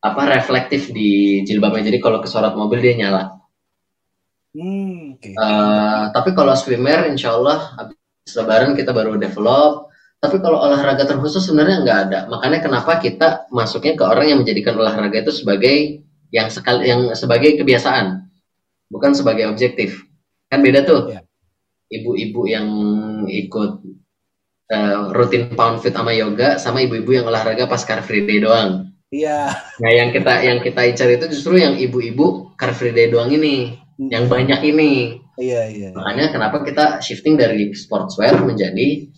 apa 0.00 0.22
reflektif 0.32 0.88
di 0.92 1.40
jilbabnya 1.44 1.92
jadi 1.92 2.00
kalau 2.00 2.24
kesorot 2.24 2.56
mobil 2.56 2.80
dia 2.80 2.96
nyala 2.96 3.40
Hmm, 4.50 5.14
oke. 5.14 5.30
Eh, 5.30 6.04
tapi 6.10 6.30
kalau 6.34 6.58
swimwear 6.58 7.06
insya 7.06 7.38
Allah 7.38 7.70
habis 7.78 8.34
lebaran 8.34 8.74
kita 8.74 8.90
baru 8.90 9.14
develop. 9.14 9.90
Tapi 10.20 10.36
kalau 10.44 10.60
olahraga 10.60 11.08
terkhusus 11.08 11.40
sebenarnya 11.48 11.80
nggak 11.86 11.98
ada. 12.10 12.18
Makanya 12.28 12.58
kenapa 12.60 13.00
kita 13.00 13.48
masuknya 13.48 13.96
ke 13.96 14.04
orang 14.04 14.26
yang 14.28 14.38
menjadikan 14.42 14.76
olahraga 14.76 15.24
itu 15.24 15.32
sebagai 15.32 16.04
yang 16.28 16.52
sekali 16.52 16.92
yang 16.92 17.08
sebagai 17.16 17.56
kebiasaan, 17.56 18.28
bukan 18.92 19.16
sebagai 19.16 19.48
objektif. 19.48 20.04
Kan 20.52 20.60
beda 20.60 20.84
tuh. 20.84 21.14
Iya. 21.14 21.22
Ibu-ibu 21.90 22.42
yang 22.46 22.68
ikut 23.26 23.72
eh, 24.70 24.98
rutin 25.14 25.56
pound 25.56 25.80
fit 25.80 25.94
sama 25.94 26.12
yoga, 26.12 26.58
sama 26.60 26.84
ibu-ibu 26.84 27.22
yang 27.22 27.26
olahraga 27.30 27.64
pas 27.70 27.82
car 27.86 28.02
free 28.04 28.26
day 28.26 28.42
doang. 28.42 28.89
Iya. 29.10 29.50
Nah 29.82 29.90
yang 29.90 30.14
kita 30.14 30.32
yang 30.46 30.58
kita 30.62 30.80
incar 30.86 31.10
itu 31.10 31.26
justru 31.34 31.58
yang 31.58 31.74
ibu-ibu 31.74 32.54
car 32.54 32.70
free 32.70 32.94
day 32.94 33.10
doang 33.10 33.34
ini, 33.34 33.74
yang 33.98 34.30
banyak 34.30 34.62
ini. 34.62 35.18
Iya 35.34 35.66
iya. 35.66 35.88
Makanya 35.90 36.30
kenapa 36.30 36.62
kita 36.62 37.02
shifting 37.02 37.34
dari 37.34 37.74
sportswear 37.74 38.38
menjadi 38.38 39.10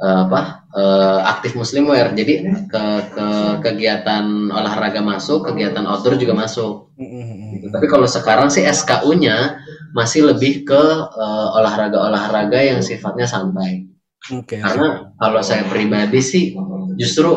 eh, 0.00 0.18
apa 0.24 0.64
eh, 0.72 1.20
aktif 1.28 1.52
muslimwear. 1.52 2.16
Jadi 2.16 2.48
ke, 2.64 2.84
ke 3.12 3.28
kegiatan 3.60 4.24
olahraga 4.48 5.04
masuk, 5.04 5.52
kegiatan 5.52 5.84
outdoor 5.84 6.16
juga 6.16 6.32
masuk. 6.32 6.96
Mm, 6.96 7.04
mm, 7.04 7.24
mm. 7.28 7.50
Gitu. 7.60 7.66
Tapi 7.68 7.86
kalau 7.92 8.08
sekarang 8.08 8.48
sih 8.48 8.64
SKU-nya 8.64 9.60
masih 9.92 10.32
lebih 10.32 10.64
ke 10.64 10.82
eh, 11.12 11.48
olahraga-olahraga 11.60 12.72
yang 12.72 12.80
sifatnya 12.80 13.28
santai. 13.28 13.84
Oke. 14.32 14.64
Karena 14.64 15.12
kalau 15.20 15.44
saya 15.44 15.68
pribadi 15.68 16.24
sih 16.24 16.56
justru 16.96 17.36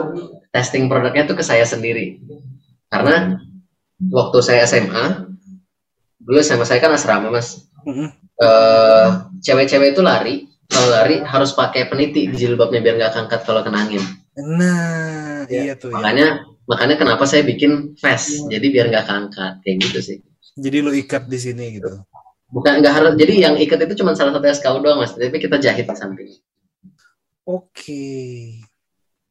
testing 0.50 0.86
produknya 0.86 1.24
tuh 1.24 1.34
ke 1.34 1.44
saya 1.44 1.64
sendiri. 1.64 2.20
Karena 2.88 3.38
waktu 4.02 4.38
saya 4.40 4.66
SMA, 4.66 5.30
dulu 6.18 6.40
SMA 6.40 6.64
saya 6.64 6.80
kan 6.80 6.92
asrama 6.92 7.30
mas, 7.30 7.70
Mm, 7.80 7.96
mm. 7.96 8.10
eh 8.38 9.08
cewek-cewek 9.40 9.96
itu 9.96 10.04
lari 10.04 10.36
kalau 10.68 10.92
lari 10.92 11.24
harus 11.24 11.56
pakai 11.56 11.88
peniti 11.88 12.28
di 12.28 12.36
jilbabnya 12.36 12.84
biar 12.84 12.96
nggak 13.00 13.14
kangkat 13.16 13.42
kalau 13.44 13.64
kena 13.64 13.88
angin 13.88 14.04
Nah, 14.36 15.48
Ya, 15.48 15.64
iya 15.64 15.74
tuh. 15.74 15.88
ya. 15.90 15.96
makanya 15.96 16.28
makanya 16.68 16.96
kenapa 17.00 17.24
saya 17.24 17.42
bikin 17.42 17.96
vest 17.96 18.46
jadi 18.48 18.68
biar 18.68 18.86
nggak 18.92 19.08
kangkat 19.08 19.54
kayak 19.64 19.78
gitu 19.80 20.00
sih 20.04 20.18
Jadi 20.60 20.78
lu 20.84 20.92
ikat 20.92 21.26
di 21.26 21.40
sini 21.40 21.80
gitu. 21.80 22.04
bukan 22.52 22.84
nggak 22.84 22.94
harus 22.94 23.14
jadi 23.16 23.48
yang 23.48 23.56
ikat 23.56 23.80
itu 23.88 24.04
cuma 24.04 24.12
salah 24.12 24.36
satu 24.36 24.46
SKU 24.46 24.84
doang 24.84 25.00
mas 25.00 25.16
tapi 25.16 25.40
kita 25.40 25.56
jahit 25.56 25.88
di 25.88 25.96
samping 25.96 26.30
Oke. 27.48 28.60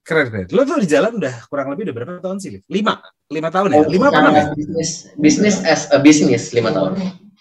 Keren 0.09 0.27
keren. 0.33 0.47
Lu 0.57 0.65
tuh 0.65 0.81
di 0.81 0.89
jalan 0.89 1.21
udah 1.21 1.35
kurang 1.53 1.69
lebih 1.69 1.93
udah 1.93 1.95
berapa 2.01 2.13
tahun 2.25 2.41
sih? 2.41 2.65
Lima, 2.73 2.97
lima 3.29 3.53
tahun 3.53 3.77
ya? 3.77 3.85
Lima 3.93 4.09
apa 4.09 4.25
enam 4.25 4.35
ya? 4.41 4.45
Bisnis 4.57 5.13
bisnis 5.21 5.57
as 5.69 5.85
a 5.93 6.01
business 6.01 6.57
lima 6.57 6.73
tahun 6.73 6.97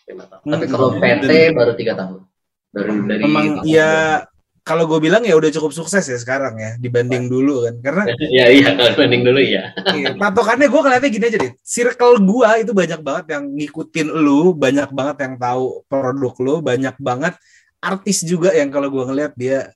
lima 0.07 0.23
tahun 0.27 0.43
tapi 0.43 0.65
kalau 0.67 0.99
PT 0.99 1.55
baru 1.55 1.71
tiga 1.79 1.95
tahun 1.95 2.27
dari 2.75 2.91
dari 3.07 3.21
Emang 3.23 3.63
ya 3.63 4.23
kalau 4.67 4.83
gue 4.83 4.99
bilang 4.99 5.23
ya 5.23 5.39
udah 5.39 5.47
cukup 5.47 5.71
sukses 5.71 6.03
ya 6.03 6.19
sekarang 6.19 6.59
ya 6.59 6.75
dibanding 6.75 7.31
dulu 7.31 7.63
kan. 7.63 7.75
Karena 7.79 8.03
ya 8.35 8.51
iya 8.51 8.75
kalau 8.75 8.99
banding 8.99 9.23
dulu 9.23 9.39
ya 9.39 9.71
Iya, 9.95 10.19
patokannya 10.19 10.67
gue 10.67 10.81
ngeliatnya 10.83 11.09
gini 11.11 11.25
aja 11.31 11.37
deh. 11.39 11.53
Circle 11.63 12.19
gue 12.19 12.49
itu 12.67 12.71
banyak 12.75 12.99
banget 12.99 13.25
yang 13.31 13.43
ngikutin 13.47 14.07
lu, 14.11 14.51
banyak 14.51 14.91
banget 14.91 15.17
yang 15.23 15.33
tahu 15.39 15.87
produk 15.87 16.35
lu, 16.43 16.55
banyak 16.59 16.95
banget 16.99 17.39
artis 17.79 18.27
juga 18.27 18.51
yang 18.51 18.67
kalau 18.67 18.91
gue 18.91 19.03
ngeliat 19.07 19.31
dia 19.39 19.71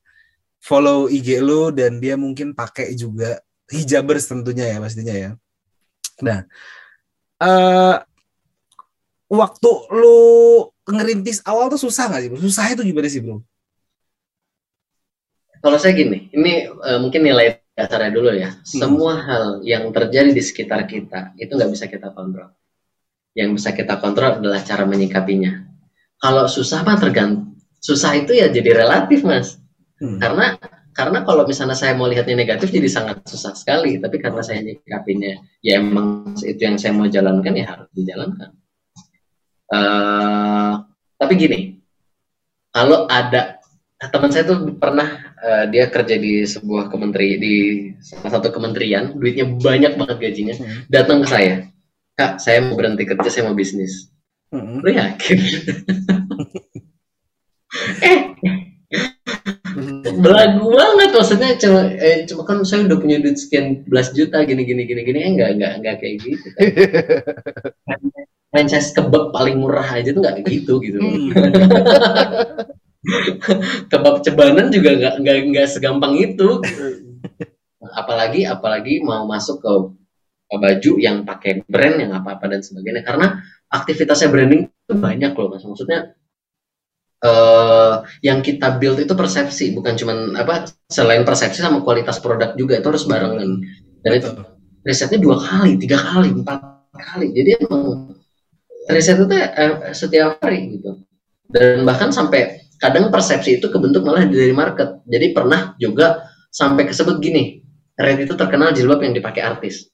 follow 0.62 1.10
IG 1.10 1.42
lu 1.42 1.74
dan 1.74 1.98
dia 1.98 2.14
mungkin 2.14 2.54
pakai 2.54 2.94
juga 2.94 3.42
hijabers 3.74 4.30
tentunya 4.30 4.70
ya 4.70 4.78
pastinya 4.78 5.16
ya. 5.18 5.32
Nah, 6.22 6.46
eh 7.42 7.98
waktu 9.32 9.72
lu 9.96 10.20
ngerintis 10.86 11.42
awal 11.48 11.72
tuh 11.74 11.82
susah 11.82 12.12
gak 12.14 12.22
sih? 12.22 12.30
bro? 12.30 12.40
Susahnya 12.40 12.78
tuh 12.78 12.86
gimana 12.86 13.10
sih 13.10 13.24
bro? 13.24 13.42
Kalau 15.62 15.78
saya 15.78 15.94
gini, 15.94 16.30
ini 16.34 16.68
eh, 16.68 17.00
mungkin 17.02 17.22
nilai 17.22 17.62
dasarnya 17.78 18.12
dulu 18.12 18.30
ya. 18.34 18.50
Semua 18.66 19.22
hal 19.22 19.46
yang 19.62 19.90
terjadi 19.94 20.34
di 20.34 20.44
sekitar 20.44 20.90
kita 20.90 21.38
itu 21.38 21.54
nggak 21.54 21.72
bisa 21.72 21.86
kita 21.86 22.10
kontrol. 22.12 22.50
Yang 23.38 23.50
bisa 23.62 23.70
kita 23.72 23.96
kontrol 24.02 24.42
adalah 24.42 24.62
cara 24.66 24.84
menyikapinya. 24.90 25.70
Kalau 26.18 26.50
susah 26.50 26.82
mah 26.82 26.98
tergantung. 26.98 27.56
Susah 27.82 28.14
itu 28.14 28.34
ya 28.38 28.50
jadi 28.50 28.86
relatif 28.86 29.26
mas. 29.26 29.61
Hmm. 30.02 30.18
Karena 30.18 30.58
karena 30.92 31.24
kalau 31.24 31.48
misalnya 31.48 31.78
saya 31.78 31.96
mau 31.96 32.10
lihatnya 32.10 32.36
negatif 32.36 32.74
jadi 32.74 32.90
sangat 32.90 33.22
susah 33.30 33.54
sekali. 33.54 34.02
Tapi 34.02 34.18
karena 34.18 34.42
saya 34.42 34.66
nyikapinya 34.66 35.38
ya 35.62 35.78
emang 35.78 36.34
itu 36.42 36.60
yang 36.60 36.82
saya 36.82 36.98
mau 36.98 37.08
jalankan 37.08 37.54
ya 37.54 37.66
harus 37.70 37.88
dijalankan. 37.94 38.50
Eh, 39.72 40.74
tapi 41.16 41.34
gini, 41.38 41.60
kalau 42.74 43.06
ada 43.06 43.62
teman 44.10 44.34
saya 44.34 44.50
tuh 44.50 44.74
pernah 44.82 45.06
uh, 45.46 45.70
dia 45.70 45.86
kerja 45.86 46.18
di 46.18 46.42
sebuah 46.42 46.90
kementeri 46.90 47.38
di 47.38 47.56
salah 48.02 48.42
satu 48.42 48.50
kementerian 48.50 49.14
duitnya 49.14 49.46
banyak 49.46 49.94
banget 49.94 50.18
gajinya 50.18 50.58
hmm. 50.58 50.90
datang 50.90 51.22
ke 51.22 51.30
saya 51.30 51.70
kak 52.18 52.42
saya 52.42 52.66
mau 52.66 52.74
berhenti 52.74 53.06
kerja 53.06 53.30
saya 53.30 53.46
mau 53.46 53.54
bisnis 53.54 54.10
hmm. 54.50 54.82
lu 54.82 54.90
yakin 54.90 55.38
eh 58.10 58.20
belagu 60.24 60.66
banget 60.72 61.10
maksudnya 61.16 61.52
cuma 61.58 61.82
eh, 61.98 62.28
cuma 62.28 62.44
kan 62.44 62.58
saya 62.68 62.88
udah 62.88 62.98
punya 63.00 63.18
duit 63.22 63.38
sekian 63.38 63.84
belas 63.88 64.12
juta 64.12 64.44
gini 64.44 64.64
gini 64.64 64.84
gini 64.86 65.02
gini. 65.06 65.20
Eh, 65.24 65.32
enggak 65.34 65.50
enggak 65.58 65.74
enggak 65.80 65.96
kayak 66.02 66.16
gitu. 66.22 66.48
Kan. 66.54 68.00
franchise 68.52 68.92
kebab 68.92 69.32
paling 69.32 69.64
murah 69.64 69.88
aja 69.88 70.12
tuh 70.12 70.22
nggak 70.22 70.44
gitu 70.44 70.84
gitu. 70.84 71.00
Hmm. 71.00 71.32
kebab 73.92 74.22
cebanan 74.22 74.68
juga 74.70 74.90
nggak 75.00 75.16
nggak 75.24 75.38
nggak 75.56 75.68
segampang 75.72 76.20
itu. 76.20 76.60
Apalagi 77.82 78.46
apalagi 78.46 79.02
mau 79.02 79.26
masuk 79.26 79.64
ke, 79.64 79.74
ke 80.52 80.56
baju 80.60 80.92
yang 81.00 81.24
pakai 81.24 81.64
brand 81.66 81.98
yang 81.98 82.12
apa 82.14 82.38
apa 82.38 82.46
dan 82.52 82.62
sebagainya. 82.62 83.08
Karena 83.08 83.40
aktivitasnya 83.72 84.30
branding 84.30 84.62
itu 84.68 84.94
banyak 85.00 85.32
loh 85.34 85.48
mas. 85.56 85.64
Maksudnya 85.64 86.14
uh, 87.26 88.06
yang 88.26 88.42
kita 88.42 88.78
build 88.78 89.02
itu 89.02 89.14
persepsi 89.14 89.74
bukan 89.74 89.98
cuman 89.98 90.38
apa 90.38 90.70
selain 90.90 91.26
persepsi 91.26 91.62
sama 91.62 91.82
kualitas 91.86 92.22
produk 92.22 92.54
juga 92.58 92.78
itu 92.78 92.88
harus 92.90 93.06
barengan. 93.06 93.62
Dan 94.02 94.12
itu 94.18 94.30
risetnya 94.82 95.22
dua 95.22 95.38
kali 95.38 95.78
tiga 95.78 95.98
kali 96.02 96.34
empat 96.34 96.60
kali. 96.98 97.34
Jadi 97.34 97.50
emang 97.62 98.14
riset 98.90 99.18
itu 99.18 99.26
uh, 99.30 99.94
setiap 99.94 100.42
hari 100.42 100.78
gitu. 100.78 101.02
Dan 101.52 101.84
bahkan 101.86 102.10
sampai 102.10 102.66
kadang 102.82 103.14
persepsi 103.14 103.62
itu 103.62 103.68
kebentuk 103.70 104.02
malah 104.02 104.26
dari 104.26 104.54
market. 104.54 105.06
Jadi 105.06 105.34
pernah 105.34 105.78
juga 105.78 106.26
sampai 106.52 106.84
kesebut 106.90 107.22
gini 107.24 107.62
Red 107.96 108.26
itu 108.26 108.34
terkenal 108.34 108.74
jilbab 108.74 109.04
yang 109.06 109.14
dipakai 109.14 109.46
artis. 109.46 109.88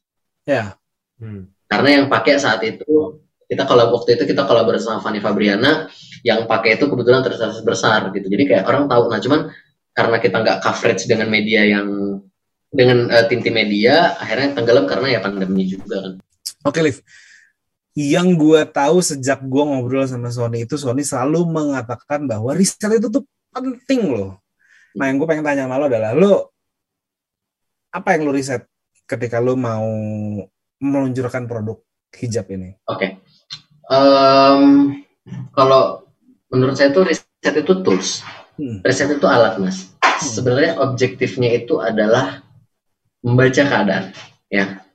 Ya. 0.47 0.79
Hmm. 1.17 1.49
karena 1.67 1.89
yang 1.99 2.05
pakai 2.07 2.37
saat 2.37 2.61
itu 2.63 3.19
kita 3.47 3.63
kalau 3.63 3.95
waktu 3.95 4.19
itu 4.19 4.23
kita 4.27 4.43
kolaborasi 4.43 4.91
sama 4.91 4.99
Fanny 4.99 5.23
Fabriana 5.23 5.87
yang 6.21 6.43
pakai 6.45 6.75
itu 6.75 6.85
kebetulan 6.91 7.23
terus 7.23 7.39
besar 7.63 8.11
gitu 8.11 8.27
jadi 8.27 8.43
kayak 8.43 8.63
orang 8.67 8.91
tahu 8.91 9.07
nah 9.07 9.19
cuman 9.23 9.41
karena 9.95 10.17
kita 10.19 10.37
nggak 10.43 10.57
coverage 10.61 11.03
dengan 11.07 11.27
media 11.31 11.63
yang 11.63 11.87
dengan 12.67 13.07
uh, 13.07 13.25
tinti 13.31 13.47
media 13.47 14.19
akhirnya 14.19 14.53
tenggelam 14.53 14.85
karena 14.85 15.17
ya 15.17 15.19
pandemi 15.23 15.63
juga 15.63 16.03
kan 16.03 16.13
oke 16.67 16.75
okay, 16.75 16.81
Liv 16.83 16.99
yang 17.97 18.37
gue 18.37 18.61
tahu 18.69 19.01
sejak 19.01 19.41
gue 19.41 19.63
ngobrol 19.65 20.05
sama 20.05 20.29
Sony 20.29 20.69
itu 20.69 20.77
Sony 20.77 21.01
selalu 21.01 21.49
mengatakan 21.49 22.29
bahwa 22.29 22.53
riset 22.53 22.93
itu 22.93 23.09
tuh 23.09 23.25
penting 23.49 24.13
loh. 24.13 24.37
Nah 24.93 25.09
yang 25.09 25.17
gue 25.17 25.25
pengen 25.25 25.41
tanya 25.41 25.65
sama 25.65 25.81
lo 25.81 25.89
adalah 25.89 26.13
lo 26.13 26.53
apa 27.89 28.13
yang 28.13 28.29
lo 28.29 28.37
riset 28.37 28.69
ketika 29.09 29.41
lo 29.41 29.57
mau 29.57 29.89
meluncurkan 30.77 31.49
produk 31.49 31.81
hijab 32.13 32.45
ini? 32.53 32.77
Oke, 32.85 33.01
okay. 33.01 33.09
Um, 33.91 34.93
kalau 35.51 36.07
menurut 36.51 36.75
saya 36.79 36.91
itu 36.91 37.03
riset 37.03 37.55
itu 37.55 37.73
tools, 37.83 38.23
hmm. 38.59 38.83
riset 38.83 39.11
itu 39.11 39.25
alat 39.27 39.59
mas. 39.59 39.91
Hmm. 39.99 40.19
Sebenarnya 40.19 40.79
objektifnya 40.79 41.55
itu 41.55 41.79
adalah 41.83 42.43
membaca 43.23 43.63
keadaan, 43.63 44.13
ya 44.47 44.87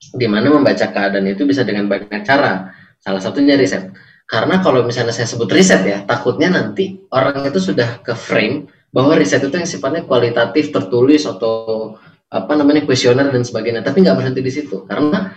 di 0.00 0.26
mana 0.26 0.48
membaca 0.48 0.88
keadaan 0.88 1.28
itu 1.28 1.44
bisa 1.44 1.62
dengan 1.62 1.86
banyak 1.86 2.24
cara. 2.24 2.72
Salah 3.00 3.20
satunya 3.20 3.56
riset. 3.56 3.92
Karena 4.24 4.62
kalau 4.62 4.86
misalnya 4.86 5.10
saya 5.10 5.26
sebut 5.26 5.50
riset 5.50 5.82
ya, 5.82 6.06
takutnya 6.06 6.52
nanti 6.52 7.02
orang 7.10 7.42
itu 7.50 7.58
sudah 7.58 7.98
ke 8.04 8.14
frame 8.14 8.70
bahwa 8.94 9.18
riset 9.18 9.42
itu 9.42 9.54
yang 9.56 9.66
sifatnya 9.66 10.06
kualitatif, 10.06 10.70
tertulis 10.70 11.26
atau 11.26 11.96
apa 12.30 12.52
namanya 12.54 12.86
kuesioner 12.86 13.26
dan 13.32 13.42
sebagainya. 13.42 13.82
Tapi 13.82 14.06
nggak 14.06 14.16
berhenti 14.16 14.40
di 14.44 14.52
situ. 14.52 14.86
Karena 14.86 15.34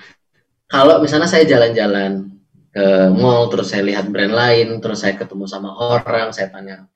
kalau 0.70 1.02
misalnya 1.02 1.26
saya 1.26 1.48
jalan-jalan 1.48 2.33
ke 2.74 3.14
mall, 3.14 3.54
terus 3.54 3.70
saya 3.70 3.86
lihat 3.86 4.10
brand 4.10 4.34
lain, 4.34 4.82
terus 4.82 5.06
saya 5.06 5.14
ketemu 5.14 5.46
sama 5.46 5.78
orang, 5.78 6.34
saya 6.34 6.50
tanya 6.50 6.90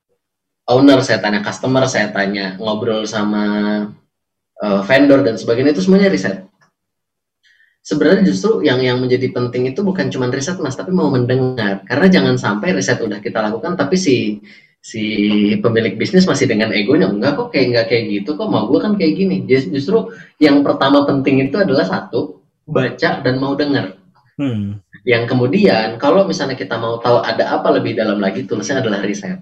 owner, 0.65 0.99
saya 1.05 1.21
tanya 1.21 1.45
customer, 1.45 1.85
saya 1.85 2.09
tanya 2.09 2.57
ngobrol 2.57 3.05
sama 3.05 3.45
uh, 4.57 4.81
vendor 4.81 5.21
dan 5.21 5.37
sebagainya 5.37 5.77
itu 5.77 5.85
semuanya 5.85 6.09
riset. 6.09 6.49
Sebenarnya 7.85 8.27
justru 8.27 8.65
yang 8.67 8.83
yang 8.83 8.99
menjadi 8.99 9.31
penting 9.31 9.71
itu 9.71 9.79
bukan 9.79 10.11
cuma 10.11 10.27
riset 10.27 10.59
mas 10.59 10.75
tapi 10.75 10.91
mau 10.91 11.07
mendengar. 11.07 11.85
Karena 11.87 12.11
jangan 12.11 12.35
sampai 12.35 12.75
riset 12.75 12.99
udah 12.99 13.21
kita 13.23 13.39
lakukan 13.39 13.79
tapi 13.79 13.95
si 13.95 14.43
si 14.81 15.03
pemilik 15.61 15.95
bisnis 15.95 16.27
masih 16.27 16.51
dengan 16.51 16.73
egonya 16.75 17.07
enggak 17.07 17.39
kok 17.39 17.47
kayak 17.55 17.65
enggak 17.71 17.85
kayak 17.87 18.03
gitu 18.11 18.35
kok 18.35 18.49
mau 18.51 18.67
gue 18.67 18.79
kan 18.81 18.99
kayak 18.99 19.13
gini. 19.15 19.47
Justru 19.47 20.11
yang 20.41 20.67
pertama 20.67 21.07
penting 21.07 21.47
itu 21.47 21.55
adalah 21.55 21.87
satu 21.87 22.43
baca 22.67 23.23
dan 23.23 23.39
mau 23.39 23.55
dengar 23.55 23.95
hmm. 24.35 24.86
Yang 25.07 25.23
kemudian 25.23 25.95
kalau 25.95 26.27
misalnya 26.27 26.59
kita 26.59 26.75
mau 26.75 26.99
tahu 26.99 27.23
ada 27.23 27.55
apa 27.55 27.79
lebih 27.79 27.95
dalam 27.95 28.19
lagi 28.19 28.43
tulisnya 28.43 28.83
adalah 28.83 28.99
riset 28.99 29.39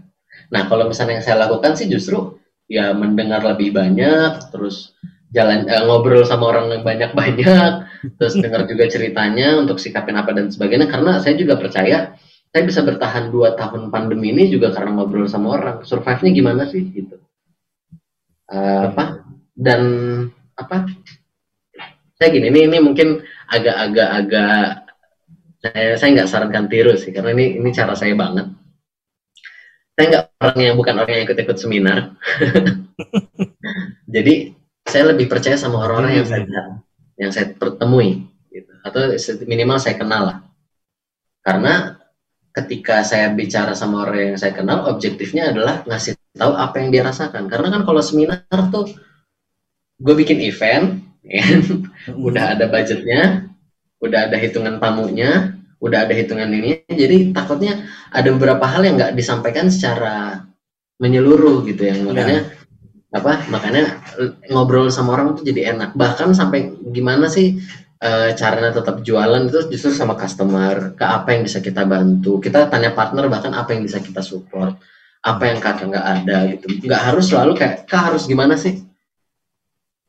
nah 0.54 0.70
kalau 0.70 0.86
misalnya 0.86 1.18
yang 1.18 1.26
saya 1.26 1.42
lakukan 1.42 1.74
sih 1.74 1.90
justru 1.90 2.38
ya 2.70 2.94
mendengar 2.94 3.42
lebih 3.42 3.74
banyak 3.74 4.54
terus 4.54 4.94
jalan 5.36 5.68
uh, 5.68 5.84
ngobrol 5.84 6.24
sama 6.24 6.56
orang 6.56 6.72
yang 6.72 6.84
banyak-banyak, 6.88 7.72
terus 8.18 8.40
dengar 8.40 8.64
juga 8.64 8.88
ceritanya 8.88 9.60
untuk 9.60 9.84
sikapin 9.84 10.16
apa 10.16 10.32
dan 10.32 10.48
sebagainya. 10.48 10.88
Karena 10.88 11.20
saya 11.20 11.36
juga 11.36 11.60
percaya 11.60 12.16
saya 12.56 12.64
bisa 12.64 12.88
bertahan 12.88 13.36
dua 13.36 13.52
tahun 13.60 13.92
pandemi 13.92 14.32
ini 14.32 14.48
juga 14.48 14.72
karena 14.72 14.96
ngobrol 14.96 15.28
sama 15.28 15.60
orang. 15.60 15.76
Survive-nya 15.84 16.32
gimana 16.32 16.64
sih 16.72 16.88
gitu? 16.88 17.20
Uh, 18.48 18.96
apa? 18.96 19.28
Dan 19.52 19.82
apa? 20.56 20.88
Saya 22.16 22.32
gini, 22.32 22.48
ini 22.48 22.72
ini 22.72 22.78
mungkin 22.80 23.20
agak-agak 23.52 24.10
agak 24.24 24.85
saya 25.66 25.98
saya 25.98 26.10
nggak 26.14 26.30
sarankan 26.30 26.70
tiru 26.70 26.94
sih 26.94 27.10
karena 27.10 27.34
ini 27.34 27.58
ini 27.58 27.70
cara 27.74 27.98
saya 27.98 28.14
banget. 28.14 28.54
Saya 29.96 30.06
nggak 30.12 30.26
orang 30.44 30.60
yang 30.62 30.76
bukan 30.78 30.96
orang 31.02 31.14
yang 31.18 31.26
ikut-ikut 31.26 31.58
seminar. 31.58 32.14
Jadi 34.16 34.54
saya 34.86 35.12
lebih 35.16 35.26
percaya 35.26 35.58
sama 35.58 35.82
orang-orang 35.82 36.22
yang 36.22 36.28
saya 36.30 36.42
hmm. 36.46 36.50
lihat, 36.52 36.68
yang 37.18 37.32
saya 37.34 37.46
pertemui, 37.58 38.30
gitu. 38.54 38.72
atau 38.86 39.02
minimal 39.50 39.82
saya 39.82 39.96
kenal 39.98 40.22
lah. 40.30 40.38
Karena 41.42 41.98
ketika 42.54 43.02
saya 43.02 43.34
bicara 43.34 43.74
sama 43.74 44.06
orang 44.06 44.36
yang 44.36 44.38
saya 44.38 44.54
kenal, 44.54 44.86
objektifnya 44.92 45.50
adalah 45.50 45.82
ngasih 45.90 46.14
tahu 46.38 46.54
apa 46.54 46.76
yang 46.84 46.90
dia 46.94 47.04
rasakan. 47.08 47.50
Karena 47.50 47.74
kan 47.74 47.82
kalau 47.82 48.02
seminar 48.04 48.46
tuh, 48.70 48.94
gue 49.98 50.16
bikin 50.16 50.38
event, 50.44 51.02
ya, 51.26 51.42
hmm. 51.42 52.14
udah 52.14 52.54
ada 52.54 52.70
budgetnya, 52.70 53.50
udah 54.06 54.30
ada 54.32 54.38
hitungan 54.38 54.78
tamunya, 54.78 55.58
udah 55.82 56.06
ada 56.06 56.14
hitungan 56.14 56.50
ini, 56.54 56.86
jadi 56.88 57.34
takutnya 57.34 57.86
ada 58.14 58.30
beberapa 58.32 58.64
hal 58.70 58.86
yang 58.86 58.96
nggak 59.02 59.14
disampaikan 59.18 59.68
secara 59.68 60.46
menyeluruh 61.02 61.68
gitu 61.68 61.92
yang 61.92 62.08
makanya 62.08 62.48
ya 62.48 62.66
apa 63.16 63.48
makanya 63.48 64.04
ngobrol 64.52 64.92
sama 64.92 65.16
orang 65.16 65.40
tuh 65.40 65.48
jadi 65.48 65.72
enak. 65.72 65.96
Bahkan 65.96 66.36
sampai 66.36 66.68
gimana 66.92 67.32
sih 67.32 67.56
e, 68.04 68.10
caranya 68.36 68.76
tetap 68.76 69.00
jualan 69.08 69.48
itu 69.48 69.72
justru 69.72 69.96
sama 69.96 70.20
customer 70.20 70.92
ke 71.00 71.06
apa 71.08 71.32
yang 71.32 71.48
bisa 71.48 71.64
kita 71.64 71.88
bantu. 71.88 72.44
Kita 72.44 72.68
tanya 72.68 72.92
partner 72.92 73.32
bahkan 73.32 73.56
apa 73.56 73.72
yang 73.72 73.88
bisa 73.88 74.04
kita 74.04 74.20
support 74.20 74.76
apa 75.26 75.44
yang 75.48 75.58
kadang 75.64 75.90
nggak 75.96 76.08
ada 76.22 76.38
gitu. 76.54 76.66
Nggak 76.86 77.02
harus 77.02 77.26
selalu 77.32 77.52
kayak 77.56 77.76
kak 77.88 78.04
harus 78.14 78.28
gimana 78.28 78.60
sih 78.60 78.84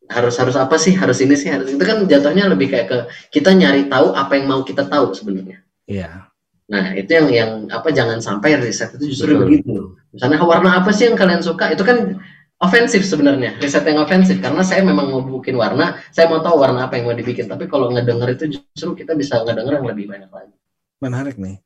harus 0.07 0.34
harus 0.38 0.57
apa 0.57 0.76
sih? 0.78 0.94
Harus 0.94 1.18
ini 1.22 1.34
sih 1.34 1.50
harus 1.50 1.70
itu 1.74 1.82
kan 1.82 2.07
jatuhnya 2.07 2.46
lebih 2.50 2.70
kayak 2.70 2.86
ke 2.88 2.98
kita 3.34 3.54
nyari 3.54 3.90
tahu 3.90 4.14
apa 4.14 4.32
yang 4.38 4.46
mau 4.46 4.62
kita 4.62 4.86
tahu 4.86 5.12
sebenarnya. 5.12 5.62
Iya. 5.86 6.30
Nah 6.66 6.94
itu 6.98 7.11
yang 7.11 7.28
yang 7.30 7.50
apa 7.70 7.94
jangan 7.94 8.18
sampai 8.18 8.59
riset 8.59 8.94
itu 8.98 9.14
justru 9.14 9.34
Betul. 9.34 9.42
begitu. 9.46 9.74
Misalnya 10.14 10.42
warna 10.42 10.70
apa 10.82 10.90
sih 10.90 11.07
yang 11.07 11.18
kalian 11.18 11.42
suka? 11.42 11.70
Itu 11.70 11.86
kan 11.86 12.18
ofensif 12.57 13.04
sebenarnya 13.04 13.61
riset 13.61 13.84
yang 13.84 14.00
ofensif 14.00 14.40
karena 14.40 14.64
saya 14.64 14.80
memang 14.80 15.12
mau 15.12 15.20
bikin 15.20 15.61
warna 15.61 16.00
saya 16.09 16.32
mau 16.32 16.40
tahu 16.40 16.57
warna 16.57 16.86
apa 16.90 16.98
yang 16.98 17.11
mau 17.11 17.16
dibikin. 17.16 17.46
Tapi 17.46 17.70
kalau 17.70 17.90
ngedenger 17.94 18.34
itu 18.34 18.44
justru 18.59 18.98
kita 18.98 19.14
bisa 19.14 19.42
ngedenger 19.42 19.82
yang 19.82 19.86
lebih 19.86 20.04
banyak 20.11 20.30
lagi. 20.30 20.54
Menarik 21.02 21.36
nih. 21.38 21.62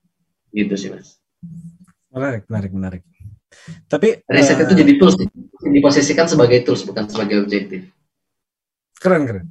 Gitu 0.52 0.74
sih 0.76 0.88
mas. 0.92 1.20
Menarik 2.12 2.44
menarik 2.48 2.72
menarik. 2.72 3.02
Tapi 3.90 4.22
riset 4.30 4.62
uh, 4.62 4.64
itu 4.68 4.74
jadi 4.78 4.92
tools 5.00 5.16
diposisikan 5.60 6.24
sebagai 6.30 6.62
tools 6.62 6.86
bukan 6.86 7.10
sebagai 7.10 7.42
objektif 7.42 7.90
keren 9.00 9.24
keren 9.24 9.46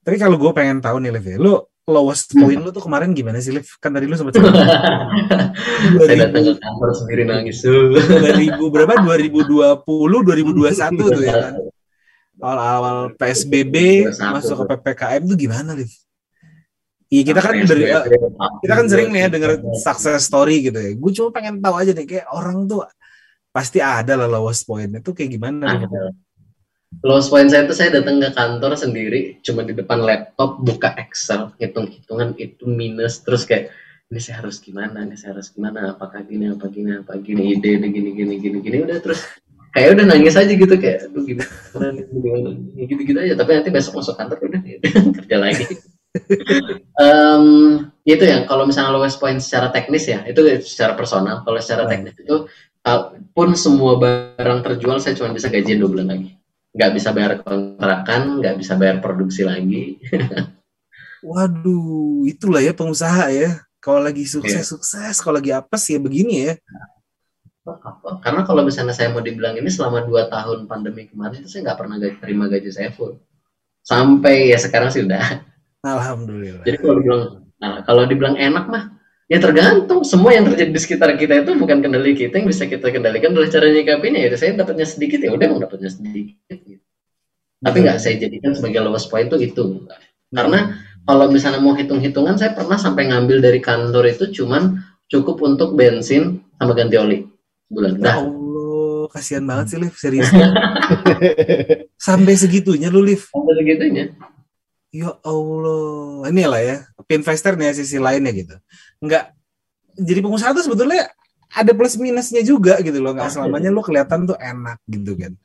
tapi 0.00 0.16
kalau 0.16 0.40
gue 0.40 0.50
pengen 0.56 0.80
tahu 0.80 0.98
nih 1.04 1.12
Levi 1.12 1.36
lu 1.36 1.60
lowest 1.86 2.34
point 2.34 2.58
lu 2.58 2.74
tuh 2.74 2.82
kemarin 2.82 3.14
gimana 3.14 3.38
sih, 3.38 3.54
Liv? 3.54 3.78
Kan 3.78 3.94
tadi 3.94 4.10
lu 4.10 4.18
sempat 4.18 4.34
cerita. 4.34 4.58
Saya 6.02 6.26
datang 6.26 6.42
ke 6.42 6.52
kantor 6.58 6.90
sendiri 6.98 7.22
nangis. 7.22 7.62
2000 7.62 8.58
berapa? 8.58 9.06
2020, 9.06 9.86
2021 9.86 10.98
tuh 10.98 11.22
ya 11.22 11.34
kan? 11.46 11.54
Awal-awal 12.42 13.14
PSBB 13.14 14.06
masuk 14.18 14.66
ke 14.66 14.74
PPKM 14.74 15.22
tuh 15.30 15.38
gimana, 15.38 15.78
Liv? 15.78 15.90
Iya 17.06 17.22
kita 17.22 17.38
kan 17.38 17.54
dari 17.54 17.86
kita 18.66 18.74
kan 18.74 18.86
sering 18.90 19.14
nih 19.14 19.20
ya 19.22 19.28
denger 19.30 19.62
success 19.78 20.26
story 20.26 20.66
gitu 20.66 20.74
ya. 20.82 20.90
Gue 20.98 21.14
cuma 21.14 21.30
pengen 21.30 21.62
tahu 21.62 21.78
aja 21.78 21.94
nih 21.94 22.02
kayak 22.02 22.26
orang 22.34 22.66
tuh 22.66 22.82
pasti 23.54 23.78
ada 23.78 24.18
lah 24.18 24.26
lowest 24.26 24.66
point 24.66 24.90
itu 24.90 25.14
kayak 25.14 25.38
gimana? 25.38 25.86
Ada. 25.86 26.10
Lowest 27.02 27.28
point 27.34 27.50
saya 27.50 27.66
itu 27.66 27.74
saya 27.74 27.90
datang 27.98 28.22
ke 28.22 28.30
kantor 28.30 28.72
sendiri, 28.78 29.42
cuma 29.42 29.66
di 29.66 29.74
depan 29.74 30.00
laptop 30.00 30.62
buka 30.62 30.94
Excel, 30.96 31.50
hitung-hitungan 31.58 32.38
itu 32.38 32.64
minus 32.64 33.20
terus 33.26 33.42
kayak 33.42 33.74
ini 34.06 34.22
saya 34.22 34.40
harus 34.40 34.62
gimana, 34.62 35.02
ini 35.02 35.18
saya 35.18 35.34
harus 35.34 35.50
gimana, 35.50 35.98
apakah 35.98 36.22
gini, 36.22 36.46
apa 36.46 36.70
gini, 36.70 37.02
apa 37.02 37.18
gini, 37.18 37.58
ide, 37.58 37.82
ini 37.82 37.90
gini, 37.90 38.10
gini, 38.14 38.34
gini, 38.38 38.58
gini, 38.62 38.76
udah 38.86 39.02
terus 39.02 39.18
kayak 39.74 39.98
udah 39.98 40.04
nangis 40.08 40.38
aja 40.38 40.48
gitu 40.48 40.74
kayak 40.78 41.10
aduh 41.10 41.22
gimana, 41.26 41.86
gimana, 42.00 42.48
gitu-gitu 42.78 43.18
aja. 43.18 43.34
Tapi 43.34 43.50
nanti 43.50 43.70
besok 43.74 43.92
masuk 43.98 44.14
kantor 44.14 44.38
udah 44.46 44.60
kerja 45.20 45.36
lagi. 45.42 45.64
um, 46.96 47.46
itu 48.08 48.24
ya 48.24 48.48
kalau 48.48 48.64
misalnya 48.64 48.96
lowest 48.96 49.20
point 49.20 49.36
secara 49.36 49.68
teknis 49.68 50.08
ya 50.08 50.24
itu 50.24 50.40
secara 50.64 50.96
personal 50.96 51.44
kalau 51.44 51.60
secara 51.60 51.84
teknis 51.84 52.16
itu 52.16 52.48
pun 53.36 53.52
semua 53.52 54.00
barang 54.00 54.64
terjual 54.64 54.96
saya 54.96 55.12
cuma 55.12 55.36
bisa 55.36 55.52
gajian 55.52 55.76
dua 55.76 55.92
bulan 55.92 56.08
lagi 56.08 56.40
nggak 56.76 56.92
bisa 56.92 57.08
bayar 57.16 57.40
kontrakan 57.40 58.44
nggak 58.44 58.56
bisa 58.60 58.76
bayar 58.76 59.00
produksi 59.00 59.48
lagi. 59.48 59.96
Waduh 61.24 62.28
itulah 62.28 62.60
ya 62.60 62.76
pengusaha 62.76 63.32
ya. 63.32 63.64
Kalau 63.80 64.04
lagi 64.04 64.28
sukses 64.28 64.62
yeah. 64.62 64.66
sukses 64.66 65.16
kalau 65.24 65.40
lagi 65.40 65.56
apa 65.56 65.80
sih 65.80 65.96
ya 65.96 66.00
begini 66.02 66.34
ya. 66.52 66.54
Karena 68.22 68.46
kalau 68.46 68.62
misalnya 68.62 68.94
saya 68.94 69.10
mau 69.10 69.24
dibilang 69.24 69.58
ini 69.58 69.66
selama 69.66 70.06
dua 70.06 70.30
tahun 70.30 70.70
pandemi 70.70 71.10
kemarin 71.10 71.42
itu 71.42 71.50
saya 71.50 71.66
nggak 71.72 71.78
pernah 71.82 71.96
gaji, 71.98 72.16
terima 72.22 72.44
gaji 72.46 72.70
saya 72.70 72.94
full. 72.94 73.18
Sampai 73.82 74.54
ya 74.54 74.58
sekarang 74.60 74.92
sih 74.92 75.02
udah. 75.02 75.42
Alhamdulillah. 75.82 76.62
Jadi 76.62 76.76
kalau 76.78 76.94
dibilang 77.00 77.22
nah 77.56 77.80
kalau 77.88 78.02
dibilang 78.04 78.36
enak 78.36 78.64
mah 78.68 78.84
Ya 79.26 79.42
tergantung. 79.42 80.06
Semua 80.06 80.38
yang 80.38 80.46
terjadi 80.46 80.70
di 80.70 80.80
sekitar 80.80 81.10
kita 81.18 81.42
itu 81.42 81.58
bukan 81.58 81.82
kendali 81.82 82.14
kita 82.14 82.38
yang 82.38 82.46
bisa 82.46 82.70
kita 82.70 82.94
kendalikan 82.94 83.34
adalah 83.34 83.50
cara 83.50 83.66
nyikapinya. 83.66 84.22
Ya 84.22 84.30
saya 84.38 84.54
dapatnya 84.54 84.86
sedikit 84.86 85.18
ya 85.18 85.34
udah 85.34 85.44
emang 85.50 85.60
dapatnya 85.66 85.90
sedikit. 85.90 86.38
Gitu. 86.46 86.82
Tapi 87.58 87.76
nggak 87.82 87.98
saya 87.98 88.14
jadikan 88.22 88.54
sebagai 88.54 88.86
lowest 88.86 89.10
point 89.10 89.26
itu 89.26 89.50
itu. 89.50 89.64
Karena 90.30 90.78
kalau 91.02 91.26
misalnya 91.30 91.58
mau 91.58 91.74
hitung-hitungan 91.74 92.38
saya 92.38 92.54
pernah 92.54 92.78
sampai 92.78 93.10
ngambil 93.10 93.42
dari 93.42 93.58
kantor 93.58 94.10
itu 94.10 94.30
cuman 94.42 94.78
cukup 95.10 95.42
untuk 95.42 95.74
bensin 95.74 96.42
sama 96.58 96.74
ganti 96.78 96.94
oli 96.94 97.26
bulan. 97.66 97.98
Ya 97.98 98.22
Allah, 98.22 99.10
kasihan 99.10 99.42
banget 99.42 99.74
sih 99.74 99.78
Liv, 99.82 99.94
serius. 99.98 100.30
sampai 102.06 102.34
segitunya 102.38 102.90
lu 102.90 103.02
Liv. 103.02 103.26
Sampai 103.26 103.54
segitunya. 103.58 104.14
Ya 104.96 105.12
Allah, 105.28 106.32
ini 106.32 106.48
lah 106.48 106.62
ya, 106.64 106.76
investor 107.12 107.52
nih 107.52 107.76
sisi 107.76 108.00
lainnya 108.00 108.32
gitu. 108.32 108.56
Enggak, 108.96 109.36
jadi 109.92 110.24
pengusaha 110.24 110.56
tuh 110.56 110.64
sebetulnya 110.64 111.12
ada 111.52 111.76
plus 111.76 112.00
minusnya 112.00 112.40
juga 112.40 112.80
gitu 112.80 113.04
loh. 113.04 113.12
Nggak 113.12 113.28
selamanya 113.28 113.68
lo 113.68 113.84
kelihatan 113.84 114.24
tuh 114.24 114.40
enak 114.40 114.80
gitu 114.88 115.12
kan. 115.20 115.36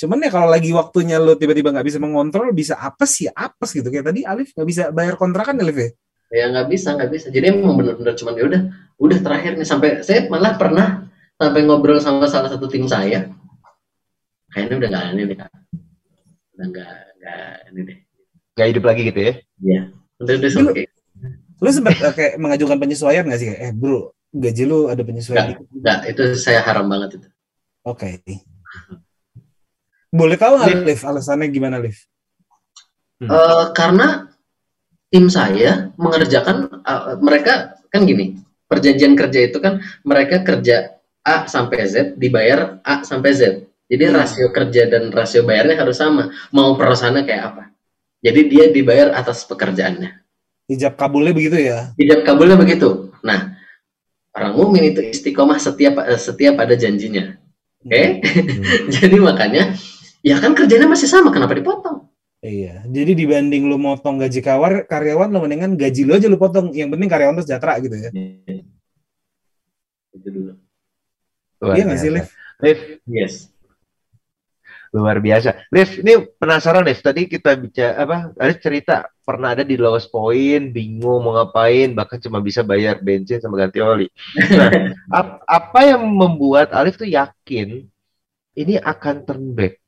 Cuman 0.00 0.24
ya 0.24 0.32
kalau 0.32 0.48
lagi 0.48 0.72
waktunya 0.72 1.20
lo 1.20 1.36
tiba-tiba 1.36 1.76
nggak 1.76 1.84
bisa 1.92 2.00
mengontrol, 2.00 2.56
bisa 2.56 2.80
apa 2.80 3.04
sih 3.04 3.28
apes 3.28 3.76
gitu. 3.76 3.92
Kayak 3.92 4.16
tadi 4.16 4.24
Alif 4.24 4.56
nggak 4.56 4.68
bisa 4.72 4.82
bayar 4.96 5.20
kontrakan 5.20 5.60
Alif 5.60 5.76
ya? 5.76 5.90
Ya 6.32 6.44
nggak 6.48 6.72
bisa, 6.72 6.96
nggak 6.96 7.10
bisa. 7.12 7.26
Jadi 7.28 7.44
emang 7.52 7.76
bener-bener 7.76 8.16
cuman 8.16 8.32
ya 8.32 8.44
udah, 8.48 8.62
udah 8.96 9.18
terakhir 9.20 9.60
nih 9.60 9.68
sampai 9.68 10.00
saya 10.00 10.24
malah 10.32 10.56
pernah 10.56 11.04
sampai 11.36 11.68
ngobrol 11.68 12.00
sama 12.00 12.24
salah 12.32 12.48
satu 12.48 12.64
tim 12.64 12.88
saya. 12.88 13.28
Kayaknya 14.56 14.74
udah 14.80 14.88
nggak 14.88 15.04
ini 15.12 15.22
deh, 15.28 15.36
udah 16.56 16.66
nggak 16.72 16.92
nggak 17.20 17.56
ini 17.76 17.80
deh 17.84 17.98
Gak 18.58 18.68
hidup 18.74 18.84
lagi 18.86 19.02
gitu 19.06 19.20
ya? 19.20 19.32
Iya. 19.60 19.82
Udah 20.20 20.34
udah 20.36 20.50
oke. 20.50 20.72
Okay. 20.74 20.86
Lu 21.60 21.68
sempat 21.70 21.96
uh, 22.00 22.14
kayak 22.14 22.34
mengajukan 22.40 22.78
penyesuaian 22.80 23.24
gak 23.28 23.40
sih? 23.40 23.50
Eh 23.52 23.72
bro, 23.74 24.14
gaji 24.32 24.62
lu 24.64 24.88
ada 24.88 25.02
penyesuaian? 25.04 25.54
Enggak, 25.54 25.66
enggak, 25.74 25.98
itu 26.10 26.22
saya 26.36 26.60
haram 26.64 26.88
banget 26.88 27.20
itu. 27.20 27.28
Oke. 27.84 28.20
Okay. 28.20 28.38
Boleh 30.10 30.34
tahu 30.34 30.58
nggak, 30.58 30.82
Liv, 30.90 31.00
alasannya 31.06 31.46
gimana, 31.54 31.78
Liv? 31.78 31.94
Hmm. 33.22 33.30
Uh, 33.30 33.64
karena 33.76 34.30
tim 35.10 35.26
saya 35.28 35.90
mengerjakan 35.98 36.82
uh, 36.86 37.18
mereka 37.20 37.76
kan 37.90 38.06
gini 38.06 38.38
perjanjian 38.70 39.18
kerja 39.18 39.50
itu 39.50 39.58
kan 39.58 39.82
mereka 40.06 40.46
kerja 40.46 40.96
A 41.26 41.44
sampai 41.50 41.84
Z 41.90 42.16
dibayar 42.16 42.78
A 42.86 43.02
sampai 43.02 43.34
Z 43.34 43.66
jadi 43.90 44.08
hmm. 44.08 44.14
rasio 44.14 44.46
kerja 44.54 44.86
dan 44.86 45.10
rasio 45.10 45.42
bayarnya 45.42 45.82
harus 45.82 45.98
sama 45.98 46.30
mau 46.54 46.78
perusahaannya 46.78 47.22
kayak 47.26 47.44
apa 47.52 47.62
jadi 48.20 48.40
dia 48.46 48.64
dibayar 48.68 49.16
atas 49.16 49.48
pekerjaannya. 49.48 50.20
Hijab 50.68 50.94
kabulnya 51.00 51.32
begitu 51.32 51.56
ya? 51.56 51.90
Hijab 51.96 52.22
kabulnya 52.22 52.54
begitu. 52.60 53.10
Nah, 53.24 53.56
orang 54.36 54.52
mukmin 54.54 54.92
itu 54.92 55.00
istiqomah 55.02 55.56
setiap 55.56 56.04
eh, 56.04 56.20
setiap 56.20 56.60
ada 56.60 56.76
janjinya. 56.76 57.40
Oke? 57.80 57.90
Okay? 57.90 58.06
Hmm. 58.20 58.64
Jadi 58.94 59.16
makanya 59.18 59.74
ya 60.20 60.36
kan 60.36 60.52
kerjanya 60.52 60.86
masih 60.86 61.08
sama, 61.08 61.32
kenapa 61.32 61.56
dipotong? 61.56 62.12
Iya, 62.40 62.88
jadi 62.88 63.12
dibanding 63.12 63.68
lu 63.68 63.76
motong 63.76 64.16
gaji 64.16 64.40
kawar 64.40 64.88
karyawan 64.88 65.28
lu 65.28 65.44
mendingan 65.44 65.76
gaji 65.76 66.08
lu 66.08 66.16
aja 66.16 66.24
lu 66.24 66.40
potong. 66.40 66.72
Yang 66.72 66.96
penting 66.96 67.08
karyawan 67.12 67.36
tuh 67.36 67.44
sejahtera 67.44 67.76
gitu 67.84 68.00
ya. 68.00 68.08
Iya. 68.16 68.64
Itu 70.16 70.28
dulu. 70.32 70.52
iya 71.76 71.84
nggak 71.84 72.00
sih, 72.00 72.08
Liv? 72.08 72.32
Liv, 72.64 72.78
yes 73.04 73.52
luar 74.90 75.22
biasa. 75.22 75.70
Liv, 75.70 75.90
ini 76.02 76.12
penasaran 76.34 76.82
Liv. 76.82 76.98
Tadi 76.98 77.30
kita 77.30 77.54
bicara 77.54 77.94
apa? 78.02 78.18
Ada 78.34 78.54
cerita 78.58 78.94
pernah 79.22 79.54
ada 79.54 79.62
di 79.62 79.78
lowest 79.78 80.10
point, 80.10 80.74
bingung 80.74 81.22
mau 81.22 81.38
ngapain, 81.38 81.94
bahkan 81.94 82.18
cuma 82.18 82.42
bisa 82.42 82.66
bayar 82.66 82.98
bensin 82.98 83.38
sama 83.38 83.54
ganti 83.58 83.78
oli. 83.78 84.10
Nah, 84.50 84.70
ap 85.18 85.46
apa 85.46 85.80
yang 85.86 86.02
membuat 86.02 86.74
Alif 86.74 86.98
tuh 86.98 87.06
yakin 87.06 87.86
ini 88.58 88.74
akan 88.82 89.22
turn 89.22 89.54
back? 89.54 89.80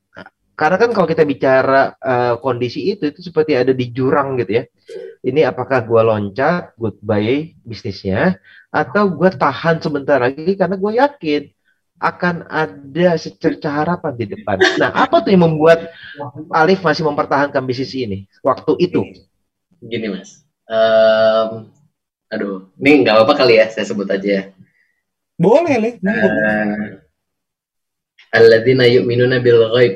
karena 0.53 0.77
kan 0.79 0.91
kalau 0.95 1.09
kita 1.11 1.25
bicara 1.27 1.97
uh, 1.99 2.35
kondisi 2.39 2.93
itu 2.93 3.09
itu 3.09 3.19
seperti 3.25 3.59
ada 3.59 3.73
di 3.75 3.91
jurang 3.91 4.39
gitu 4.39 4.63
ya. 4.63 4.65
Ini 5.23 5.51
apakah 5.51 5.83
gue 5.83 6.03
loncat, 6.03 6.79
goodbye 6.79 7.59
bisnisnya, 7.67 8.39
atau 8.71 9.11
gue 9.11 9.31
tahan 9.33 9.83
sebentar 9.83 10.23
lagi 10.23 10.55
karena 10.55 10.79
gue 10.79 10.93
yakin 11.03 11.43
akan 12.03 12.51
ada 12.51 13.15
secerca 13.15 13.71
harapan 13.71 14.13
di 14.19 14.27
depan. 14.35 14.59
Nah, 14.83 14.91
apa 14.91 15.23
tuh 15.23 15.31
yang 15.31 15.47
membuat 15.47 15.95
Alif 16.51 16.83
masih 16.83 17.07
mempertahankan 17.07 17.63
bisnis 17.63 17.95
ini 17.95 18.27
waktu 18.43 18.75
itu? 18.83 19.07
Gini, 19.79 20.11
Mas. 20.11 20.43
Um, 20.67 21.71
aduh, 22.27 22.67
ini 22.83 23.07
nggak 23.07 23.23
apa-apa 23.23 23.47
kali 23.47 23.63
ya, 23.63 23.71
saya 23.71 23.87
sebut 23.87 24.11
aja 24.11 24.27
ya. 24.27 24.43
Boleh, 25.39 25.79
Alif. 25.79 25.95
Uh, 26.03 26.99
Alladzina 28.35 28.91
yu'minuna 28.91 29.39
bil 29.39 29.71
ghaib. 29.71 29.95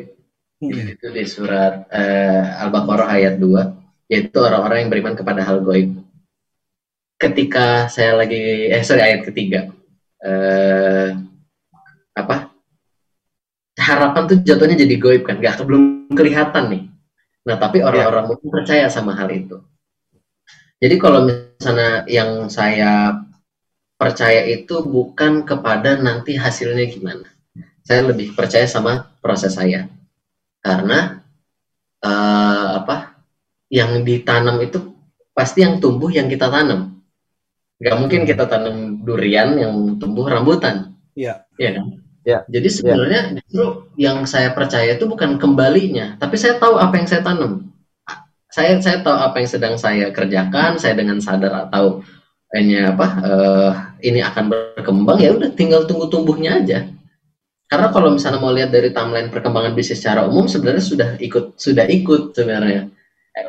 Hmm. 0.62 0.94
Itu 0.94 1.10
di 1.10 1.26
surat 1.26 1.90
uh, 1.90 2.62
Al-Baqarah 2.62 3.18
ayat 3.18 3.42
2, 3.42 4.14
yaitu 4.14 4.38
orang-orang 4.38 4.86
yang 4.86 4.90
beriman 4.94 5.18
kepada 5.18 5.42
hal 5.42 5.58
gaib. 5.66 6.06
Ketika 7.18 7.90
saya 7.90 8.14
lagi, 8.14 8.70
eh 8.70 8.84
sorry, 8.86 9.02
ayat 9.02 9.26
ketiga. 9.26 9.74
Uh, 10.22 11.25
apa? 12.16 12.50
Harapan 13.76 14.22
tuh 14.24 14.38
jatuhnya 14.40 14.80
jadi 14.80 14.96
goib 14.96 15.22
kan 15.28 15.36
nggak 15.36 15.60
belum 15.62 16.10
kelihatan 16.16 16.64
nih. 16.72 16.82
Nah 17.46 17.56
tapi 17.60 17.84
orang-orang 17.84 18.32
mungkin 18.32 18.48
percaya 18.48 18.88
sama 18.88 19.12
hal 19.14 19.28
itu. 19.30 19.60
Jadi 20.80 20.96
kalau 20.96 21.28
misalnya 21.28 22.08
yang 22.08 22.48
saya 22.48 23.20
percaya 23.96 24.44
itu 24.48 24.84
bukan 24.84 25.44
kepada 25.44 25.96
nanti 26.00 26.36
hasilnya 26.36 26.88
gimana. 26.88 27.28
Saya 27.84 28.10
lebih 28.10 28.34
percaya 28.34 28.66
sama 28.66 29.14
proses 29.22 29.56
saya. 29.56 29.88
Karena 30.60 31.22
uh, 32.02 32.66
apa? 32.82 33.22
Yang 33.70 34.04
ditanam 34.04 34.56
itu 34.60 34.78
pasti 35.32 35.62
yang 35.62 35.78
tumbuh 35.78 36.10
yang 36.10 36.26
kita 36.26 36.48
tanam. 36.48 37.00
Nggak 37.76 37.96
mungkin 38.00 38.20
kita 38.24 38.48
tanam 38.48 39.04
durian 39.04 39.56
yang 39.56 39.72
tumbuh 40.00 40.26
rambutan. 40.28 40.96
Iya. 41.16 41.44
Iya 41.56 41.70
kan? 41.80 41.86
Ya. 42.26 42.42
Jadi 42.50 42.68
sebenarnya 42.74 43.22
ya. 43.30 43.34
justru 43.38 43.86
yang 43.94 44.26
saya 44.26 44.50
percaya 44.50 44.98
itu 44.98 45.06
bukan 45.06 45.38
kembalinya, 45.38 46.18
tapi 46.18 46.34
saya 46.34 46.58
tahu 46.58 46.74
apa 46.74 46.98
yang 46.98 47.06
saya 47.06 47.22
tanam. 47.22 47.70
Saya 48.50 48.82
saya 48.82 48.98
tahu 49.06 49.14
apa 49.14 49.36
yang 49.38 49.50
sedang 49.50 49.74
saya 49.78 50.10
kerjakan, 50.10 50.74
saya 50.74 50.98
dengan 50.98 51.22
sadar 51.22 51.70
atau 51.70 52.02
ini 52.58 52.82
apa 52.82 53.06
uh, 53.22 53.72
ini 54.02 54.26
akan 54.26 54.50
berkembang 54.50 55.22
ya 55.22 55.38
udah 55.38 55.54
tinggal 55.54 55.86
tunggu 55.86 56.10
tumbuhnya 56.10 56.58
aja. 56.58 56.90
Karena 57.70 57.94
kalau 57.94 58.18
misalnya 58.18 58.42
mau 58.42 58.50
lihat 58.50 58.74
dari 58.74 58.90
timeline 58.90 59.30
perkembangan 59.30 59.78
bisnis 59.78 60.02
secara 60.02 60.26
umum 60.26 60.50
sebenarnya 60.50 60.82
sudah 60.82 61.08
ikut 61.22 61.54
sudah 61.62 61.86
ikut 61.86 62.34
sebenarnya 62.34 62.90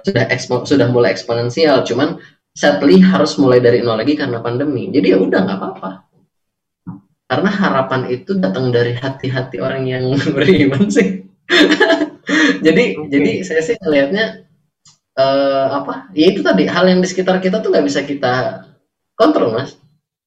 sudah 0.05 0.23
ekspo, 0.30 0.67
sudah 0.69 0.86
mulai 0.93 1.17
eksponensial, 1.17 1.82
cuman 1.82 2.21
sadly 2.53 3.01
harus 3.01 3.41
mulai 3.41 3.57
dari 3.57 3.82
nol 3.82 3.97
lagi 3.97 4.13
karena 4.13 4.38
pandemi. 4.38 4.93
Jadi 4.93 5.13
ya 5.13 5.17
udah 5.17 5.39
nggak 5.49 5.57
apa-apa 5.57 6.07
karena 7.28 7.51
harapan 7.51 8.07
itu 8.07 8.39
datang 8.39 8.71
dari 8.71 8.95
hati-hati 8.95 9.59
orang 9.59 9.84
yang 9.84 10.15
beriman 10.36 10.88
sih. 10.88 11.28
Jadi 12.65 12.99
okay. 12.99 13.07
jadi 13.07 13.32
saya 13.39 13.61
sih 13.63 13.80
melihatnya 13.80 14.43
uh, 15.15 15.80
apa? 15.80 16.11
Ya 16.11 16.28
itu 16.28 16.43
tadi 16.43 16.67
hal 16.67 16.84
yang 16.91 16.99
di 16.99 17.07
sekitar 17.07 17.39
kita 17.39 17.63
tuh 17.63 17.71
nggak 17.71 17.88
bisa 17.88 18.03
kita 18.03 18.67
kontrol 19.15 19.55
mas. 19.55 19.80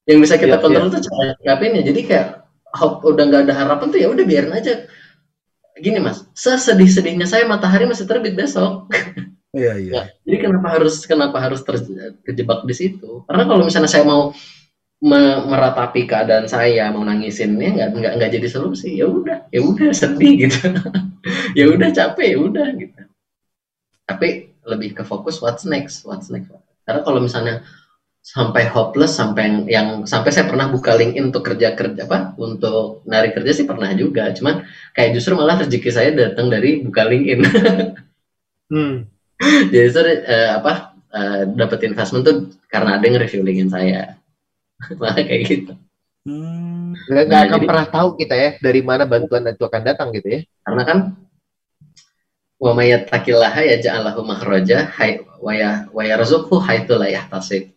Yang 0.09 0.25
bisa 0.25 0.35
kita 0.41 0.57
yeah, 0.57 0.63
kontrol 0.65 0.89
yeah. 0.89 0.93
tuh 0.97 1.01
cara 1.05 1.25
ngapainnya 1.45 1.85
jadi 1.85 2.01
kayak 2.01 2.27
hope 2.73 3.05
udah 3.05 3.23
nggak 3.29 3.41
ada 3.45 3.53
harapan 3.53 3.87
tuh 3.93 3.99
ya 4.01 4.09
udah 4.09 4.25
biarin 4.25 4.49
aja. 4.49 4.89
Gini 5.77 6.01
mas 6.01 6.25
sesedih-sedihnya 6.33 7.29
saya 7.29 7.45
matahari 7.45 7.85
masih 7.85 8.09
terbit 8.09 8.33
besok. 8.33 8.89
Iya, 9.53 9.73
iya. 9.77 9.91
Ya, 9.91 10.03
jadi 10.25 10.47
kenapa 10.47 10.67
harus 10.73 11.05
kenapa 11.05 11.37
harus 11.37 11.61
terjebak 11.61 12.65
di 12.65 12.73
situ? 12.73 13.27
Karena 13.29 13.45
kalau 13.45 13.67
misalnya 13.67 13.91
saya 13.91 14.07
mau 14.07 14.33
meratapi 15.01 16.05
keadaan 16.05 16.45
saya 16.45 16.93
mau 16.93 17.01
nangisin 17.01 17.57
ya 17.57 17.73
nggak 17.73 17.89
nggak 17.97 18.13
nggak 18.21 18.31
jadi 18.37 18.47
solusi 18.53 19.01
ya 19.01 19.09
udah 19.09 19.49
ya 19.49 19.61
udah 19.65 19.89
sedih 19.91 20.47
gitu. 20.47 20.69
Ya 21.53 21.69
udah 21.69 21.93
capek 21.93 22.33
ya 22.33 22.37
udah 22.41 22.67
gitu. 22.81 23.01
Tapi 24.09 24.57
lebih 24.65 24.97
ke 24.97 25.03
fokus 25.05 25.37
what's 25.37 25.69
next 25.69 26.01
what's 26.01 26.33
next? 26.33 26.49
Karena 26.81 27.05
kalau 27.05 27.21
misalnya 27.21 27.61
sampai 28.21 28.65
hopeless 28.69 29.17
sampai 29.17 29.45
yang, 29.45 29.57
yang 29.69 29.87
sampai 30.09 30.33
saya 30.33 30.49
pernah 30.49 30.73
buka 30.73 30.97
LinkedIn 30.97 31.29
untuk 31.29 31.45
kerja 31.45 31.77
kerja 31.77 32.09
apa 32.09 32.33
untuk 32.41 33.05
nari 33.05 33.33
kerja 33.37 33.53
sih 33.53 33.65
pernah 33.69 33.93
juga. 33.93 34.33
Cuman 34.33 34.65
kayak 34.97 35.13
justru 35.13 35.37
malah 35.37 35.61
rezeki 35.61 35.89
saya 35.93 36.09
datang 36.09 36.49
dari 36.49 36.81
buka 36.81 37.05
LinkedIn. 37.05 37.41
Hmm. 38.71 39.03
jadi 39.67 39.91
itu 39.91 39.99
uh, 39.99 40.63
apa 40.63 40.95
uh, 41.11 41.43
dapat 41.43 41.91
investment 41.91 42.23
tuh 42.23 42.55
karena 42.71 42.95
ada 42.95 43.03
yang 43.03 43.19
review 43.19 43.43
LinkedIn 43.43 43.67
saya 43.67 44.20
malah 44.99 45.21
kayak 45.21 45.41
gitu 45.47 45.73
hmm. 46.27 46.97
nggak 47.09 47.25
nah, 47.27 47.45
akan 47.47 47.59
jadi, 47.61 47.67
pernah 47.67 47.87
tahu 47.87 48.09
kita 48.17 48.35
ya 48.35 48.49
dari 48.59 48.81
mana 48.81 49.03
bantuan 49.05 49.45
itu 49.47 49.63
akan 49.63 49.81
datang 49.85 50.07
gitu 50.13 50.27
ya 50.27 50.39
karena 50.65 50.83
kan 50.85 50.97
wa 52.61 52.71
mayattaqillaha 52.77 53.61
yaj'alahu 53.77 54.21
makhraja 54.21 54.89
wa 55.41 55.51
ya 55.57 55.89
wa 55.89 56.03
yarzuqhu 56.05 56.61
haitsu 56.61 56.95
la 56.97 57.09
yahtasib 57.09 57.73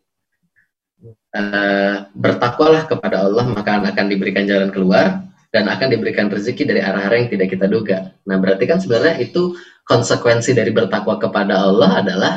Uh, 1.35 2.07
bertakwalah 2.15 2.87
kepada 2.87 3.27
Allah 3.27 3.43
maka 3.51 3.83
akan 3.83 4.07
diberikan 4.07 4.47
jalan 4.47 4.71
keluar 4.71 5.27
dan 5.51 5.67
akan 5.67 5.91
diberikan 5.91 6.31
rezeki 6.31 6.63
dari 6.63 6.79
arah-arah 6.79 7.27
yang 7.27 7.31
tidak 7.31 7.51
kita 7.51 7.67
duga. 7.67 8.15
Nah 8.23 8.39
berarti 8.39 8.71
kan 8.71 8.79
sebenarnya 8.79 9.19
itu 9.19 9.59
konsekuensi 9.83 10.55
dari 10.55 10.71
bertakwa 10.71 11.19
kepada 11.19 11.59
Allah 11.59 11.91
adalah 12.07 12.35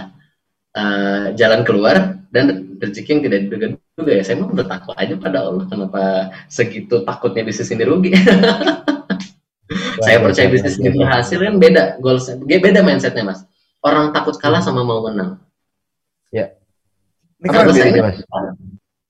uh, 0.73 1.25
jalan 1.37 1.61
keluar 1.61 2.17
dan 2.33 2.66
rezeki 2.77 3.09
yang 3.09 3.21
tidak 3.25 3.39
diduga-duga 3.47 4.11
ya. 4.13 4.23
Saya 4.23 4.35
mau 4.41 4.49
bertakwa 4.53 4.93
aja 4.97 5.13
pada 5.17 5.39
Allah. 5.43 5.65
Kenapa 5.67 6.01
segitu 6.47 7.01
takutnya 7.03 7.43
bisnis 7.43 7.73
ini 7.73 7.83
rugi? 7.83 8.11
saya 10.05 10.23
percaya 10.23 10.47
bisnis 10.47 10.79
ini 10.79 10.95
berhasil 10.95 11.37
kan 11.41 11.59
beda 11.59 11.99
goals 11.99 12.29
beda 12.45 12.79
mindsetnya 12.85 13.25
mas. 13.25 13.43
Orang 13.81 14.13
takut 14.13 14.37
kalah 14.37 14.61
sama 14.61 14.85
mau 14.85 15.03
menang. 15.05 15.41
Ya. 16.29 16.55
Ini 17.41 17.47
kan 17.49 17.69
mas? 17.69 18.21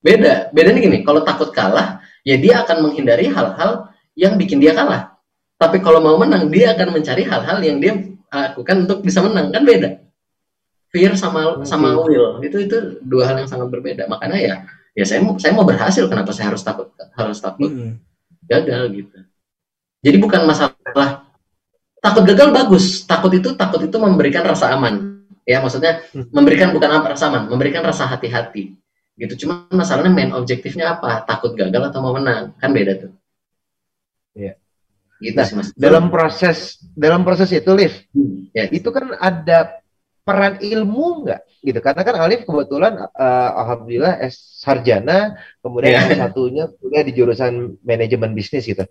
Beda. 0.08 0.34
Bedanya 0.56 0.80
gini, 0.80 0.98
kalau 1.04 1.26
takut 1.26 1.52
kalah, 1.52 2.00
ya 2.24 2.40
dia 2.40 2.64
akan 2.64 2.88
menghindari 2.88 3.28
hal-hal 3.28 3.92
yang 4.16 4.40
bikin 4.40 4.64
dia 4.64 4.72
kalah. 4.72 5.20
Tapi 5.58 5.82
kalau 5.82 6.00
mau 6.00 6.16
menang, 6.16 6.48
dia 6.54 6.78
akan 6.78 6.96
mencari 6.96 7.26
hal-hal 7.26 7.58
yang 7.60 7.82
dia 7.82 7.98
lakukan 8.30 8.88
untuk 8.88 9.04
bisa 9.04 9.20
menang. 9.26 9.52
Kan 9.52 9.66
beda. 9.66 10.07
Fear 10.98 11.14
sama 11.14 11.62
sama 11.62 11.94
will 11.94 12.42
itu 12.42 12.58
itu 12.66 12.78
dua 13.06 13.30
hal 13.30 13.46
yang 13.46 13.50
sangat 13.50 13.70
berbeda. 13.70 14.10
Makanya 14.10 14.38
ya 14.42 14.56
ya 14.98 15.06
saya 15.06 15.22
mau 15.22 15.38
saya 15.38 15.54
mau 15.54 15.62
berhasil 15.62 16.10
kenapa 16.10 16.34
saya 16.34 16.50
harus 16.50 16.66
takut 16.66 16.90
harus 17.14 17.38
takut 17.38 17.70
hmm. 17.70 18.02
gagal 18.50 18.82
gitu. 18.98 19.18
Jadi 20.02 20.18
bukan 20.18 20.42
masalah 20.50 20.74
takut 22.02 22.24
gagal 22.26 22.50
bagus. 22.50 23.06
Takut 23.06 23.30
itu 23.30 23.54
takut 23.54 23.86
itu 23.86 23.98
memberikan 24.02 24.42
rasa 24.42 24.74
aman. 24.74 25.22
Ya 25.46 25.62
maksudnya 25.62 26.02
hmm. 26.18 26.34
memberikan 26.34 26.74
bukan 26.74 26.90
apa 26.90 27.14
rasa 27.14 27.30
aman, 27.30 27.46
memberikan 27.46 27.86
rasa 27.86 28.10
hati-hati 28.10 28.74
gitu 29.18 29.46
cuma 29.46 29.66
masalahnya 29.74 30.14
main 30.14 30.30
objektifnya 30.38 30.94
apa 30.94 31.26
takut 31.26 31.58
gagal 31.58 31.90
atau 31.90 32.06
mau 32.06 32.14
menang 32.14 32.54
kan 32.62 32.70
beda 32.70 32.94
tuh 33.02 33.12
Iya. 34.38 34.54
gitu 35.18 35.34
nah, 35.34 35.46
sih 35.50 35.56
mas 35.58 35.74
dalam 35.74 36.14
proses 36.14 36.78
dalam 36.94 37.26
proses 37.26 37.50
itu 37.50 37.72
Liv 37.74 38.06
hmm, 38.14 38.54
ya. 38.54 38.70
itu 38.70 38.86
kan 38.94 39.18
ada 39.18 39.82
peran 40.28 40.60
ilmu 40.60 41.24
nggak 41.24 41.42
gitu 41.64 41.80
karena 41.80 42.02
kan 42.04 42.16
Alif 42.20 42.44
kebetulan 42.44 43.00
uh, 43.16 43.52
alhamdulillah 43.64 44.20
S 44.28 44.60
sarjana 44.60 45.40
kemudian 45.64 45.96
yeah. 45.96 46.20
satunya 46.28 46.68
kuliah 46.76 47.04
di 47.08 47.16
jurusan 47.16 47.80
manajemen 47.88 48.36
bisnis 48.36 48.68
gitu 48.68 48.84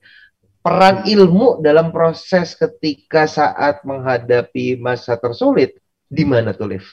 peran 0.64 1.04
ilmu 1.04 1.60
dalam 1.60 1.92
proses 1.92 2.56
ketika 2.56 3.28
saat 3.28 3.84
menghadapi 3.84 4.80
masa 4.80 5.14
tersulit 5.14 5.78
di 6.10 6.26
mana 6.26 6.50
tuh 6.50 6.74
Liv? 6.74 6.86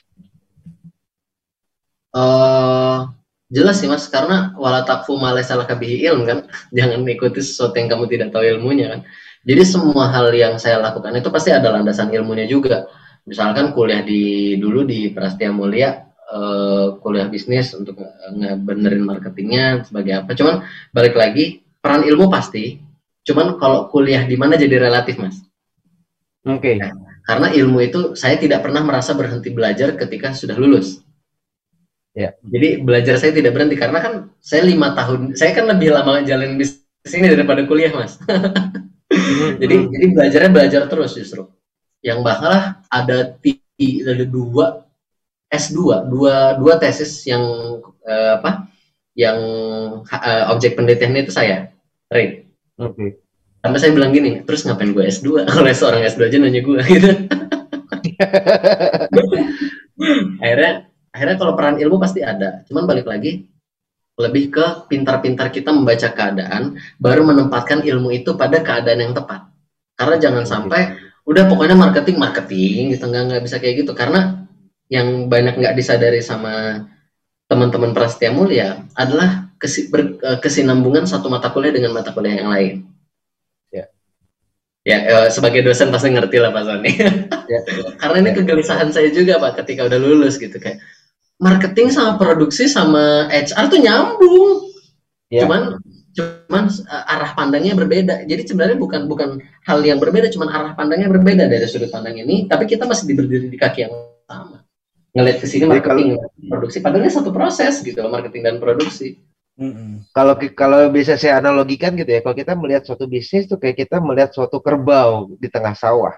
Uh, 2.13 3.09
Jelas 3.53 3.77
sih 3.77 3.85
mas, 3.85 4.09
karena 4.09 4.49
wala 4.57 4.81
takfu 4.81 5.13
salah 5.45 5.69
kabihi 5.69 6.09
ilm 6.09 6.25
kan, 6.25 6.49
jangan 6.73 7.05
mengikuti 7.05 7.37
sesuatu 7.37 7.77
yang 7.77 7.85
kamu 7.85 8.09
tidak 8.09 8.33
tahu 8.33 8.41
ilmunya 8.41 8.97
kan. 8.97 8.99
Jadi 9.45 9.61
semua 9.61 10.09
hal 10.09 10.33
yang 10.33 10.57
saya 10.57 10.81
lakukan 10.81 11.13
itu 11.13 11.29
pasti 11.29 11.53
ada 11.53 11.69
landasan 11.69 12.09
ilmunya 12.09 12.49
juga. 12.49 12.89
Misalkan 13.23 13.71
kuliah 13.71 14.03
di 14.03 14.55
dulu 14.59 14.83
di 14.83 15.07
Prastia 15.15 15.47
Mulia, 15.47 15.95
uh, 16.27 16.99
kuliah 16.99 17.31
bisnis 17.31 17.71
untuk 17.71 17.95
ngebenerin 18.35 19.03
marketingnya 19.03 19.87
sebagai 19.87 20.23
apa. 20.23 20.35
Cuman 20.35 20.67
balik 20.91 21.15
lagi 21.15 21.63
peran 21.79 22.03
ilmu 22.03 22.27
pasti. 22.27 22.83
Cuman 23.23 23.55
kalau 23.55 23.87
kuliah 23.87 24.27
di 24.27 24.35
mana 24.35 24.59
jadi 24.59 24.75
relatif 24.75 25.15
mas. 25.15 25.39
Oke. 26.43 26.75
Okay. 26.75 26.75
Nah, 26.83 26.91
karena 27.23 27.55
ilmu 27.55 27.79
itu 27.79 28.01
saya 28.19 28.35
tidak 28.35 28.67
pernah 28.67 28.83
merasa 28.83 29.15
berhenti 29.15 29.47
belajar 29.47 29.95
ketika 29.95 30.35
sudah 30.35 30.59
lulus. 30.59 30.99
Ya. 32.13 32.35
Jadi 32.43 32.83
belajar 32.83 33.15
saya 33.15 33.31
tidak 33.31 33.55
berhenti 33.55 33.79
karena 33.79 34.03
kan 34.03 34.13
saya 34.43 34.67
lima 34.67 34.91
tahun, 34.93 35.33
saya 35.33 35.55
kan 35.55 35.65
lebih 35.65 35.95
lama 35.95 36.21
jalan 36.21 36.59
bisnis 36.59 36.83
ini 37.15 37.31
daripada 37.31 37.63
kuliah 37.63 37.95
mas. 37.95 38.19
jadi 39.61 39.75
hmm. 39.79 39.89
jadi 39.89 40.05
belajarnya 40.11 40.51
belajar 40.51 40.81
terus 40.91 41.15
justru. 41.15 41.47
Yang 42.03 42.19
bahkan 42.21 42.83
ada 42.91 43.39
ada 43.39 44.25
dua 44.27 44.85
S2, 45.49 46.11
dua 46.11 46.59
dua 46.59 46.73
tesis 46.77 47.23
yang 47.25 47.41
uh, 48.03 48.31
apa? 48.37 48.67
Yang 49.15 49.37
uh, 50.11 50.51
objek 50.51 50.75
penelitiannya 50.75 51.23
itu 51.23 51.33
saya, 51.33 51.71
Ray. 52.11 52.45
Oke. 52.77 52.93
Okay. 52.93 53.09
Sampai 53.63 53.79
saya 53.79 53.95
bilang 53.95 54.11
gini, 54.11 54.43
terus 54.43 54.67
ngapain 54.67 54.91
gue 54.91 55.07
S2? 55.07 55.39
Kalau 55.47 55.71
seorang 55.71 56.03
S2 56.03 56.27
aja 56.27 56.37
nanya 56.43 56.59
gue 56.59 56.79
gitu. 56.91 57.09
Akhirnya 60.43 60.91
akhirnya 61.13 61.37
kalau 61.37 61.53
peran 61.53 61.77
ilmu 61.77 62.01
pasti 62.01 62.25
ada 62.25 62.65
cuman 62.65 62.89
balik 62.89 63.05
lagi 63.05 63.45
lebih 64.17 64.49
ke 64.49 64.65
pintar-pintar 64.89 65.53
kita 65.53 65.69
membaca 65.69 66.09
keadaan 66.09 66.81
baru 66.97 67.21
menempatkan 67.21 67.85
ilmu 67.85 68.09
itu 68.09 68.33
pada 68.33 68.65
keadaan 68.65 68.99
yang 68.99 69.13
tepat 69.13 69.45
karena 69.93 70.15
jangan 70.17 70.45
sampai 70.49 70.97
udah 71.23 71.43
pokoknya 71.47 71.75
marketing 71.75 72.17
marketing 72.19 72.95
gitu. 72.95 73.05
Nggak 73.07 73.23
nggak 73.29 73.43
bisa 73.43 73.57
kayak 73.59 73.75
gitu. 73.83 73.91
Karena 73.95 74.43
yang 74.91 75.27
banyak 75.31 75.59
nggak 75.59 75.75
disadari 75.75 76.19
sama 76.19 76.85
teman-teman 77.47 77.91
prasetya 77.91 78.31
mulia 78.33 78.81
adalah 78.97 79.51
kesi, 79.61 79.87
ber, 79.87 80.17
e, 80.19 80.29
kesinambungan 80.41 81.05
satu 81.05 81.29
mata 81.29 81.53
kuliah 81.53 81.75
dengan 81.75 81.93
mata 81.93 82.11
kuliah 82.11 82.41
yang 82.41 82.49
lain. 82.49 82.75
Ya. 83.69 83.85
Ya 84.83 84.97
e, 85.05 85.15
sebagai 85.31 85.63
dosen 85.63 85.91
pasti 85.93 86.11
ngerti 86.11 86.37
lah 86.39 86.51
pak 86.51 86.63
Sony 86.65 86.91
ya, 87.03 87.11
ya. 87.47 87.59
karena 87.99 88.17
ini 88.25 88.31
kegelisahan 88.35 88.89
saya 88.91 89.11
juga 89.11 89.39
pak 89.39 89.63
ketika 89.63 89.87
udah 89.87 89.99
lulus 89.99 90.39
gitu. 90.39 90.55
Kayak 90.57 90.83
marketing 91.39 91.91
sama 91.91 92.15
produksi 92.15 92.71
sama 92.71 93.27
HR 93.29 93.65
tuh 93.69 93.79
nyambung. 93.79 94.71
Yeah. 95.27 95.45
Cuman 95.45 95.82
cuman 96.13 96.69
uh, 96.69 97.13
arah 97.13 97.31
pandangnya 97.33 97.73
berbeda. 97.73 98.23
Jadi 98.29 98.41
sebenarnya 98.47 98.77
bukan 98.77 99.09
bukan 99.09 99.41
hal 99.65 99.79
yang 99.81 99.97
berbeda, 99.97 100.29
cuman 100.29 100.49
arah 100.49 100.73
pandangnya 100.77 101.09
berbeda 101.09 101.49
dari 101.49 101.65
sudut 101.65 101.89
pandang 101.89 102.21
ini, 102.21 102.45
tapi 102.45 102.69
kita 102.69 102.85
masih 102.85 103.13
berdiri 103.13 103.49
di 103.49 103.57
kaki 103.57 103.89
yang 103.89 103.93
sama. 104.29 104.61
Ngelihat 105.13 105.37
ke 105.41 105.45
sini 105.45 105.65
marketing 105.69 106.17
kalau, 106.17 106.49
produksi 106.49 106.77
padahal 106.81 107.05
satu 107.09 107.29
proses 107.29 107.81
gitu 107.85 107.99
loh, 108.01 108.09
marketing 108.09 108.41
dan 108.45 108.55
produksi. 108.57 109.21
Kalau 110.09 110.33
kalau 110.57 110.89
bisa 110.89 111.13
saya 111.13 111.37
analogikan 111.37 111.93
gitu 111.93 112.09
ya, 112.09 112.25
kalau 112.25 112.33
kita 112.33 112.57
melihat 112.57 112.89
suatu 112.89 113.05
bisnis 113.05 113.45
tuh 113.45 113.61
kayak 113.61 113.85
kita 113.85 114.01
melihat 114.01 114.33
suatu 114.33 114.57
kerbau 114.57 115.29
di 115.37 115.45
tengah 115.45 115.77
sawah 115.77 116.17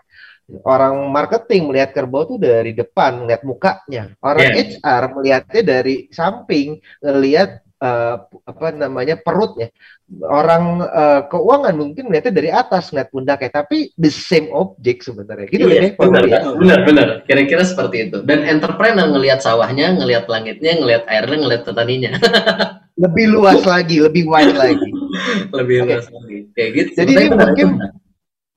orang 0.65 1.09
marketing 1.09 1.65
melihat 1.69 1.89
kerbau 1.95 2.29
tuh 2.29 2.37
dari 2.37 2.71
depan, 2.77 3.25
melihat 3.25 3.41
mukanya. 3.41 4.03
Orang 4.21 4.45
yeah. 4.53 4.77
HR 4.77 5.03
melihatnya 5.17 5.61
dari 5.65 5.95
samping, 6.13 6.77
melihat 7.01 7.64
uh, 7.85 8.15
apa 8.25 8.67
namanya 8.73 9.15
perutnya. 9.21 9.69
Orang 10.25 10.85
uh, 10.85 11.25
keuangan 11.29 11.73
mungkin 11.77 12.09
melihatnya 12.09 12.33
dari 12.33 12.49
atas, 12.49 12.89
ngeliat 12.89 13.09
pundaknya. 13.13 13.51
Tapi 13.53 13.93
the 13.97 14.09
same 14.09 14.49
object 14.53 15.05
sebenarnya. 15.05 15.47
Gitu 15.49 15.65
yeah, 15.65 15.93
kan? 15.93 16.09
Benar, 16.09 16.23
ya? 16.25 16.39
benar, 16.57 16.79
benar. 16.85 17.07
Kira-kira 17.29 17.63
seperti 17.65 18.09
itu. 18.09 18.17
Dan 18.25 18.45
entrepreneur 18.45 19.05
ngelihat 19.09 19.41
sawahnya, 19.41 19.93
ngelihat 19.97 20.25
langitnya, 20.25 20.77
ngelihat 20.77 21.03
airnya, 21.09 21.37
ngelihat 21.41 21.63
petaninya. 21.65 22.11
lebih 23.03 23.25
luas 23.35 23.61
lagi, 23.67 23.99
lebih 24.01 24.23
wide 24.25 24.55
lagi. 24.55 24.89
lebih 25.59 25.77
okay. 25.83 25.87
luas 25.89 26.07
lagi. 26.09 26.37
Kayak 26.55 26.69
gitu. 26.73 26.89
Jadi 27.01 27.11
ini 27.11 27.25
mungkin 27.33 27.67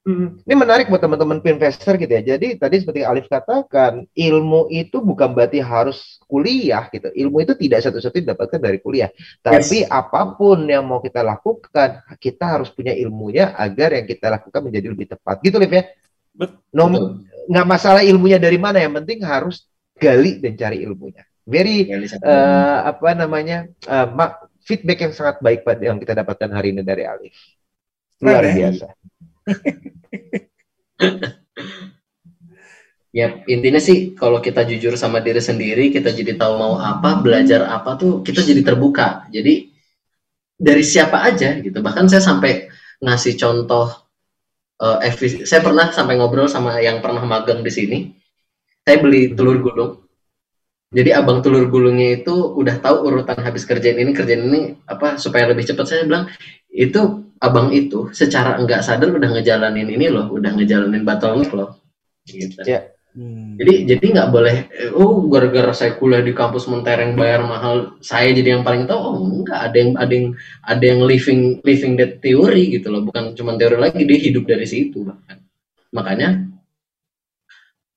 Hmm, 0.09 0.41
ini 0.41 0.57
menarik 0.57 0.89
buat 0.89 1.05
teman-teman 1.05 1.37
investor 1.45 2.01
gitu 2.01 2.09
ya. 2.09 2.25
Jadi 2.25 2.57
tadi 2.57 2.81
seperti 2.81 3.05
Alif 3.05 3.29
katakan, 3.29 4.09
ilmu 4.17 4.73
itu 4.73 5.05
bukan 5.05 5.37
berarti 5.37 5.61
harus 5.61 6.17
kuliah 6.25 6.89
gitu. 6.89 7.13
Ilmu 7.13 7.45
itu 7.45 7.53
tidak 7.61 7.85
satu-satunya 7.85 8.33
didapatkan 8.33 8.57
dari 8.57 8.81
kuliah. 8.81 9.13
Tapi 9.45 9.85
yes. 9.85 9.93
apa 9.93 10.33
pun 10.33 10.65
yang 10.65 10.89
mau 10.89 11.05
kita 11.05 11.21
lakukan, 11.21 12.01
kita 12.17 12.45
harus 12.57 12.73
punya 12.73 12.97
ilmunya 12.97 13.53
agar 13.53 14.01
yang 14.01 14.09
kita 14.09 14.33
lakukan 14.33 14.65
menjadi 14.65 14.89
lebih 14.89 15.13
tepat. 15.13 15.45
Gitu, 15.45 15.61
Liv 15.61 15.77
ya. 15.77 15.85
Betul. 16.33 17.29
Nggak 17.45 17.67
masalah 17.69 18.01
ilmunya 18.01 18.41
dari 18.41 18.57
mana, 18.57 18.81
yang 18.81 18.97
penting 18.97 19.21
harus 19.29 19.69
gali 20.01 20.41
dan 20.41 20.57
cari 20.57 20.89
ilmunya. 20.89 21.21
Very 21.45 21.85
uh, 22.25 22.81
apa 22.97 23.13
namanya 23.13 23.69
uh, 23.85 24.09
feedback 24.65 25.05
yang 25.05 25.13
sangat 25.13 25.45
baik 25.45 25.69
pada 25.69 25.85
yang 25.85 26.01
kita 26.01 26.17
dapatkan 26.17 26.49
hari 26.49 26.73
ini 26.73 26.81
dari 26.81 27.05
Alif. 27.05 27.37
Luar 28.25 28.49
biasa 28.49 28.89
ya 33.19 33.41
intinya 33.49 33.81
sih 33.81 34.13
kalau 34.15 34.39
kita 34.39 34.69
jujur 34.69 34.93
sama 34.95 35.19
diri 35.25 35.41
sendiri 35.41 35.89
kita 35.91 36.13
jadi 36.13 36.37
tahu 36.37 36.55
mau 36.61 36.75
apa 36.77 37.19
belajar 37.19 37.65
apa 37.67 37.97
tuh 37.97 38.23
kita 38.23 38.45
jadi 38.45 38.63
terbuka. 38.63 39.27
Jadi 39.33 39.73
dari 40.59 40.83
siapa 40.83 41.23
aja 41.23 41.57
gitu. 41.63 41.79
Bahkan 41.79 42.11
saya 42.11 42.21
sampai 42.21 42.67
ngasih 42.99 43.39
contoh 43.39 43.95
uh, 44.83 44.99
saya 45.47 45.61
pernah 45.63 45.95
sampai 45.95 46.19
ngobrol 46.19 46.51
sama 46.51 46.83
yang 46.83 46.99
pernah 46.99 47.23
magang 47.23 47.63
di 47.63 47.71
sini. 47.71 47.99
Saya 48.83 48.99
beli 48.99 49.33
telur 49.37 49.63
gulung. 49.63 49.93
Jadi 50.89 51.13
abang 51.13 51.45
telur 51.45 51.69
gulungnya 51.69 52.25
itu 52.25 52.33
udah 52.33 52.81
tahu 52.81 53.13
urutan 53.13 53.37
habis 53.45 53.69
kerjaan 53.69 54.01
ini 54.01 54.17
kerjaan 54.17 54.49
ini 54.49 54.61
apa 54.89 55.21
supaya 55.21 55.45
lebih 55.45 55.69
cepat. 55.69 55.85
Saya 55.85 56.09
bilang 56.09 56.33
itu 56.79 57.27
abang 57.43 57.75
itu 57.75 58.15
secara 58.15 58.55
enggak 58.55 58.87
sadar 58.87 59.11
udah 59.11 59.35
ngejalanin 59.35 59.91
ini 59.91 60.07
loh, 60.07 60.31
udah 60.31 60.55
ngejalanin 60.55 61.03
bottleneck 61.03 61.51
loh. 61.51 61.83
Gitu. 62.23 62.63
Yeah. 62.63 62.95
Hmm. 63.19 63.59
Jadi 63.59 63.89
jadi 63.89 64.05
nggak 64.15 64.31
boleh 64.31 64.57
oh 64.95 65.27
gara-gara 65.27 65.75
saya 65.75 65.99
kuliah 65.99 66.23
di 66.23 66.31
kampus 66.37 66.71
Mentereng 66.71 67.19
bayar 67.19 67.43
mahal 67.43 67.99
saya 68.05 68.31
jadi 68.31 68.55
yang 68.55 68.63
paling 68.63 68.87
tahu 68.87 69.01
oh 69.01 69.17
enggak 69.19 69.59
ada 69.59 69.77
yang 69.81 69.93
ada 69.99 70.13
yang 70.13 70.29
ada 70.63 70.85
yang 70.85 71.01
living 71.03 71.59
living 71.67 71.99
that 71.99 72.23
theory 72.23 72.69
gitu 72.71 72.93
loh 72.93 73.03
bukan 73.03 73.35
cuma 73.35 73.59
teori 73.59 73.81
lagi 73.81 74.07
dia 74.07 74.19
hidup 74.23 74.45
dari 74.47 74.69
situ 74.69 75.09
bahkan 75.09 75.41
makanya 75.91 76.47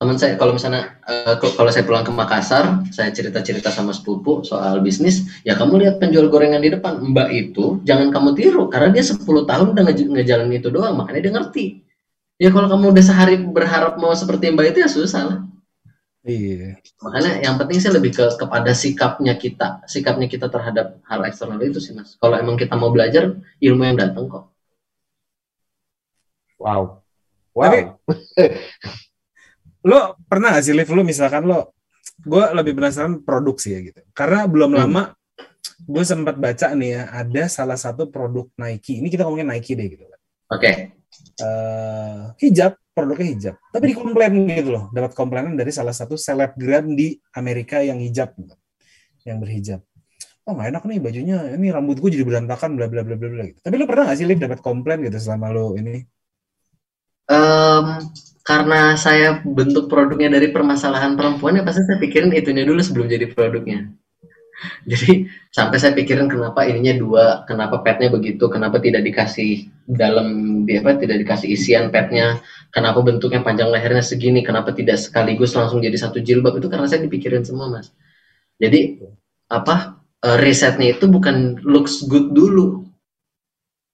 teman 0.01 0.17
saya 0.17 0.33
kalau 0.33 0.57
misalnya 0.57 0.97
uh, 1.05 1.37
kalau 1.37 1.69
saya 1.69 1.85
pulang 1.85 2.01
ke 2.01 2.09
Makassar 2.09 2.81
saya 2.89 3.13
cerita-cerita 3.13 3.69
sama 3.69 3.93
sepupu 3.93 4.41
soal 4.41 4.81
bisnis 4.81 5.29
ya 5.45 5.53
kamu 5.53 5.77
lihat 5.85 6.01
penjual 6.01 6.25
gorengan 6.25 6.57
di 6.57 6.73
depan 6.73 6.97
mbak 7.13 7.29
itu 7.29 7.77
jangan 7.85 8.09
kamu 8.09 8.33
tiru 8.33 8.65
karena 8.65 8.89
dia 8.89 9.05
10 9.05 9.21
tahun 9.21 9.77
udah 9.77 9.83
nge 9.85 10.09
ngejalanin 10.09 10.57
itu 10.57 10.73
doang 10.73 10.97
makanya 10.97 11.21
dia 11.21 11.33
ngerti. 11.37 11.65
Ya 12.41 12.49
kalau 12.49 12.65
kamu 12.65 12.97
udah 12.97 13.03
sehari 13.05 13.37
berharap 13.45 14.01
mau 14.01 14.09
seperti 14.17 14.49
mbak 14.49 14.73
itu 14.73 14.81
ya 14.81 14.89
susah 14.89 15.21
lah. 15.21 15.39
Iya. 16.25 16.81
Makanya 17.05 17.45
yang 17.45 17.61
penting 17.61 17.77
sih 17.77 17.93
lebih 17.93 18.17
ke 18.17 18.25
kepada 18.41 18.73
sikapnya 18.73 19.37
kita 19.37 19.85
sikapnya 19.85 20.25
kita 20.25 20.49
terhadap 20.49 20.97
hal 21.05 21.21
eksternal 21.29 21.61
itu 21.61 21.77
sih 21.77 21.93
mas. 21.93 22.17
Kalau 22.17 22.41
emang 22.41 22.57
kita 22.57 22.73
mau 22.73 22.89
belajar 22.89 23.37
ilmu 23.61 23.83
yang 23.85 24.01
datang 24.01 24.25
kok. 24.25 24.49
Wow. 26.57 27.05
Wow. 27.53 27.69
Tapi, 27.69 27.79
lo 29.85 30.19
pernah 30.29 30.57
gak 30.57 30.63
sih 30.65 30.73
Liv 30.77 30.89
lo 30.89 31.01
misalkan 31.01 31.45
lo 31.49 31.73
gue 32.21 32.45
lebih 32.53 32.77
penasaran 32.77 33.21
produksi 33.25 33.73
ya 33.73 33.79
gitu 33.81 34.01
karena 34.13 34.45
belum 34.45 34.77
hmm. 34.77 34.79
lama 34.85 35.03
gue 35.81 36.03
sempat 36.05 36.37
baca 36.37 36.67
nih 36.77 36.89
ya 36.93 37.01
ada 37.09 37.43
salah 37.49 37.77
satu 37.77 38.09
produk 38.13 38.45
Nike 38.57 39.01
ini 39.01 39.09
kita 39.09 39.25
ngomongin 39.25 39.49
Nike 39.49 39.73
deh 39.73 39.87
gitu 39.89 40.05
kan 40.05 40.19
oke 40.53 40.61
okay. 40.61 40.73
uh, 41.41 42.29
eh, 42.37 42.45
hijab 42.45 42.77
produknya 42.93 43.27
hijab 43.33 43.55
tapi 43.73 43.95
dikomplain 43.95 44.33
gitu 44.53 44.69
loh 44.69 44.93
dapat 44.93 45.17
komplainan 45.17 45.57
dari 45.57 45.73
salah 45.73 45.95
satu 45.95 46.13
selebgram 46.13 46.93
di 46.93 47.17
Amerika 47.33 47.81
yang 47.81 47.97
hijab 47.97 48.37
gitu. 48.37 48.53
yang 49.25 49.41
berhijab 49.41 49.81
oh 50.45 50.53
gak 50.57 50.73
enak 50.73 50.83
nih 50.85 50.99
bajunya 51.01 51.37
ini 51.57 51.73
rambut 51.73 51.97
gue 51.97 52.09
jadi 52.13 52.25
berantakan 52.25 52.77
bla 52.77 52.85
bla 52.85 53.01
bla 53.01 53.17
bla 53.17 53.29
bla 53.29 53.43
gitu. 53.49 53.59
tapi 53.65 53.75
lo 53.81 53.85
pernah 53.89 54.13
gak 54.13 54.17
sih 54.21 54.27
Liv 54.29 54.37
dapat 54.37 54.61
komplain 54.61 55.01
gitu 55.01 55.17
selama 55.17 55.49
lo 55.49 55.73
ini 55.73 56.05
um, 57.29 58.05
karena 58.41 58.97
saya 58.97 59.41
bentuk 59.45 59.85
produknya 59.85 60.33
dari 60.33 60.49
permasalahan 60.49 61.13
perempuan 61.13 61.61
ya 61.61 61.63
pasti 61.65 61.85
saya 61.85 62.01
pikirin 62.01 62.33
itunya 62.33 62.65
dulu 62.65 62.81
sebelum 62.81 63.07
jadi 63.09 63.25
produknya. 63.29 63.93
Jadi 64.85 65.25
sampai 65.49 65.77
saya 65.81 65.93
pikirin 65.97 66.29
kenapa 66.29 66.61
ininya 66.69 66.93
dua, 66.93 67.25
kenapa 67.49 67.81
petnya 67.81 68.13
begitu, 68.13 68.45
kenapa 68.45 68.77
tidak 68.77 69.01
dikasih 69.01 69.73
dalam 69.89 70.61
di 70.69 70.77
apa 70.77 71.01
tidak 71.01 71.17
dikasih 71.25 71.49
isian 71.49 71.89
petnya, 71.89 72.37
kenapa 72.69 73.01
bentuknya 73.01 73.41
panjang 73.41 73.73
lehernya 73.73 74.05
segini, 74.05 74.45
kenapa 74.45 74.69
tidak 74.77 75.01
sekaligus 75.01 75.57
langsung 75.57 75.81
jadi 75.81 75.97
satu 75.97 76.21
jilbab 76.21 76.61
itu 76.61 76.69
karena 76.69 76.85
saya 76.85 77.01
dipikirin 77.01 77.41
semua 77.41 77.73
mas. 77.73 77.89
Jadi 78.61 79.01
apa 79.49 79.97
uh, 80.21 80.37
risetnya 80.37 80.93
itu 80.93 81.09
bukan 81.09 81.57
looks 81.65 82.05
good 82.05 82.29
dulu, 82.29 82.85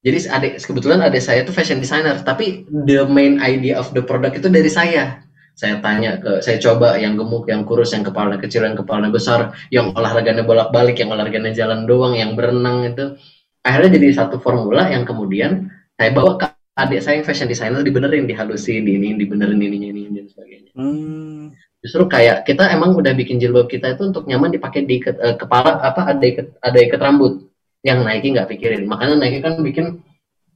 jadi 0.05 0.29
adik 0.29 0.61
kebetulan 0.61 1.01
adik 1.01 1.23
saya 1.25 1.41
itu 1.41 1.49
fashion 1.49 1.81
designer, 1.81 2.21
tapi 2.21 2.69
the 2.69 3.01
main 3.09 3.41
idea 3.41 3.81
of 3.81 3.89
the 3.97 4.03
product 4.05 4.37
itu 4.37 4.47
dari 4.47 4.69
saya. 4.69 5.25
Saya 5.57 5.81
tanya 5.81 6.21
ke, 6.21 6.37
saya 6.45 6.61
coba 6.61 7.01
yang 7.01 7.17
gemuk, 7.17 7.49
yang 7.49 7.65
kurus, 7.65 7.89
yang 7.89 8.05
kepalanya 8.05 8.37
kecil, 8.37 8.61
yang 8.61 8.77
kepalanya 8.77 9.09
besar, 9.09 9.57
yang 9.73 9.89
olahraganya 9.97 10.45
bolak-balik, 10.45 11.01
yang 11.01 11.09
olahraganya 11.09 11.49
jalan 11.49 11.89
doang, 11.89 12.13
yang 12.13 12.37
berenang 12.37 12.85
itu. 12.85 13.17
Akhirnya 13.65 13.97
jadi 13.97 14.21
satu 14.21 14.37
formula 14.37 14.85
yang 14.85 15.01
kemudian 15.01 15.73
saya 15.97 16.13
bawa 16.13 16.37
ke 16.37 16.45
adik 16.77 17.01
saya 17.01 17.17
yang 17.17 17.25
fashion 17.25 17.49
designer 17.49 17.81
dibenerin, 17.81 18.29
dihalusin, 18.29 18.85
di 18.85 19.01
ini, 19.01 19.17
dibenerin 19.17 19.57
ininya, 19.57 19.89
ini, 19.97 20.01
dan 20.13 20.25
sebagainya. 20.29 20.71
Hmm. 20.77 21.57
Justru 21.81 22.05
kayak 22.05 22.45
kita 22.45 22.69
emang 22.69 22.93
udah 22.93 23.17
bikin 23.17 23.41
jilbab 23.41 23.65
kita 23.65 23.97
itu 23.97 24.13
untuk 24.13 24.29
nyaman 24.29 24.53
dipakai 24.53 24.85
di 24.85 25.01
uh, 25.09 25.33
kepala 25.41 25.81
apa 25.81 26.13
ada 26.13 26.21
ikat 26.21 26.53
ada 26.61 26.77
ikat 26.85 27.01
rambut 27.01 27.49
yang 27.87 28.03
Nike 28.03 28.35
nggak 28.35 28.51
pikirin. 28.51 28.83
Makanya 28.83 29.15
Nike 29.15 29.39
kan 29.39 29.63
bikin 29.63 30.03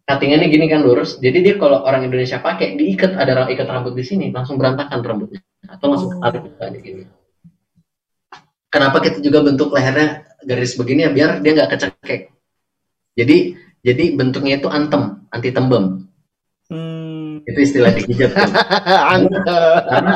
cuttingannya 0.03 0.51
gini 0.51 0.67
kan 0.67 0.83
lurus. 0.83 1.15
Jadi 1.23 1.39
dia 1.39 1.55
kalau 1.55 1.87
orang 1.87 2.03
Indonesia 2.11 2.43
pakai 2.43 2.75
diikat 2.75 3.15
ada 3.15 3.47
ikat 3.47 3.67
rambut 3.71 3.95
di 3.95 4.03
sini 4.03 4.35
langsung 4.35 4.59
berantakan 4.59 4.99
rambutnya 4.99 5.39
atau 5.63 5.85
langsung 5.87 6.11
oh. 6.19 6.19
tarik 6.19 6.51
aja 6.59 6.79
gini. 6.83 7.07
Kenapa 8.67 8.99
kita 8.99 9.23
juga 9.23 9.43
bentuk 9.47 9.71
lehernya 9.71 10.27
garis 10.43 10.75
begini 10.75 11.07
ya 11.07 11.11
biar 11.15 11.39
dia 11.39 11.51
nggak 11.55 11.71
kecekek. 11.71 12.21
Jadi 13.15 13.37
jadi 13.81 14.03
bentuknya 14.13 14.59
itu 14.59 14.67
antem, 14.67 15.25
anti 15.31 15.49
tembem. 15.49 16.07
Hmm. 16.71 17.43
Itu 17.43 17.59
istilah 17.59 17.91
di 17.91 18.05
hijab. 18.07 18.31
karena 19.91 20.15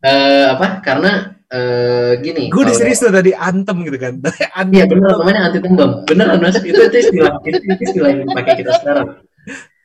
uh, 0.00 0.46
apa? 0.56 0.66
Karena 0.80 1.12
uh, 1.52 1.95
gini. 2.22 2.52
Gue 2.52 2.68
serius 2.72 3.02
tuh 3.02 3.12
tadi 3.12 3.32
antem 3.34 3.76
gitu 3.84 3.98
kan. 3.98 4.14
Iya 4.72 4.84
benar 4.88 5.20
namanya 5.20 5.40
anti 5.50 5.58
tembem. 5.60 5.90
Benar 6.08 6.26
mas 6.40 6.56
itu 6.60 6.74
itu 6.74 6.96
istilah 6.96 7.34
itu, 7.44 7.58
itu 7.60 7.82
istilah 7.92 8.08
yang 8.12 8.20
dipakai 8.28 8.54
kita 8.60 8.72
sekarang. 8.80 9.06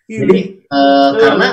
Iya. 0.07 0.19
Jadi 0.27 0.39
uh, 0.67 1.09
karena 1.19 1.47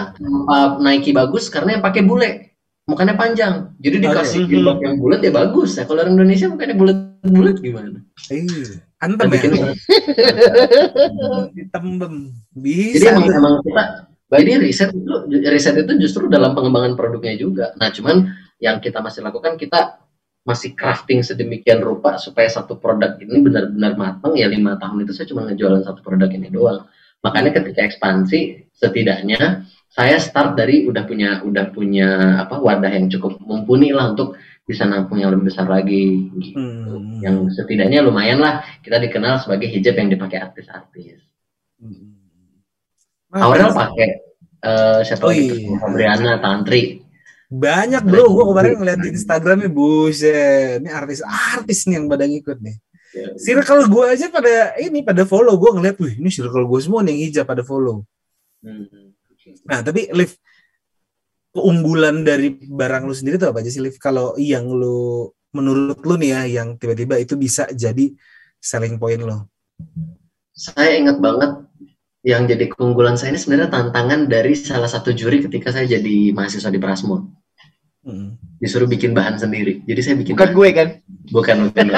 uh, 0.51 0.68
Nike 0.83 1.11
bagus 1.14 1.47
karena 1.51 1.79
yang 1.79 1.83
pakai 1.85 2.03
bule, 2.03 2.59
mukanya 2.91 3.14
panjang. 3.14 3.74
Jadi 3.79 3.97
dikasih 4.03 4.41
okay. 4.47 4.51
jilbab 4.51 4.79
yang 4.83 4.97
bulat 4.99 5.20
ya 5.22 5.33
bagus. 5.35 5.79
Ya 5.79 5.85
kalau 5.87 6.03
orang 6.03 6.18
Indonesia 6.18 6.47
mukanya 6.51 6.74
bulat-bulat 6.74 7.57
gimana? 7.62 7.99
Iya. 8.33 8.83
Antem 8.99 9.29
ya. 9.31 9.41
Tembem. 11.70 12.14
Bisa. 12.51 12.95
Jadi 12.99 13.05
emang, 13.14 13.26
emang 13.31 13.55
kita 13.62 13.83
jadi 14.29 14.61
riset 14.61 14.91
itu 14.93 15.14
riset 15.49 15.76
itu 15.81 15.93
justru 16.05 16.29
dalam 16.29 16.53
pengembangan 16.53 16.93
produknya 17.01 17.35
juga. 17.41 17.72
Nah, 17.81 17.89
cuman 17.89 18.29
yang 18.61 18.76
kita 18.83 19.01
masih 19.01 19.24
lakukan 19.24 19.57
kita 19.57 20.05
masih 20.49 20.72
crafting 20.72 21.20
sedemikian 21.20 21.84
rupa 21.84 22.16
supaya 22.16 22.49
satu 22.49 22.80
produk 22.80 23.20
ini 23.20 23.44
benar-benar 23.44 24.01
matang 24.01 24.32
ya 24.32 24.49
lima 24.49 24.80
tahun 24.80 25.05
itu 25.05 25.12
saya 25.12 25.28
cuma 25.28 25.44
ngejualan 25.44 25.84
satu 25.84 26.01
produk 26.01 26.32
ini 26.32 26.49
doang 26.49 26.88
makanya 27.20 27.61
ketika 27.61 27.84
ekspansi 27.84 28.72
setidaknya 28.72 29.68
saya 29.92 30.16
start 30.16 30.57
dari 30.57 30.88
udah 30.88 31.05
punya 31.05 31.44
udah 31.44 31.68
punya 31.68 32.09
apa 32.49 32.57
wadah 32.57 32.88
yang 32.88 33.12
cukup 33.12 33.36
mumpuni 33.44 33.92
lah 33.92 34.16
untuk 34.16 34.40
bisa 34.64 34.88
nampung 34.88 35.20
yang 35.20 35.32
lebih 35.32 35.53
besar 35.53 35.68
lagi 35.68 36.32
gitu. 36.40 36.57
hmm. 36.57 37.20
yang 37.20 37.49
setidaknya 37.53 38.01
lumayan 38.01 38.40
lah 38.40 38.64
kita 38.80 38.96
dikenal 39.01 39.44
sebagai 39.44 39.68
hijab 39.68 40.01
yang 40.01 40.09
dipakai 40.09 40.40
artis-artis 40.40 41.20
hmm. 41.76 42.16
Aurel 43.36 43.68
pakai 43.68 44.09
uh, 44.64 45.01
siapa 45.05 45.28
oh, 45.28 45.32
iya. 45.32 46.40
Tantri 46.40 47.05
banyak 47.49 48.05
bro, 48.05 48.28
gue 48.28 48.44
kemarin 48.53 48.72
ngeliat 48.76 49.01
di 49.01 49.09
Instagramnya 49.16 49.72
buset, 49.72 50.84
ini 50.84 50.92
artis-artis 50.92 51.88
nih 51.88 51.96
yang 51.96 52.07
pada 52.07 52.28
ngikut 52.28 52.61
nih. 52.61 52.76
Circle 53.40 53.88
gue 53.88 54.05
aja 54.05 54.28
pada 54.28 54.76
ini 54.76 55.01
pada 55.01 55.24
follow 55.24 55.57
gue 55.57 55.70
ngeliat, 55.80 55.96
wih 55.96 56.20
ini 56.20 56.28
circle 56.28 56.68
gue 56.68 56.80
semua 56.84 57.01
nih 57.01 57.16
yang 57.16 57.20
hijab 57.24 57.44
pada 57.49 57.64
follow. 57.64 58.05
Nah 59.64 59.80
tapi 59.80 60.12
Liv, 60.12 60.36
keunggulan 61.57 62.20
dari 62.20 62.53
barang 62.53 63.09
lu 63.09 63.16
sendiri 63.16 63.40
tuh 63.40 63.49
apa 63.49 63.64
aja 63.64 63.72
sih 63.72 63.80
Liv? 63.80 63.96
Kalau 63.96 64.36
yang 64.36 64.68
lu 64.68 65.32
menurut 65.57 66.05
lu 66.05 66.20
nih 66.20 66.30
ya, 66.36 66.40
yang 66.61 66.76
tiba-tiba 66.76 67.16
itu 67.16 67.32
bisa 67.40 67.64
jadi 67.72 68.12
selling 68.61 69.01
point 69.01 69.24
lo? 69.24 69.49
Saya 70.53 71.01
ingat 71.01 71.16
banget 71.16 71.64
yang 72.29 72.45
jadi 72.45 72.68
keunggulan 72.68 73.16
saya 73.16 73.33
ini 73.33 73.41
sebenarnya 73.41 73.72
tantangan 73.72 74.29
dari 74.29 74.53
salah 74.53 74.85
satu 74.85 75.16
juri 75.16 75.41
ketika 75.41 75.72
saya 75.72 75.89
jadi 75.89 76.37
mahasiswa 76.37 76.68
di 76.68 76.76
Prasmo. 76.76 77.33
Mm. 78.05 78.37
Disuruh 78.61 78.85
bikin 78.85 79.16
bahan 79.16 79.41
sendiri. 79.41 79.81
Jadi 79.89 80.01
saya 80.05 80.14
bikin 80.20 80.37
Bukan 80.37 80.53
gue 80.53 80.68
kan? 80.76 80.89
bukan 81.33 81.57
bukan. 81.72 81.87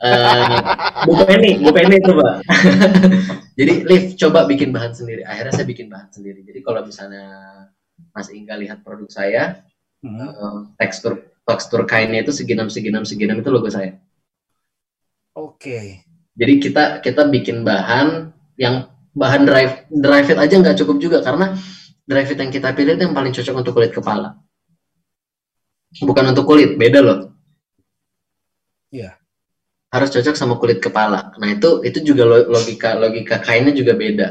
Eh, 0.00 0.56
Bu 1.04 1.12
Penny, 1.28 1.60
Bu 1.60 1.76
Penny 1.76 2.00
itu, 2.00 2.16
Pak. 2.16 2.40
Jadi, 3.60 3.84
Liv, 3.84 4.16
coba 4.16 4.48
bikin 4.48 4.72
bahan 4.72 4.96
sendiri. 4.96 5.28
Akhirnya 5.28 5.52
saya 5.52 5.68
bikin 5.68 5.92
bahan 5.92 6.08
sendiri. 6.08 6.40
Jadi 6.40 6.64
kalau 6.64 6.80
misalnya 6.88 7.28
Mas 8.16 8.32
Ingga 8.32 8.56
lihat 8.56 8.80
produk 8.80 9.12
saya, 9.12 9.60
Mm. 10.00 10.16
eh, 10.16 10.60
tekstur 10.80 11.28
tekstur 11.44 11.84
kainnya 11.84 12.24
itu 12.24 12.32
seginam 12.32 12.72
seginam 12.72 13.04
seginam 13.04 13.36
itu 13.44 13.52
logo 13.52 13.68
saya. 13.68 14.00
Oke. 15.36 16.00
Jadi 16.32 16.54
kita 16.56 17.04
kita 17.04 17.28
bikin 17.28 17.60
bahan 17.60 18.29
yang 18.60 18.92
bahan 19.16 19.48
drive 19.48 19.88
drive 19.88 20.28
fit 20.28 20.36
aja 20.36 20.54
nggak 20.60 20.76
cukup 20.84 21.00
juga 21.00 21.18
karena 21.24 21.56
drive 22.04 22.28
fit 22.28 22.38
yang 22.38 22.52
kita 22.52 22.76
pilih 22.76 23.00
itu 23.00 23.08
yang 23.08 23.16
paling 23.16 23.32
cocok 23.32 23.54
untuk 23.56 23.72
kulit 23.72 23.92
kepala. 23.96 24.36
Bukan 26.04 26.24
untuk 26.36 26.44
kulit, 26.46 26.76
beda 26.76 27.00
loh. 27.02 27.18
Iya. 28.92 29.16
Harus 29.90 30.12
cocok 30.14 30.36
sama 30.38 30.54
kulit 30.60 30.78
kepala. 30.78 31.34
Nah 31.40 31.48
itu 31.50 31.82
itu 31.82 31.98
juga 32.04 32.22
lo- 32.28 32.46
logika 32.46 32.94
logika 32.94 33.42
kainnya 33.42 33.74
juga 33.74 33.96
beda. 33.96 34.28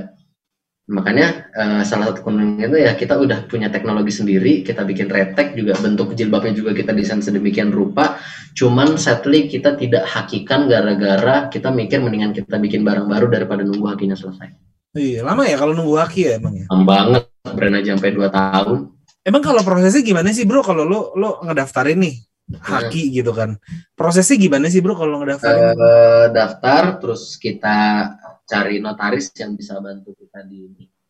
Makanya 0.90 1.54
eh, 1.54 1.82
salah 1.86 2.10
satu 2.10 2.26
keuntungannya 2.26 2.66
itu 2.66 2.78
ya 2.82 2.98
kita 2.98 3.22
udah 3.22 3.46
punya 3.46 3.70
teknologi 3.70 4.10
sendiri, 4.10 4.66
kita 4.66 4.82
bikin 4.82 5.06
retek 5.06 5.54
juga 5.54 5.78
bentuk 5.78 6.18
jilbabnya 6.18 6.58
juga 6.58 6.74
kita 6.74 6.98
desain 6.98 7.22
sedemikian 7.22 7.70
rupa. 7.70 8.18
Cuman 8.58 8.98
sadly 8.98 9.46
kita 9.46 9.78
tidak 9.78 10.10
hakikan 10.10 10.66
gara-gara 10.66 11.46
kita 11.54 11.70
mikir 11.70 12.02
mendingan 12.02 12.34
kita 12.34 12.58
bikin 12.58 12.82
barang 12.82 13.06
baru 13.06 13.30
daripada 13.30 13.62
nunggu 13.62 13.86
hakinya 13.86 14.18
selesai. 14.18 14.50
Iya, 14.98 15.22
lama 15.22 15.46
ya 15.46 15.62
kalau 15.62 15.78
nunggu 15.78 16.02
haki 16.02 16.22
ya 16.26 16.32
emang 16.42 16.58
ya. 16.58 16.66
Lama 16.74 16.84
banget, 16.90 17.24
brand 17.54 17.76
aja 17.78 17.90
sampai 17.94 18.12
2 18.18 18.26
tahun. 18.34 18.78
Emang 19.22 19.42
kalau 19.46 19.62
prosesnya 19.62 20.02
gimana 20.02 20.34
sih 20.34 20.50
bro 20.50 20.66
kalau 20.66 20.90
lo 20.90 21.14
lo 21.14 21.38
ngedaftarin 21.46 22.02
nih 22.02 22.16
haki 22.50 23.14
gitu 23.14 23.30
kan? 23.30 23.62
Prosesnya 23.94 24.42
gimana 24.42 24.74
sih 24.74 24.82
bro 24.82 24.98
kalau 24.98 25.22
ngedaftarin? 25.22 25.78
Eh, 25.78 26.26
daftar, 26.34 26.98
terus 26.98 27.38
kita 27.38 28.10
cari 28.50 28.82
notaris 28.82 29.30
yang 29.38 29.54
bisa 29.54 29.78
bantu 29.78 30.18
kita 30.18 30.42
di 30.50 30.66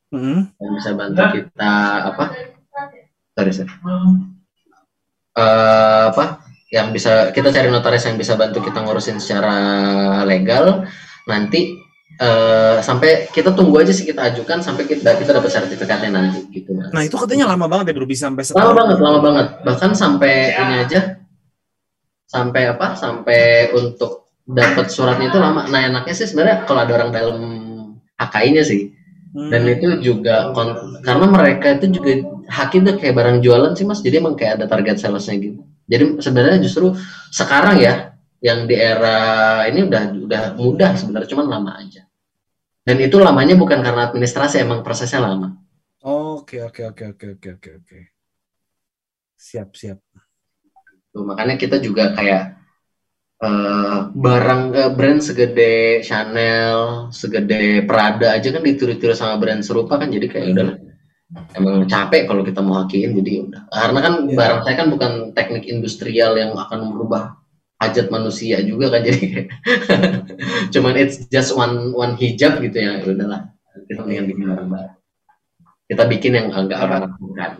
Mm. 0.09 0.41
yang 0.57 0.73
bisa 0.73 0.97
bantu 0.97 1.21
kita 1.37 1.73
apa? 2.09 2.33
Sorry, 3.37 3.53
sorry. 3.53 3.69
Eh, 5.37 6.03
apa? 6.09 6.41
Yang 6.73 6.87
bisa 6.97 7.11
kita 7.29 7.53
cari 7.53 7.69
notaris 7.69 8.09
yang 8.09 8.17
bisa 8.17 8.33
bantu 8.33 8.57
kita 8.65 8.81
ngurusin 8.81 9.21
secara 9.21 9.53
legal. 10.25 10.89
Nanti 11.29 11.77
eh, 12.17 12.77
sampai 12.81 13.29
kita 13.29 13.53
tunggu 13.53 13.85
aja 13.85 13.93
sih 13.93 14.01
kita 14.09 14.33
ajukan 14.33 14.65
sampai 14.65 14.89
kita 14.89 15.13
kita 15.13 15.29
dapat 15.29 15.53
sertifikatnya 15.53 16.09
nanti 16.09 16.41
gitu. 16.57 16.73
Mas. 16.73 16.89
Nah 16.89 17.05
itu 17.05 17.13
katanya 17.13 17.45
lama 17.53 17.69
banget 17.69 17.93
ya 17.93 18.01
bro 18.01 18.09
bisa 18.09 18.33
sampai 18.33 18.43
lama 18.43 18.49
setahun. 18.49 18.75
banget, 18.75 18.97
lama 18.97 19.19
banget. 19.21 19.47
Bahkan 19.61 19.91
sampai 19.93 20.33
ini 20.57 20.75
aja 20.89 20.99
sampai 22.25 22.61
apa? 22.65 22.97
Sampai 22.97 23.69
untuk 23.77 24.28
dapat 24.49 24.89
suratnya 24.89 25.29
itu 25.29 25.37
lama. 25.37 25.69
Nah, 25.69 25.81
enaknya 25.85 26.13
sih 26.17 26.25
sebenarnya 26.25 26.65
kalau 26.65 26.81
ada 26.81 26.93
orang 26.97 27.11
dalam 27.13 27.37
HKI-nya 28.17 28.63
sih. 28.65 28.89
Hmm. 29.29 29.53
Dan 29.53 29.61
itu 29.69 29.87
juga 30.01 30.49
karena 31.05 31.27
mereka 31.29 31.77
itu 31.77 32.01
juga 32.01 32.25
haki 32.49 32.81
itu 32.81 32.91
kayak 32.97 33.13
barang 33.13 33.37
jualan 33.45 33.77
sih 33.77 33.85
Mas. 33.85 34.01
Jadi 34.01 34.17
emang 34.17 34.33
kayak 34.33 34.57
ada 34.61 34.65
target 34.65 34.97
salesnya 34.97 35.37
gitu. 35.37 35.61
Jadi 35.85 36.17
sebenarnya 36.17 36.59
justru 36.65 36.97
sekarang 37.29 37.77
ya 37.77 38.17
yang 38.41 38.65
di 38.65 38.73
era 38.73 39.61
ini 39.69 39.85
udah 39.85 40.03
udah 40.17 40.43
mudah 40.57 40.91
sebenarnya 40.97 41.29
cuman 41.29 41.45
lama 41.45 41.71
aja. 41.77 42.09
Dan 42.81 42.97
itu 43.05 43.21
lamanya 43.21 43.53
bukan 43.53 43.85
karena 43.85 44.09
administrasi 44.09 44.65
emang 44.65 44.81
prosesnya 44.81 45.21
lama. 45.21 45.61
Oke 46.01 46.65
oke 46.65 46.89
oke 46.89 47.03
oke 47.13 47.25
oke 47.37 47.49
oke 47.61 47.69
oke. 47.85 47.99
Siap 49.37 49.77
siap. 49.77 50.01
Tuh, 51.09 51.25
makanya 51.25 51.57
kita 51.57 51.77
juga 51.81 52.13
kayak 52.17 52.58
eh, 53.39 53.97
barang 54.11 54.61
eh, 54.75 54.91
brand 54.91 55.19
segede 55.23 56.03
Chanel, 56.03 57.09
segede 57.13 57.83
Prada 57.87 58.35
aja 58.35 58.47
kan 58.51 58.63
ditiru-tiru 58.63 59.13
sama 59.15 59.39
brand 59.39 59.63
serupa 59.63 59.95
kan 60.01 60.11
jadi 60.11 60.27
kayak 60.27 60.47
udah 60.55 60.69
emang 61.53 61.85
capek 61.85 62.25
kalau 62.25 62.41
kita 62.41 62.59
mau 62.59 62.81
hakiin 62.83 63.13
jadi 63.21 63.29
ya 63.31 63.41
udah. 63.47 63.61
Karena 63.69 63.99
kan 64.01 64.13
Iya. 64.27 64.35
barang 64.35 64.59
saya 64.65 64.75
kan 64.75 64.87
bukan 64.89 65.11
teknik 65.37 65.65
industrial 65.69 66.33
yang 66.35 66.51
akan 66.57 66.79
merubah 66.91 67.37
hajat 67.79 68.11
manusia 68.11 68.59
juga 68.59 68.91
kan 68.91 69.01
jadi 69.07 69.47
cuman 70.73 70.93
it's 70.99 71.23
just 71.31 71.55
one 71.55 71.95
one 71.95 72.19
hijab 72.19 72.59
gitu 72.59 72.75
ya 72.75 72.99
ya 72.99 73.07
udahlah 73.07 73.41
kita 73.87 74.03
mendingan 74.03 74.25
bikin 74.29 74.45
barang 74.51 74.69
baru. 74.69 74.91
Kita 75.89 76.03
bikin 76.05 76.31
yang 76.37 76.47
agak 76.53 76.77
orang 76.77 77.01
lakukan. 77.09 77.51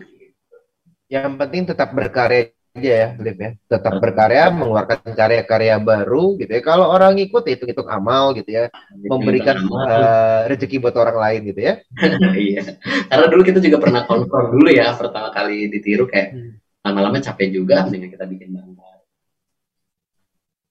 Yang 1.10 1.34
penting 1.42 1.64
tetap 1.66 1.90
berkarya 1.90 2.54
aja 2.80 2.92
ya, 2.96 3.08
Liv 3.20 3.36
ya. 3.36 3.52
Tetap 3.68 4.00
berkarya, 4.00 4.48
mengeluarkan 4.56 5.04
karya-karya 5.12 5.76
baru 5.84 6.40
gitu 6.40 6.48
ya. 6.48 6.62
Kalau 6.64 6.88
orang 6.88 7.20
ikut 7.20 7.44
ya 7.44 7.60
hitung-hitung 7.60 7.92
amal 7.92 8.32
gitu 8.34 8.48
ya, 8.48 8.72
memberikan 8.96 9.60
eh, 9.60 10.40
rezeki 10.48 10.80
buat 10.80 10.96
orang 10.96 11.20
lain 11.20 11.42
gitu 11.52 11.60
ya. 11.60 11.74
iya. 12.40 12.80
Karena 13.12 13.26
dulu 13.28 13.42
kita 13.44 13.60
juga 13.60 13.78
pernah 13.84 14.08
konfront 14.08 14.56
dulu 14.56 14.72
ya 14.72 14.96
pertama 14.96 15.30
kali 15.36 15.68
ditiru 15.68 16.08
kayak 16.08 16.32
Hmm. 16.32 16.56
lama-lama 16.80 17.20
capek 17.20 17.52
juga 17.52 17.84
dengan 17.92 18.08
kita 18.08 18.24
bikin 18.24 18.56
barang 18.56 18.74
baru. 18.80 19.04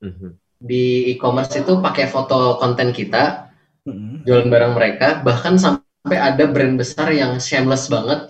Mhm. 0.08 0.28
Di 0.58 1.14
e-commerce 1.14 1.54
itu 1.60 1.78
pakai 1.78 2.08
foto 2.10 2.58
konten 2.58 2.90
kita, 2.90 3.46
Mm. 3.88 4.26
jualan 4.26 4.48
barang 4.52 4.72
mereka, 4.76 5.08
bahkan 5.24 5.56
sampai 5.56 6.18
ada 6.18 6.44
brand 6.44 6.76
besar 6.76 7.08
yang 7.14 7.40
shameless 7.40 7.88
banget. 7.88 8.28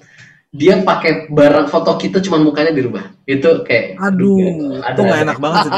Dia 0.49 0.81
pakai 0.81 1.29
barang 1.29 1.69
foto 1.69 1.93
kita 2.01 2.25
cuman 2.25 2.41
mukanya 2.41 2.73
dirubah. 2.73 3.05
Itu 3.29 3.69
kayak 3.69 4.01
Aduh, 4.01 4.81
Ada, 4.81 4.97
itu 4.97 5.01
nggak 5.05 5.21
enak 5.29 5.39
banget 5.45 5.59
sih 5.69 5.73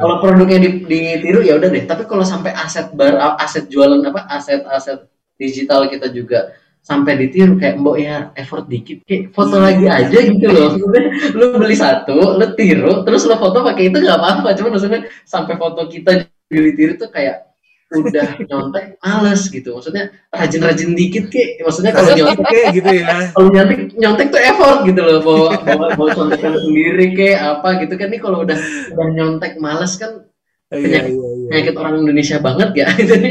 kalau 0.00 0.16
produknya 0.24 0.56
di- 0.56 0.88
ditiru 0.88 1.44
ya 1.44 1.60
udah 1.60 1.68
deh. 1.68 1.84
Tapi 1.84 2.08
kalau 2.08 2.24
sampai 2.24 2.56
aset 2.56 2.88
bar 2.96 3.36
aset 3.36 3.68
jualan 3.68 4.00
apa 4.00 4.24
aset-aset 4.32 5.04
digital 5.36 5.84
kita 5.92 6.08
juga 6.08 6.56
sampai 6.80 7.12
ditiru 7.20 7.60
kayak 7.60 7.76
mbok 7.76 7.96
ya 8.00 8.32
effort 8.40 8.64
dikit 8.64 9.04
kayak 9.04 9.36
foto 9.36 9.60
Iya. 9.60 9.64
lagi 9.68 9.86
aja 9.92 10.18
gitu 10.32 10.46
loh. 10.48 10.70
Lu 11.36 11.60
beli 11.60 11.76
satu, 11.76 12.40
lu 12.40 12.46
tiru, 12.56 13.04
terus 13.04 13.28
lu 13.28 13.36
foto 13.36 13.60
pakai 13.60 13.92
itu 13.92 14.00
nggak 14.00 14.16
apa-apa. 14.16 14.56
Cuma 14.56 14.80
maksudnya 14.80 15.04
sampai 15.28 15.60
foto 15.60 15.84
kita 15.92 16.24
ditiru 16.48 16.96
tuh 16.96 17.12
kayak 17.12 17.49
udah 17.90 18.38
nyontek 18.40 18.96
males 18.98 19.42
gitu. 19.46 19.74
Maksudnya 19.74 20.04
rajin-rajin 20.30 20.94
dikit 20.94 21.26
kayak 21.26 21.58
maksudnya 21.60 21.90
kalau 21.90 22.10
nyontek 22.12 22.46
Kayak 22.46 22.66
gitu 22.72 22.90
ya. 22.94 23.06
kalau 23.34 23.48
nyontek 23.50 23.78
nyontek 23.94 24.26
tuh 24.30 24.40
effort 24.40 24.78
gitu 24.84 25.00
loh 25.00 25.18
bawa 25.20 25.48
bawa 25.60 25.86
bawa 25.94 26.08
contekan 26.14 26.54
sendiri 26.56 27.06
kayak 27.12 27.40
apa 27.58 27.68
gitu 27.82 27.94
kan 27.94 28.08
nih 28.08 28.20
kalau 28.20 28.38
udah 28.42 28.58
udah 28.90 29.06
nyontek 29.10 29.58
males 29.58 29.94
kan 29.96 30.22
Iya 30.70 31.02
iya 31.02 31.10
iya. 31.10 31.46
penyakit 31.50 31.74
orang 31.74 31.94
Indonesia 31.98 32.38
banget 32.38 32.70
ya 32.78 32.86
jadi 33.10 33.30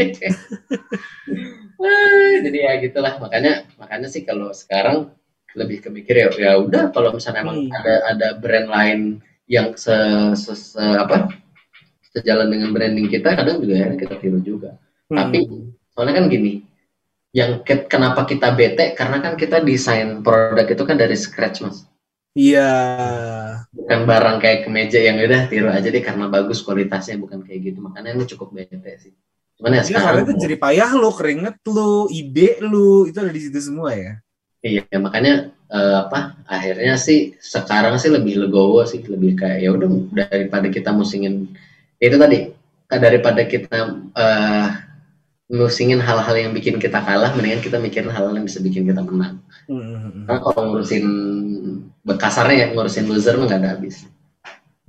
Ah, 1.80 2.34
jadi 2.44 2.58
ya 2.60 2.74
gitulah 2.84 3.16
makanya 3.18 3.64
makanya 3.80 4.12
sih 4.12 4.28
kalau 4.28 4.52
sekarang 4.52 5.16
lebih 5.56 5.80
kemikir 5.80 6.12
ya 6.14 6.28
ya 6.30 6.52
udah 6.60 6.92
kalau 6.92 7.16
misalnya 7.16 7.42
emang 7.42 7.58
Hmm. 7.64 7.72
ada 7.74 7.94
ada 8.06 8.28
brand 8.36 8.68
lain 8.68 9.00
yang 9.48 9.72
se, 9.74 9.96
se, 10.36 10.52
se- 10.54 10.78
apa 11.00 11.32
sejalan 12.10 12.48
dengan 12.50 12.70
branding 12.74 13.08
kita 13.08 13.38
kadang 13.38 13.62
juga 13.62 13.76
ya 13.86 13.88
kita 13.94 14.16
tiru 14.18 14.40
juga 14.42 14.76
tapi 15.10 15.46
Hmm. 15.46 15.74
soalnya 15.94 16.14
kan 16.22 16.26
gini 16.30 16.62
yang 17.30 17.62
ke- 17.62 17.86
kenapa 17.86 18.26
kita 18.26 18.50
bete 18.54 18.98
karena 18.98 19.22
kan 19.22 19.34
kita 19.38 19.62
desain 19.62 20.26
produk 20.26 20.66
itu 20.66 20.84
kan 20.86 20.98
dari 20.98 21.14
scratch 21.14 21.62
mas 21.62 21.86
Iya. 22.34 22.72
bukan 23.74 24.00
barang 24.06 24.38
kayak 24.42 24.60
kemeja 24.66 24.98
yang 25.02 25.18
udah 25.18 25.50
tiru 25.50 25.70
aja 25.70 25.90
deh 25.90 26.02
karena 26.02 26.26
bagus 26.30 26.62
kualitasnya 26.62 27.18
bukan 27.22 27.42
kayak 27.46 27.74
gitu 27.74 27.80
makanya 27.82 28.18
ini 28.18 28.26
cukup 28.26 28.54
bete 28.54 28.92
sih 29.02 29.14
cuman 29.60 29.76
ya 29.78 29.82
Iya 29.82 29.84
karena 29.86 30.00
sekarang 30.00 30.22
itu 30.26 30.34
jadi 30.46 30.56
payah 30.58 30.92
lu, 30.96 31.10
keringet 31.14 31.56
lu, 31.68 32.08
ide 32.10 32.50
lu, 32.64 33.06
itu 33.06 33.18
ada 33.20 33.30
di 33.34 33.42
situ 33.44 33.60
semua 33.60 33.92
ya. 33.94 34.14
iya 34.64 34.84
makanya 34.98 35.52
eh, 35.70 35.96
apa 36.00 36.40
akhirnya 36.48 36.96
sih 36.98 37.36
sekarang 37.38 37.96
sih 38.02 38.10
lebih 38.10 38.40
legowo 38.42 38.82
sih 38.88 39.04
lebih 39.06 39.36
kayak 39.38 39.60
ya 39.64 39.70
udah 39.76 39.90
daripada 40.16 40.68
kita 40.72 40.90
musingin 40.96 41.50
itu 42.00 42.16
tadi 42.16 42.38
daripada 42.90 43.44
kita 43.46 43.78
eh, 44.16 44.68
musingin 45.50 45.98
hal-hal 45.98 46.36
yang 46.38 46.52
bikin 46.54 46.78
kita 46.78 47.02
kalah 47.02 47.34
mendingan 47.34 47.62
kita 47.62 47.78
mikirin 47.82 48.14
hal-hal 48.14 48.38
yang 48.38 48.46
bisa 48.46 48.62
bikin 48.62 48.86
kita 48.86 49.02
menang 49.02 49.42
Hmm. 49.70 50.26
Karena 50.26 50.42
kalau 50.42 50.74
ngurusin 50.74 51.06
bekasarnya 52.02 52.58
ya 52.58 52.68
ngurusin 52.74 53.06
loser 53.06 53.38
mah 53.38 53.46
nggak 53.46 53.62
ada 53.62 53.70
habis. 53.78 54.02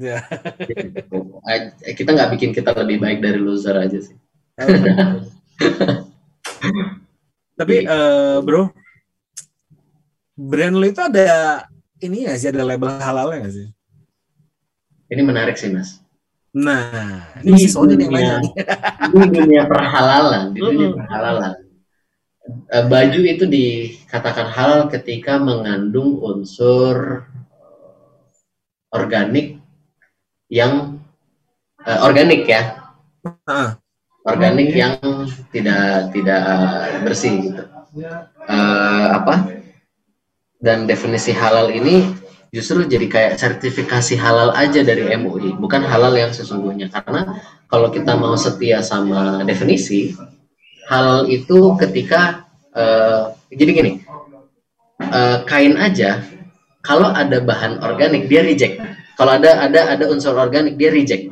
Eh, 0.00 1.92
kita 2.00 2.16
nggak 2.16 2.32
bikin 2.32 2.56
kita 2.56 2.72
lebih 2.72 2.96
baik 2.96 3.20
dari 3.20 3.36
loser 3.36 3.76
aja 3.76 4.00
sih. 4.00 4.16
Tapi 7.60 7.74
eh, 7.84 8.36
bro, 8.40 8.72
brand 10.32 10.80
lu 10.80 10.88
itu 10.88 11.04
ada 11.04 11.60
ini 12.00 12.24
ya 12.24 12.32
sih 12.40 12.48
ada 12.48 12.64
label 12.64 12.88
halalnya 12.96 13.44
nggak 13.44 13.54
sih? 13.60 13.68
Ini 15.12 15.20
menarik 15.20 15.60
sih 15.60 15.68
mas. 15.68 15.99
Nah, 16.50 17.30
ini 17.46 17.70
Sony 17.70 17.94
nih 17.94 18.10
yang 18.10 18.42
nih. 18.42 18.52
Ini 19.14 19.26
dunia 19.30 19.62
perhalalan, 19.70 20.50
di 20.50 20.58
dunia 20.58 20.90
perhalalan. 20.98 21.54
uh, 22.74 22.84
baju 22.90 23.20
itu 23.22 23.44
dikatakan 23.46 24.50
halal 24.50 24.90
ketika 24.90 25.38
mengandung 25.38 26.18
unsur 26.18 27.22
organik 28.90 29.62
yang 30.50 30.98
uh, 31.86 31.98
organik 32.02 32.50
ya. 32.50 32.90
Uh. 33.46 33.78
Organik 34.26 34.74
yang 34.76 35.00
tidak 35.54 36.12
tidak 36.12 36.44
bersih 37.06 37.34
gitu. 37.40 37.62
Uh, 38.44 39.06
apa? 39.16 39.48
Dan 40.60 40.84
definisi 40.84 41.32
halal 41.32 41.72
ini 41.72 42.04
justru 42.50 42.82
jadi 42.82 43.06
kayak 43.06 43.34
sertifikasi 43.38 44.18
halal 44.18 44.50
aja 44.58 44.82
dari 44.82 45.06
MUI, 45.14 45.54
bukan 45.56 45.86
halal 45.86 46.14
yang 46.18 46.34
sesungguhnya. 46.34 46.90
Karena 46.90 47.38
kalau 47.70 47.94
kita 47.94 48.18
mau 48.18 48.34
setia 48.34 48.82
sama 48.82 49.46
definisi, 49.46 50.10
halal 50.90 51.30
itu 51.30 51.78
ketika 51.78 52.50
uh, 52.74 53.30
jadi 53.54 53.70
gini, 53.70 53.92
uh, 54.98 55.46
kain 55.46 55.78
aja 55.78 56.26
kalau 56.82 57.14
ada 57.14 57.38
bahan 57.38 57.78
organik 57.86 58.26
dia 58.26 58.42
reject. 58.42 58.82
Kalau 59.14 59.38
ada 59.38 59.62
ada 59.62 59.94
ada 59.94 60.04
unsur 60.10 60.34
organik 60.34 60.74
dia 60.74 60.90
reject. 60.90 61.30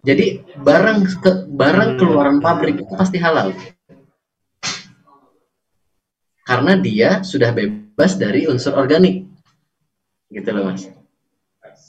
Jadi 0.00 0.40
barang 0.64 0.98
ke, 1.20 1.30
barang 1.52 2.00
keluaran 2.00 2.40
pabrik 2.40 2.80
itu 2.82 2.92
pasti 2.96 3.20
halal. 3.20 3.52
Karena 6.42 6.74
dia 6.80 7.22
sudah 7.22 7.54
bebas 7.54 8.18
dari 8.18 8.48
unsur 8.48 8.74
organik 8.74 9.29
gitu 10.30 10.48
loh 10.54 10.70
mas 10.70 10.88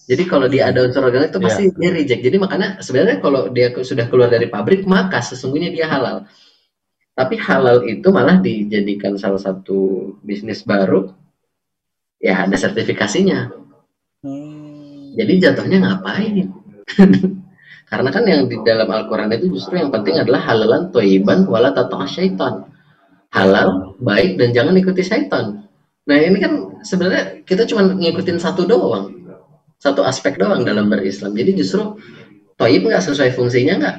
jadi 0.09 0.23
kalau 0.27 0.49
dia 0.49 0.67
ada 0.67 0.83
unsur 0.83 1.05
organik 1.05 1.31
itu 1.31 1.39
iya. 1.39 1.45
pasti 1.45 1.63
yeah. 1.69 1.77
dia 1.77 1.89
reject 1.93 2.21
jadi 2.25 2.37
makanya 2.41 2.67
sebenarnya 2.81 3.17
kalau 3.21 3.47
dia 3.53 3.71
sudah 3.71 4.05
keluar 4.09 4.27
dari 4.27 4.49
pabrik 4.49 4.83
maka 4.89 5.21
sesungguhnya 5.21 5.71
dia 5.71 5.87
halal 5.87 6.25
tapi 7.13 7.37
halal 7.37 7.85
itu 7.85 8.07
malah 8.09 8.41
dijadikan 8.41 9.15
salah 9.15 9.39
satu 9.39 10.11
bisnis 10.25 10.65
baru 10.65 11.13
ya 12.17 12.43
ada 12.49 12.57
sertifikasinya 12.57 13.53
hmm. 14.25 15.15
jadi 15.15 15.33
jatuhnya 15.49 15.77
ngapain 15.85 16.49
karena 17.91 18.09
kan 18.09 18.23
yang 18.23 18.47
di 18.47 18.55
dalam 18.63 18.87
Al-Quran 18.87 19.35
itu 19.35 19.51
justru 19.51 19.77
yang 19.77 19.91
penting 19.91 20.17
adalah 20.17 20.39
halalan 20.43 20.89
toiban 20.89 21.45
wala 21.45 21.75
tatah 21.75 22.07
syaitan 22.07 22.71
halal 23.31 23.95
baik 23.99 24.35
dan 24.39 24.51
jangan 24.51 24.75
ikuti 24.75 25.03
syaitan 25.03 25.70
Nah 26.11 26.19
ini 26.19 26.43
kan 26.43 26.83
sebenarnya 26.83 27.47
kita 27.47 27.63
cuma 27.71 27.87
ngikutin 27.87 28.35
satu 28.35 28.67
doang, 28.67 29.15
satu 29.79 30.03
aspek 30.03 30.35
doang 30.35 30.67
dalam 30.67 30.91
berislam. 30.91 31.31
Jadi 31.31 31.55
justru 31.55 31.95
toib 32.59 32.83
nggak 32.83 32.99
sesuai 32.99 33.31
fungsinya 33.31 33.79
nggak, 33.79 33.95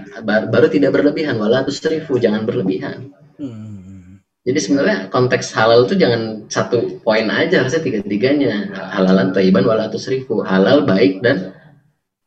baru 0.52 0.68
tidak 0.68 0.92
berlebihan. 0.92 1.40
Walau 1.40 1.64
seribu 1.72 2.20
jangan 2.20 2.44
berlebihan. 2.44 3.08
Hmm. 3.40 4.20
Jadi 4.44 4.58
sebenarnya 4.60 5.08
konteks 5.08 5.56
halal 5.56 5.88
itu 5.88 5.96
jangan 5.96 6.52
satu 6.52 7.00
poin 7.00 7.32
aja, 7.32 7.64
harusnya 7.64 7.80
tiga-tiganya. 7.80 8.76
Halalan 8.92 9.32
toiban 9.32 9.64
walau 9.64 9.88
seribu, 9.96 10.44
halal 10.44 10.84
baik 10.84 11.24
dan 11.24 11.56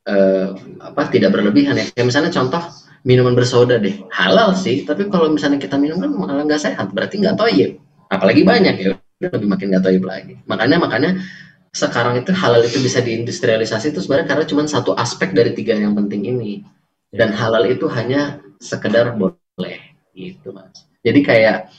uh, 0.10 0.58
apa 0.82 1.14
tidak 1.14 1.30
berlebihan 1.30 1.78
ya. 1.78 1.86
Kayak 1.94 2.10
misalnya 2.10 2.32
contoh 2.34 2.74
minuman 3.06 3.38
bersoda 3.38 3.78
deh, 3.78 4.02
halal 4.10 4.58
sih, 4.58 4.82
tapi 4.82 5.14
kalau 5.14 5.30
misalnya 5.30 5.62
kita 5.62 5.78
minum 5.78 6.02
kan 6.02 6.10
malah 6.10 6.42
nggak 6.42 6.74
sehat, 6.74 6.90
berarti 6.90 7.22
nggak 7.22 7.38
toib. 7.38 7.78
Apalagi 8.10 8.42
banyak 8.42 8.76
ya 8.82 8.98
lebih 9.32 9.48
makin 9.50 9.74
gak 9.74 9.84
taib 9.86 10.04
lagi. 10.06 10.34
Makanya 10.46 10.78
makanya 10.78 11.12
sekarang 11.76 12.22
itu 12.24 12.32
halal 12.32 12.64
itu 12.64 12.80
bisa 12.80 13.04
diindustrialisasi 13.04 13.92
itu 13.92 14.00
sebenarnya 14.00 14.28
karena 14.32 14.46
cuma 14.48 14.64
satu 14.64 14.96
aspek 14.96 15.36
dari 15.36 15.52
tiga 15.52 15.76
yang 15.76 15.94
penting 15.98 16.24
ini. 16.26 16.64
Dan 17.12 17.32
halal 17.32 17.68
itu 17.72 17.88
hanya 17.88 18.44
sekedar 18.60 19.16
boleh 19.16 19.78
gitu 20.16 20.52
mas. 20.52 20.88
Jadi 21.04 21.20
kayak 21.22 21.70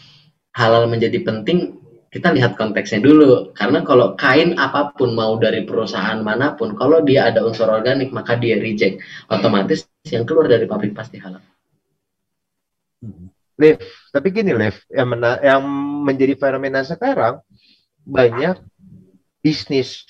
halal 0.57 0.89
menjadi 0.89 1.21
penting 1.25 1.77
kita 2.13 2.33
lihat 2.33 2.57
konteksnya 2.57 3.05
dulu 3.05 3.53
karena 3.53 3.85
kalau 3.85 4.17
kain 4.17 4.57
apa 4.57 4.97
pun 4.97 5.13
mau 5.13 5.37
dari 5.37 5.69
perusahaan 5.69 6.17
mana 6.25 6.57
pun 6.57 6.73
kalau 6.73 7.05
dia 7.05 7.29
ada 7.29 7.45
unsur 7.45 7.69
organik 7.69 8.09
maka 8.09 8.41
dia 8.41 8.57
reject 8.57 9.05
otomatis 9.29 9.85
yang 10.09 10.25
keluar 10.25 10.49
dari 10.49 10.65
pabrik 10.65 10.97
pasti 10.97 11.21
halal. 11.21 11.43
Hmm. 13.05 13.36
Liv, 13.57 13.81
tapi 14.13 14.29
gini 14.33 14.53
Liv, 14.53 14.77
yang, 14.93 15.09
mena 15.09 15.41
yang 15.41 15.65
menjadi 16.05 16.37
fenomena 16.37 16.85
sekarang 16.85 17.41
banyak 18.05 18.61
bisnis 19.41 20.05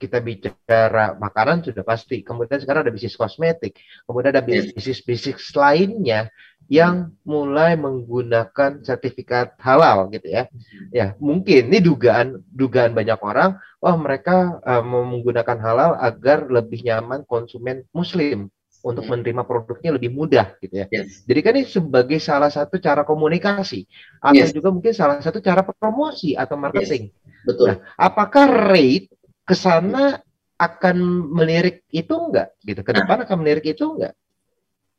kita 0.00 0.16
bicara 0.24 1.12
makanan 1.20 1.60
sudah 1.60 1.84
pasti. 1.84 2.24
Kemudian 2.24 2.56
sekarang 2.56 2.88
ada 2.88 2.94
bisnis 2.94 3.20
kosmetik, 3.20 3.76
kemudian 4.08 4.32
ada 4.32 4.40
bisnis-bisnis 4.40 5.52
lainnya 5.52 6.32
yang 6.72 7.12
mulai 7.26 7.76
menggunakan 7.76 8.80
sertifikat 8.80 9.60
halal 9.60 10.08
gitu 10.08 10.24
ya. 10.30 10.48
Ya, 10.88 11.12
mungkin 11.20 11.68
ini 11.68 11.84
dugaan 11.84 12.40
dugaan 12.48 12.96
banyak 12.96 13.20
orang, 13.20 13.60
oh 13.84 13.96
mereka 14.00 14.56
uh, 14.64 14.80
menggunakan 14.80 15.58
halal 15.60 15.90
agar 16.00 16.48
lebih 16.48 16.80
nyaman 16.80 17.28
konsumen 17.28 17.84
muslim 17.92 18.48
untuk 18.80 19.04
hmm. 19.04 19.12
menerima 19.20 19.42
produknya 19.44 19.90
lebih 19.96 20.10
mudah 20.12 20.56
gitu 20.60 20.84
ya. 20.84 20.86
Yes. 20.88 21.24
Jadi 21.28 21.40
kan 21.44 21.52
ini 21.56 21.66
sebagai 21.68 22.18
salah 22.20 22.48
satu 22.48 22.80
cara 22.80 23.04
komunikasi 23.04 23.84
atau 24.20 24.44
yes. 24.48 24.56
juga 24.56 24.72
mungkin 24.72 24.92
salah 24.96 25.20
satu 25.20 25.44
cara 25.44 25.60
promosi 25.64 26.32
atau 26.32 26.56
marketing. 26.56 27.12
Yes. 27.12 27.44
Betul. 27.44 27.66
Nah, 27.72 27.76
apakah 28.00 28.72
rate 28.72 29.12
ke 29.44 29.54
sana 29.56 30.20
akan 30.56 30.96
melirik 31.28 31.84
itu 31.92 32.12
enggak 32.12 32.56
gitu? 32.64 32.80
Ke 32.80 32.92
nah. 32.96 33.04
depan 33.04 33.16
nah, 33.20 33.24
akan 33.28 33.36
melirik 33.44 33.66
itu 33.68 33.84
enggak? 33.84 34.16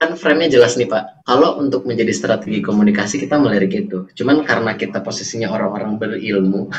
Kan 0.01 0.17
frame-nya 0.17 0.57
jelas 0.57 0.77
nih 0.77 0.89
Pak. 0.89 1.25
Kalau 1.29 1.61
untuk 1.61 1.85
menjadi 1.85 2.09
strategi 2.09 2.61
komunikasi 2.61 3.21
kita 3.21 3.37
melirik 3.37 3.85
itu. 3.85 4.09
Cuman 4.17 4.45
karena 4.45 4.73
kita 4.73 5.01
posisinya 5.05 5.53
orang-orang 5.53 6.01
berilmu, 6.01 6.73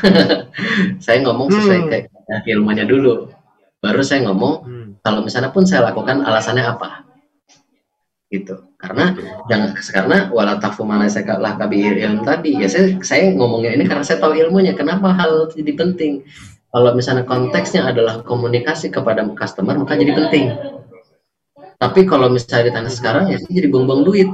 saya 1.04 1.18
ngomong 1.22 1.50
sesuai 1.50 1.78
hmm. 1.82 1.90
kayak 1.90 2.06
ilmunya 2.50 2.82
dulu. 2.82 3.30
Baru 3.78 4.02
saya 4.02 4.26
ngomong 4.26 4.54
hmm 4.66 4.81
kalau 5.02 5.26
misalnya 5.26 5.50
pun 5.50 5.66
saya 5.66 5.90
lakukan 5.90 6.22
alasannya 6.22 6.62
apa? 6.62 7.02
Gitu. 8.30 8.54
Karena 8.78 9.12
yang 9.50 9.74
karena 9.74 10.30
wala 10.30 10.62
tafu 10.62 10.86
saya 11.10 11.36
lah 11.42 11.58
kabir 11.58 11.98
ilmu 11.98 12.22
tadi. 12.22 12.54
Ya 12.62 12.70
saya 12.70 12.96
saya 13.02 13.34
ngomongnya 13.34 13.74
ini 13.74 13.84
karena 13.90 14.06
saya 14.06 14.22
tahu 14.22 14.38
ilmunya. 14.38 14.78
Kenapa 14.78 15.10
hal 15.10 15.50
jadi 15.50 15.74
penting? 15.74 16.22
Kalau 16.72 16.94
misalnya 16.94 17.26
konteksnya 17.26 17.84
adalah 17.84 18.22
komunikasi 18.22 18.94
kepada 18.94 19.26
customer 19.34 19.76
maka 19.76 19.98
jadi 19.98 20.14
penting. 20.14 20.54
Tapi 21.82 22.00
kalau 22.06 22.30
misalnya 22.30 22.70
ditanya 22.70 22.92
sekarang 22.94 23.26
ya 23.28 23.42
jadi 23.42 23.66
buang-buang 23.68 24.06
duit. 24.06 24.30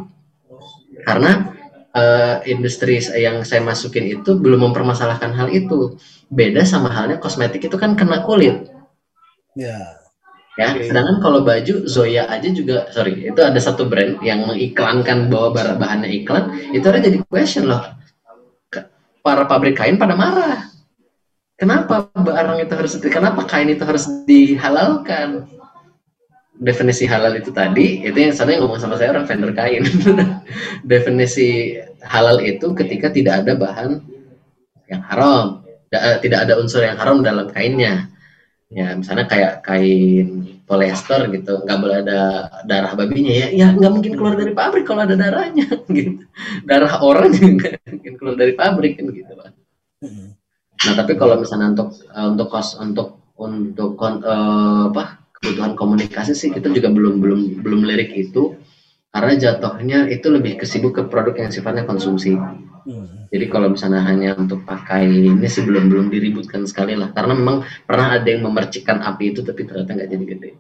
Karena 1.09 1.49
uh, 1.97 2.45
industri 2.45 3.01
yang 3.17 3.41
saya 3.41 3.65
masukin 3.65 4.05
itu 4.05 4.37
belum 4.37 4.69
mempermasalahkan 4.69 5.33
hal 5.33 5.49
itu. 5.49 5.97
Beda 6.29 6.61
sama 6.69 6.93
halnya 6.93 7.17
kosmetik 7.17 7.65
itu 7.65 7.77
kan 7.81 7.97
kena 7.97 8.21
kulit. 8.21 8.69
Ya 9.57 9.98
ya 10.59 10.75
okay. 10.75 10.91
sedangkan 10.91 11.23
kalau 11.23 11.47
baju 11.47 11.87
Zoya 11.87 12.27
aja 12.27 12.51
juga 12.51 12.91
sorry 12.91 13.31
itu 13.31 13.39
ada 13.39 13.57
satu 13.63 13.87
brand 13.87 14.19
yang 14.27 14.43
mengiklankan 14.43 15.31
bahwa 15.31 15.55
bahannya 15.79 16.11
iklan 16.11 16.51
itu 16.75 16.83
ada 16.83 16.99
jadi 16.99 17.23
question 17.31 17.71
loh. 17.71 17.81
Para 19.23 19.47
pabrik 19.47 19.79
kain 19.79 20.01
pada 20.01 20.19
marah. 20.19 20.67
Kenapa 21.59 22.11
barang 22.15 22.59
itu 22.63 22.75
harus 22.75 22.95
kenapa 23.03 23.47
kain 23.47 23.71
itu 23.71 23.83
harus 23.87 24.11
dihalalkan? 24.27 25.47
Definisi 26.59 27.07
halal 27.07 27.39
itu 27.39 27.55
tadi 27.55 28.03
itu 28.03 28.19
yang 28.19 28.35
sana 28.35 28.51
yang 28.59 28.67
ngomong 28.67 28.83
sama 28.83 28.99
saya 28.99 29.15
orang 29.15 29.31
vendor 29.31 29.55
kain. 29.55 29.87
Definisi 30.91 31.79
halal 32.03 32.43
itu 32.43 32.75
ketika 32.75 33.15
tidak 33.15 33.47
ada 33.47 33.55
bahan 33.55 34.03
yang 34.91 35.03
haram. 35.07 35.63
Tidak 35.91 36.39
ada 36.39 36.59
unsur 36.59 36.83
yang 36.83 36.99
haram 36.99 37.23
dalam 37.23 37.47
kainnya 37.49 38.11
ya 38.69 38.93
misalnya 38.93 39.25
kayak 39.25 39.65
kain 39.65 40.61
polyester 40.69 41.33
gitu 41.33 41.65
nggak 41.65 41.79
boleh 41.81 41.97
ada 42.05 42.21
darah 42.69 42.93
babinya 42.93 43.33
ya. 43.33 43.49
Ya 43.49 43.67
nggak 43.73 43.93
mungkin 43.93 44.13
keluar 44.15 44.37
dari 44.37 44.53
pabrik 44.53 44.85
kalau 44.85 45.09
ada 45.09 45.17
darahnya 45.17 45.65
gitu. 45.97 46.25
Darah 46.69 47.01
orang 47.01 47.33
juga 47.41 47.81
mungkin 47.89 48.13
keluar 48.21 48.37
dari 48.37 48.53
pabrik 48.53 49.01
kan 49.01 49.09
gitu 49.09 49.33
pak. 49.33 49.49
Nah 50.85 50.95
tapi 50.95 51.13
kalau 51.17 51.41
misalnya 51.41 51.73
untuk 51.73 51.97
uh, 52.13 52.29
untuk 52.29 52.49
kos 52.53 52.77
untuk 52.77 53.09
untuk 53.41 53.97
uh, 53.99 54.93
apa 54.93 55.25
kebutuhan 55.41 55.73
komunikasi 55.73 56.37
sih 56.37 56.53
kita 56.53 56.69
juga 56.69 56.93
belum 56.93 57.25
belum 57.25 57.41
belum 57.65 57.81
lirik 57.89 58.13
itu. 58.13 58.61
Karena 59.09 59.41
jatuhnya 59.41 60.05
itu 60.13 60.29
lebih 60.29 60.61
kesibuk 60.61 60.93
ke 60.93 61.03
produk 61.09 61.33
yang 61.33 61.49
sifatnya 61.49 61.89
konsumsi 61.89 62.37
Hmm. 62.89 63.29
Jadi 63.29 63.47
kalau 63.53 63.69
misalnya 63.69 64.01
hanya 64.09 64.33
untuk 64.41 64.65
pakai 64.65 65.05
ini 65.05 65.45
sih 65.45 65.61
belum 65.61 65.93
belum 65.93 66.07
diributkan 66.09 66.65
sekali 66.65 66.97
lah, 66.97 67.13
karena 67.13 67.37
memang 67.37 67.61
pernah 67.85 68.17
ada 68.17 68.25
yang 68.25 68.49
memercikan 68.49 69.05
api 69.05 69.37
itu 69.37 69.45
tapi 69.45 69.69
ternyata 69.69 69.93
nggak 69.93 70.09
jadi 70.09 70.25
gede. 70.25 70.51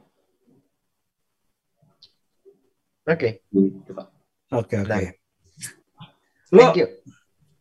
Oke. 3.08 3.28
Gitu, 3.48 3.92
oke 4.52 4.74
oke. 4.84 5.08
Lo 6.52 6.76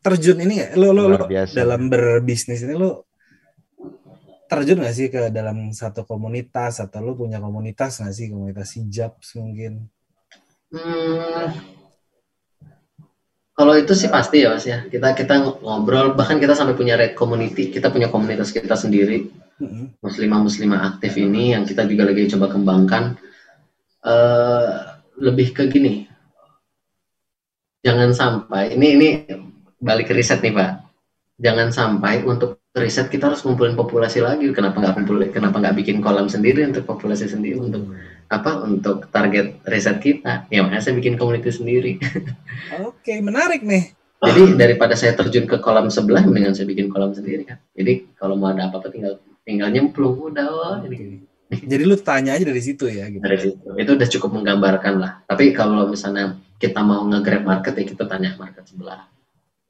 terjun 0.03 0.43
ini 0.43 0.59
ya, 0.59 0.67
lo 0.75 0.91
lo, 0.91 1.15
lo 1.15 1.17
dalam 1.31 1.87
berbisnis 1.87 2.67
ini 2.67 2.75
lo 2.75 3.07
terjun 4.51 4.83
nggak 4.83 4.95
sih 4.95 5.07
ke 5.07 5.31
dalam 5.31 5.71
satu 5.71 6.03
komunitas 6.03 6.83
atau 6.83 6.99
lo 6.99 7.15
punya 7.15 7.39
komunitas 7.39 8.03
nggak 8.03 8.15
sih 8.15 8.27
komunitas 8.27 8.75
hijab 8.75 9.15
mungkin? 9.39 9.87
Hmm, 10.75 11.76
kalau 13.57 13.73
itu 13.73 13.97
sih 13.97 14.05
pasti 14.05 14.45
ya 14.45 14.53
mas 14.53 14.69
ya. 14.69 14.85
Kita 14.85 15.17
kita 15.17 15.41
ngobrol 15.65 16.13
bahkan 16.13 16.37
kita 16.37 16.53
sampai 16.53 16.77
punya 16.77 16.93
red 16.93 17.17
community. 17.17 17.73
Kita 17.73 17.89
punya 17.89 18.05
komunitas 18.05 18.53
kita 18.53 18.77
sendiri. 18.77 19.49
Mm-mm. 19.57 19.97
muslimah 20.05 20.37
muslimah 20.45 20.85
aktif 20.85 21.17
ini 21.17 21.57
yang 21.57 21.65
kita 21.65 21.81
juga 21.89 22.05
lagi 22.05 22.29
coba 22.29 22.45
kembangkan. 22.53 23.17
Eh 24.05 24.73
lebih 25.17 25.57
ke 25.57 25.65
gini. 25.65 26.05
Jangan 27.81 28.13
sampai 28.13 28.77
ini 28.77 28.87
ini 28.93 29.09
balik 29.81 30.09
ke 30.09 30.13
riset 30.13 30.45
nih 30.45 30.53
pak. 30.53 30.71
Jangan 31.41 31.73
sampai 31.73 32.21
untuk 32.21 32.61
riset 32.77 33.09
kita 33.09 33.33
harus 33.33 33.41
ngumpulin 33.41 33.73
populasi 33.73 34.21
lagi. 34.21 34.53
Kenapa 34.53 34.77
nggak 34.77 34.93
kumpul 34.93 35.17
kenapa 35.33 35.57
nggak 35.57 35.75
bikin 35.81 35.97
kolam 35.97 36.29
sendiri 36.29 36.61
untuk 36.61 36.85
populasi 36.85 37.25
sendiri 37.25 37.57
untuk 37.57 37.97
apa 38.27 38.63
untuk 38.63 39.07
target 39.09 39.63
riset 39.67 39.97
kita. 40.03 40.47
Ya 40.51 40.63
makanya 40.63 40.83
saya 40.83 40.95
bikin 40.99 41.15
komunitas 41.15 41.59
sendiri. 41.59 41.99
Oke, 42.87 43.19
menarik 43.23 43.63
nih. 43.63 43.95
jadi 44.17 44.57
daripada 44.57 44.97
saya 44.97 45.13
terjun 45.13 45.45
ke 45.45 45.61
kolam 45.61 45.93
sebelah 45.93 46.25
mendingan 46.25 46.57
saya 46.57 46.65
bikin 46.65 46.89
kolam 46.89 47.13
sendiri 47.13 47.45
kan? 47.45 47.61
Jadi 47.77 48.17
kalau 48.17 48.33
mau 48.33 48.49
ada 48.49 48.65
apa-apa 48.65 48.89
tinggal 48.89 49.21
tinggal 49.45 49.69
nyemplung 49.69 50.33
udah 50.33 50.81
ini. 50.89 51.21
Jadi 51.47 51.83
lu 51.87 51.95
tanya 51.95 52.35
aja 52.35 52.43
dari 52.43 52.59
situ 52.59 52.91
ya 52.91 53.07
gitu. 53.07 53.23
dari 53.23 53.39
situ. 53.39 53.67
Itu 53.77 53.95
udah 53.95 54.07
cukup 54.09 54.29
menggambarkan 54.41 54.93
lah. 54.99 55.11
Tapi 55.23 55.55
kalau 55.55 55.87
misalnya 55.87 56.35
kita 56.59 56.81
mau 56.83 57.05
nge-grab 57.07 57.45
market 57.45 57.77
ya 57.77 57.85
kita 57.87 58.03
tanya 58.09 58.35
market 58.35 58.67
sebelah. 58.67 59.07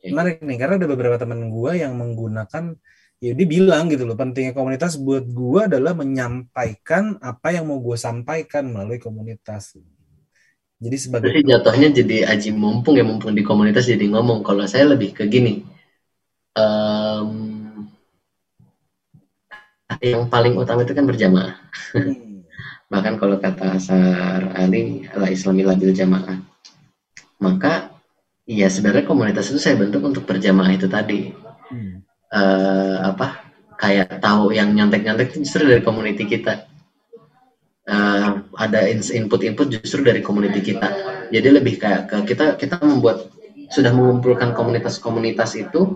Menarik 0.01 0.41
nih 0.41 0.57
karena 0.57 0.79
ada 0.79 0.87
beberapa 0.87 1.19
teman 1.19 1.51
gua 1.51 1.75
yang 1.75 1.93
menggunakan 1.99 2.79
ya 3.25 3.31
dia 3.37 3.47
bilang 3.55 3.83
gitu 3.91 4.03
loh 4.07 4.17
pentingnya 4.21 4.53
komunitas 4.57 4.93
buat 5.05 5.25
gua 5.39 5.61
adalah 5.69 5.93
menyampaikan 6.01 7.03
apa 7.31 7.47
yang 7.55 7.65
mau 7.69 7.79
gue 7.87 7.97
sampaikan 8.05 8.63
melalui 8.73 8.99
komunitas. 9.01 9.63
Jadi 10.83 10.97
sebagai 11.05 11.33
Jadi 11.33 11.39
jatuhnya 11.49 11.89
jadi 11.99 12.17
aji 12.33 12.49
mumpung 12.61 12.95
ya 12.99 13.05
mumpung 13.09 13.33
di 13.37 13.43
komunitas 13.49 13.85
jadi 13.91 14.05
ngomong. 14.13 14.39
Kalau 14.47 14.63
saya 14.71 14.85
lebih 14.93 15.09
ke 15.17 15.23
gini, 15.33 15.53
em, 16.55 17.29
yang 20.01 20.23
paling 20.33 20.53
utama 20.57 20.83
itu 20.85 20.93
kan 20.97 21.05
berjamaah. 21.09 21.53
Hmm, 21.95 22.43
Bahkan 22.91 23.15
kalau 23.21 23.37
kata 23.43 23.65
Asar 23.77 24.41
Ali, 24.55 25.07
ala 25.13 25.27
Islami 25.35 25.63
labil 25.67 25.91
jamaah. 25.95 26.37
Maka 27.45 27.73
ya 28.45 28.67
sebenarnya 28.69 29.05
komunitas 29.09 29.49
itu 29.49 29.59
saya 29.61 29.75
bentuk 29.81 30.01
untuk 30.09 30.23
berjamaah 30.29 30.71
itu 30.77 30.87
tadi. 30.95 31.33
Eh 32.27 32.97
apa 33.01 33.47
kayak 33.77 34.19
tahu 34.19 34.51
yang 34.51 34.73
nyontek-nyontek 34.73 35.31
itu 35.31 35.45
justru 35.45 35.69
dari 35.69 35.81
community 35.85 36.25
kita. 36.25 36.67
Eh, 37.87 38.29
ada 38.59 38.79
input-input 38.91 39.79
justru 39.79 40.03
dari 40.03 40.19
community 40.19 40.59
kita. 40.59 40.89
Jadi 41.31 41.47
lebih 41.55 41.79
kayak 41.79 42.01
ke 42.11 42.17
kita 42.33 42.59
kita 42.59 42.83
membuat 42.83 43.31
sudah 43.71 43.95
mengumpulkan 43.95 44.51
komunitas-komunitas 44.51 45.55
itu 45.55 45.95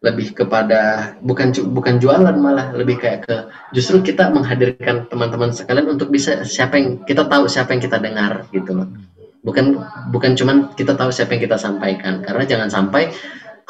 lebih 0.00 0.32
kepada 0.32 1.12
bukan 1.20 1.52
bukan 1.76 2.00
jualan 2.00 2.32
malah 2.40 2.72
lebih 2.72 2.96
kayak 2.96 3.20
ke 3.28 3.36
justru 3.76 4.00
kita 4.00 4.32
menghadirkan 4.32 5.04
teman-teman 5.12 5.52
sekalian 5.52 5.92
untuk 5.92 6.08
bisa 6.08 6.40
siapa 6.44 6.80
yang 6.80 7.04
kita 7.04 7.28
tahu 7.28 7.44
siapa 7.44 7.76
yang 7.76 7.84
kita 7.84 8.00
dengar 8.00 8.48
gitu 8.52 8.76
loh. 8.76 8.88
Bukan 9.44 9.80
bukan 10.12 10.36
cuman 10.36 10.72
kita 10.76 10.96
tahu 10.96 11.12
siapa 11.12 11.36
yang 11.36 11.44
kita 11.44 11.56
sampaikan 11.60 12.24
karena 12.24 12.44
jangan 12.48 12.68
sampai 12.72 13.12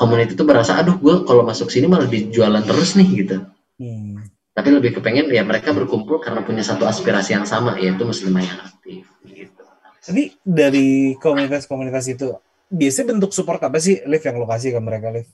community 0.01 0.33
itu 0.33 0.49
berasa 0.49 0.81
aduh 0.81 0.97
gue 0.97 1.29
kalau 1.29 1.45
masuk 1.45 1.69
sini 1.69 1.85
malah 1.85 2.09
dijualan 2.09 2.65
terus 2.65 2.97
nih 2.97 3.09
gitu 3.21 3.37
hmm. 3.77 4.25
tapi 4.57 4.69
lebih 4.73 4.97
kepengen 4.97 5.29
ya 5.29 5.45
mereka 5.45 5.77
berkumpul 5.77 6.25
karena 6.25 6.41
punya 6.41 6.65
satu 6.65 6.89
aspirasi 6.89 7.37
yang 7.37 7.45
sama 7.45 7.77
yaitu 7.77 8.09
muslimah 8.09 8.41
yang 8.41 8.59
aktif 8.65 9.05
gitu 9.29 9.63
Jadi 10.01 10.33
dari 10.41 11.13
komunitas-komunitas 11.21 12.09
itu 12.09 12.33
biasanya 12.73 13.13
bentuk 13.13 13.37
support 13.37 13.61
apa 13.61 13.77
sih 13.77 14.01
Liv 14.09 14.25
yang 14.25 14.41
lokasi 14.41 14.73
ke 14.73 14.81
mereka 14.81 15.13
Liv? 15.13 15.29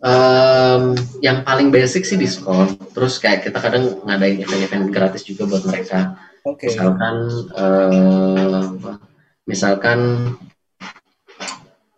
Em, 0.00 0.96
yang 1.20 1.44
paling 1.44 1.68
basic 1.68 2.08
sih 2.08 2.16
diskon 2.16 2.80
terus 2.96 3.20
kayak 3.20 3.44
kita 3.44 3.60
kadang 3.60 4.00
ngadain 4.08 4.40
event-event 4.40 4.88
gratis 4.88 5.28
juga 5.28 5.44
buat 5.44 5.68
mereka 5.68 6.16
Oke. 6.48 6.72
misalkan 6.72 7.16
apa, 7.52 8.92
misalkan 9.44 10.00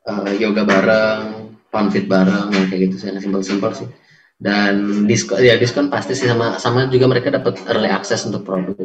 eh, 0.02 0.32
yoga 0.42 0.66
bareng 0.66 1.51
funfit 1.72 2.04
bareng 2.04 2.52
yang 2.52 2.68
kayak 2.68 2.92
gitu 2.92 2.96
sih 3.00 3.08
simpel-simpel 3.16 3.72
sih 3.72 3.88
dan 4.36 5.06
diskon 5.08 5.40
ya 5.40 5.56
diskon 5.56 5.88
pasti 5.88 6.12
sih 6.12 6.28
sama 6.28 6.60
sama 6.60 6.86
juga 6.92 7.08
mereka 7.08 7.32
dapat 7.32 7.56
early 7.72 7.88
access 7.88 8.28
untuk 8.28 8.44
produk 8.44 8.76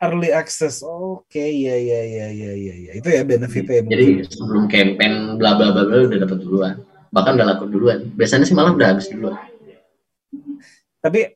Early 0.00 0.32
access. 0.32 0.80
Oke, 0.80 1.44
ya 1.44 1.76
ya 1.76 2.00
ya 2.00 2.26
ya 2.32 2.50
ya 2.56 2.74
ya. 2.88 2.92
Itu 2.96 3.12
ya 3.12 3.20
benefitnya. 3.20 3.84
jadi 3.84 4.24
sebelum 4.32 4.64
campaign 4.64 5.36
bla 5.36 5.60
bla 5.60 5.76
bla 5.76 5.84
bla 5.84 6.08
udah 6.08 6.24
dapat 6.24 6.40
duluan 6.40 6.74
bahkan 7.12 7.36
udah 7.36 7.46
laku 7.52 7.68
duluan 7.68 8.08
biasanya 8.16 8.48
sih 8.48 8.56
malah 8.56 8.72
udah 8.72 8.96
habis 8.96 9.10
duluan 9.12 9.36
Tapi 11.00 11.32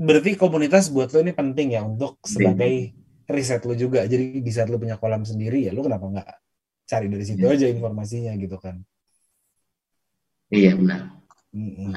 berarti 0.00 0.36
komunitas 0.36 0.88
buat 0.92 1.12
lo 1.12 1.24
ini 1.24 1.32
penting 1.32 1.76
ya 1.76 1.84
untuk 1.84 2.20
sebagai 2.24 2.92
riset 3.28 3.64
lo 3.64 3.72
juga. 3.72 4.04
Jadi 4.04 4.44
di 4.44 4.52
saat 4.52 4.68
lo 4.68 4.76
punya 4.76 4.96
kolam 5.00 5.24
sendiri 5.24 5.64
ya 5.68 5.72
lo 5.76 5.84
kenapa 5.84 6.04
nggak 6.08 6.28
cari 6.84 7.06
dari 7.08 7.24
situ 7.24 7.42
Iya. 7.42 7.54
aja 7.54 7.66
informasinya 7.68 8.32
gitu 8.36 8.56
kan. 8.56 8.76
iya 10.48 10.76
benar 10.76 11.08
Mm-mm. 11.52 11.92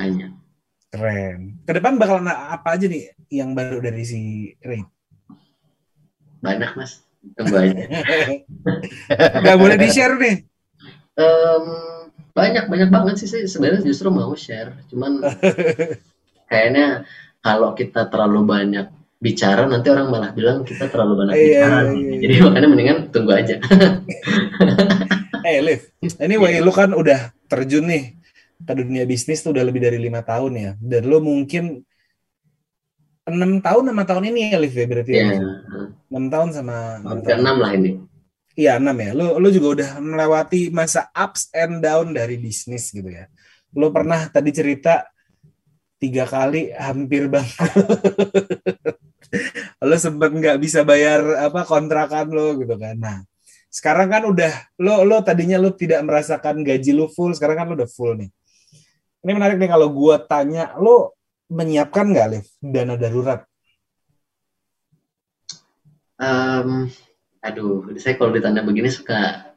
Keren. 0.87 1.59
Ke 1.63 1.75
depan 1.75 1.99
bakal 1.99 2.19
na- 2.19 2.55
apa 2.55 2.75
aja 2.75 2.87
nih 2.87 3.11
yang 3.27 3.51
baru 3.51 3.79
dari 3.79 4.03
si 4.03 4.19
Ray? 4.59 4.79
banyak 6.39 6.71
mas 6.77 7.03
tunggu 7.35 7.57
aja 7.57 7.73
Gak 9.45 9.57
boleh 9.57 9.75
di-share 9.75 10.15
nih. 10.15 10.35
Em, 11.15 11.65
banyak 12.31 12.67
banyak 12.67 12.89
banget 12.91 13.15
sih 13.19 13.27
saya 13.27 13.43
sebenarnya 13.47 13.81
justru 13.81 14.07
mau 14.07 14.31
share 14.35 14.83
cuman 14.87 15.23
kayaknya 16.51 17.03
kalau 17.39 17.73
kita 17.73 18.07
terlalu 18.07 18.45
banyak 18.45 18.87
bicara 19.25 19.65
nanti 19.65 19.89
orang 19.89 20.07
malah 20.13 20.29
bilang 20.37 20.61
kita 20.61 20.85
terlalu 20.85 21.13
banyak 21.25 21.33
Iya, 21.33 21.41
bicara 21.41 21.77
iya, 21.81 21.89
iya. 21.97 22.19
jadi 22.21 22.33
makanya 22.45 22.67
mendingan 22.69 22.97
tunggu 23.09 23.31
aja 23.33 23.55
Eh, 25.45 25.61
Liv. 25.61 25.81
Anyway, 26.17 26.57
lu 26.57 26.73
kan 26.73 26.89
udah 26.89 27.29
terjun 27.45 27.85
nih 27.85 28.17
ke 28.65 28.73
dunia 28.73 29.05
bisnis 29.05 29.45
tuh 29.45 29.53
udah 29.53 29.61
lebih 29.61 29.77
dari 29.77 30.01
lima 30.01 30.25
tahun 30.25 30.53
ya. 30.57 30.71
Dan 30.81 31.05
lu 31.05 31.21
mungkin 31.21 31.85
enam 33.25 33.61
tahun 33.61 33.93
sama 33.93 34.03
tahun 34.09 34.33
ini 34.33 34.49
ya, 34.49 34.57
Liv 34.57 34.73
ya 34.73 34.85
berarti 34.89 35.11
ya 35.13 35.37
ya. 35.37 35.41
Enam 36.09 36.25
tahun 36.33 36.49
sama 36.49 36.97
enam 36.97 37.21
ke 37.21 37.29
tahun. 37.29 37.39
enam 37.45 37.55
lah 37.61 37.71
ini 37.73 37.91
Iya 38.55 38.81
enam 38.81 38.97
ya. 38.97 39.11
Lu 39.13 39.37
lu 39.37 39.47
juga 39.53 39.67
udah 39.77 39.89
melewati 40.01 40.73
masa 40.73 41.13
ups 41.13 41.53
and 41.53 41.77
down 41.77 42.09
dari 42.09 42.41
bisnis 42.41 42.89
gitu 42.89 43.05
ya. 43.05 43.29
Lu 43.77 43.93
pernah 43.93 44.25
tadi 44.33 44.49
cerita 44.49 45.05
tiga 46.01 46.25
kali 46.25 46.73
hampir 46.73 47.29
bangkrut. 47.29 48.01
lu 49.85 49.97
sempet 50.01 50.33
nggak 50.33 50.57
bisa 50.57 50.81
bayar 50.81 51.21
apa 51.45 51.61
kontrakan 51.63 52.33
lo 52.33 52.57
gitu 52.57 52.75
kan. 52.75 52.97
Nah 52.97 53.17
sekarang 53.69 54.07
kan 54.07 54.23
udah 54.25 54.51
lo 54.81 55.05
lo 55.05 55.19
tadinya 55.21 55.59
lo 55.61 55.75
tidak 55.75 56.01
merasakan 56.01 56.65
gaji 56.65 56.91
lo 56.95 57.11
full, 57.11 57.35
sekarang 57.37 57.59
kan 57.59 57.65
lo 57.69 57.75
udah 57.77 57.89
full 57.89 58.17
nih. 58.17 58.31
Ini 59.25 59.31
menarik 59.33 59.57
nih 59.61 59.69
kalau 59.69 59.91
gua 59.93 60.21
tanya 60.21 60.73
lo 60.81 61.13
menyiapkan 61.51 62.09
nggak 62.09 62.27
Liv 62.33 62.45
dana 62.63 62.95
darurat? 62.97 63.45
Em, 66.15 66.87
aduh 67.43 67.91
saya 67.99 68.15
kalau 68.15 68.31
ditanya 68.31 68.63
begini 68.63 68.87
suka 68.87 69.51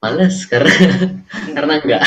males 0.00 0.46
karena 0.46 0.72
karena 1.56 1.72
enggak 1.82 2.04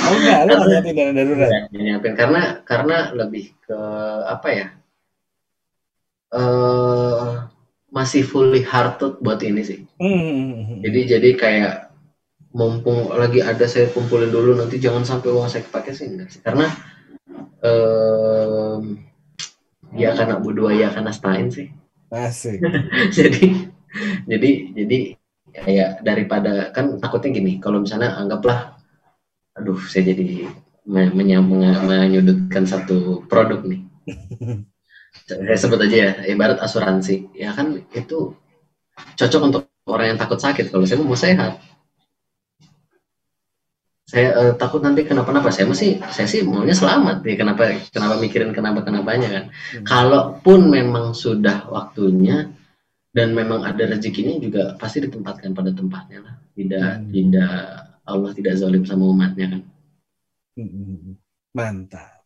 Oh 0.00 0.16
enggak, 0.16 0.40
lo 0.48 0.52
nggak 0.56 0.68
nyiapin 0.70 0.94
dana 0.96 1.12
darurat. 1.12 1.50
Nyiapin 1.74 2.14
karena 2.16 2.42
karena 2.64 2.96
lebih 3.12 3.52
ke 3.66 3.78
apa 4.24 4.48
ya 4.48 4.66
eh 6.30 7.30
masih 7.90 8.22
fully 8.22 8.62
hearted 8.62 9.18
buat 9.18 9.42
ini 9.42 9.62
sih 9.66 9.80
Hmm. 10.00 10.80
jadi 10.80 11.18
jadi 11.18 11.30
kayak 11.36 11.74
mumpung 12.50 13.10
lagi 13.14 13.42
ada 13.42 13.62
saya 13.66 13.90
kumpulin 13.90 14.30
dulu 14.30 14.54
nanti 14.58 14.78
jangan 14.82 15.02
sampai 15.06 15.30
uang 15.30 15.46
saya 15.50 15.62
kepake 15.66 15.90
sih 15.94 16.06
enggak 16.10 16.30
sih 16.30 16.40
karena 16.42 16.66
em 17.62 18.98
ya 19.94 20.14
karena 20.14 20.38
budua 20.38 20.70
ya 20.74 20.88
karena 20.94 21.10
stain 21.10 21.50
sih 21.50 21.66
Asik. 22.10 22.58
jadi 23.16 23.70
jadi 24.26 24.50
jadi 24.74 24.98
kayak 25.50 25.90
daripada 26.06 26.70
kan 26.70 26.98
takutnya 27.02 27.42
gini 27.42 27.58
kalau 27.58 27.82
misalnya 27.82 28.14
anggaplah 28.18 28.78
aduh 29.58 29.78
saya 29.90 30.14
jadi 30.14 30.46
me- 30.86 31.10
menya- 31.14 31.42
menga- 31.42 31.82
menyudutkan 31.86 32.66
satu 32.66 33.26
produk 33.26 33.62
nih 33.66 33.82
saya 35.26 35.58
sebut 35.58 35.78
aja 35.82 35.96
ya 35.96 36.10
ibarat 36.30 36.58
asuransi. 36.58 37.30
Ya 37.34 37.54
kan 37.54 37.78
itu 37.94 38.34
cocok 39.16 39.42
untuk 39.46 39.62
orang 39.86 40.14
yang 40.14 40.18
takut 40.18 40.38
sakit. 40.38 40.70
Kalau 40.70 40.84
saya 40.86 41.02
mau 41.02 41.14
sehat. 41.18 41.58
Saya 44.10 44.34
eh, 44.34 44.52
takut 44.58 44.82
nanti 44.82 45.06
kenapa-napa. 45.06 45.54
Saya 45.54 45.70
masih 45.70 46.02
saya 46.10 46.26
sih 46.26 46.42
maunya 46.42 46.74
selamat 46.74 47.22
ya 47.22 47.34
kenapa 47.38 47.78
kenapa 47.94 48.18
mikirin 48.18 48.50
kenapa 48.50 48.82
kenapanya 48.82 49.28
kan? 49.30 49.44
Hmm. 49.50 49.84
kalaupun 49.86 50.66
memang 50.66 51.14
sudah 51.14 51.70
waktunya 51.70 52.50
dan 53.14 53.34
memang 53.34 53.62
ada 53.62 53.86
rezekinya 53.86 54.38
juga 54.42 54.74
pasti 54.78 55.06
ditempatkan 55.06 55.54
pada 55.54 55.70
tempatnya 55.70 56.26
lah. 56.26 56.34
Tidak 56.58 56.90
Hmm. 56.90 57.10
tidak 57.14 57.54
Allah 58.02 58.30
tidak 58.34 58.58
zalim 58.58 58.82
sama 58.82 59.06
umatnya 59.06 59.46
kan. 59.54 59.62
Hmm, 60.58 61.14
Mantap. 61.54 62.19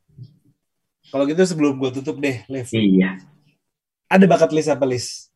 Kalau 1.15 1.31
gitu 1.31 1.47
sebelum 1.47 1.79
gue 1.79 1.95
tutup 1.95 2.19
deh, 2.19 2.43
Liv. 2.51 2.67
iya 2.75 3.23
Ada 4.11 4.27
bucket 4.27 4.51
list 4.51 4.67
apa 4.67 4.83
list? 4.83 5.31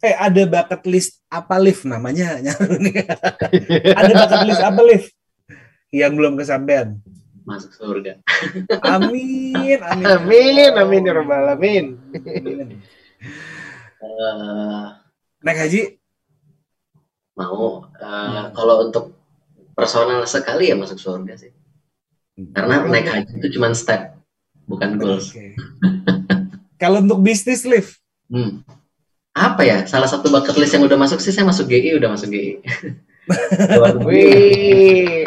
Eh, 0.00 0.16
ada 0.16 0.48
bucket 0.48 0.80
list 0.88 1.20
apa 1.28 1.60
Liv 1.60 1.76
namanya? 1.84 2.40
Ada 4.00 4.12
bucket 4.16 4.42
list 4.48 4.64
apa 4.64 4.80
Liv? 4.80 5.04
Yang 5.92 6.12
belum 6.16 6.34
kesampaian. 6.34 6.96
masuk 7.40 7.72
surga 7.72 8.20
Amin, 8.84 9.80
amin. 9.90 10.06
Amin, 10.06 10.70
amin 10.72 11.02
ya 11.02 11.12
rabbal 11.12 11.40
alamin. 11.42 11.96
Amin. 12.14 12.78
Eh, 13.98 14.84
Naik 15.40 15.58
haji? 15.58 15.82
mau 17.32 17.88
eh, 17.90 18.04
Hmm. 18.04 18.52
kalau 18.52 18.84
untuk 18.84 19.16
personal 19.72 20.24
sekali 20.24 20.68
ya 20.68 20.76
masuk 20.76 20.96
surga 20.96 21.36
sih 21.36 21.48
karena 22.52 22.84
naik 22.84 23.08
haji 23.08 23.32
itu 23.40 23.56
cuma 23.56 23.72
step 23.72 24.19
bukan 24.70 24.96
goals 24.96 25.34
Oke. 25.34 25.58
Kalau 26.80 27.04
untuk 27.04 27.20
bisnis 27.20 27.66
Liv? 27.68 27.98
Hmm. 28.30 28.64
Apa 29.36 29.62
ya? 29.66 29.78
Salah 29.84 30.08
satu 30.08 30.32
bucket 30.32 30.56
list 30.56 30.72
yang 30.72 30.86
udah 30.86 30.96
masuk 30.96 31.20
sih 31.20 31.34
saya 31.34 31.44
masuk 31.44 31.68
GI, 31.68 31.98
udah 32.00 32.08
masuk 32.14 32.32
GI. 32.32 32.62
Wih, 34.08 35.22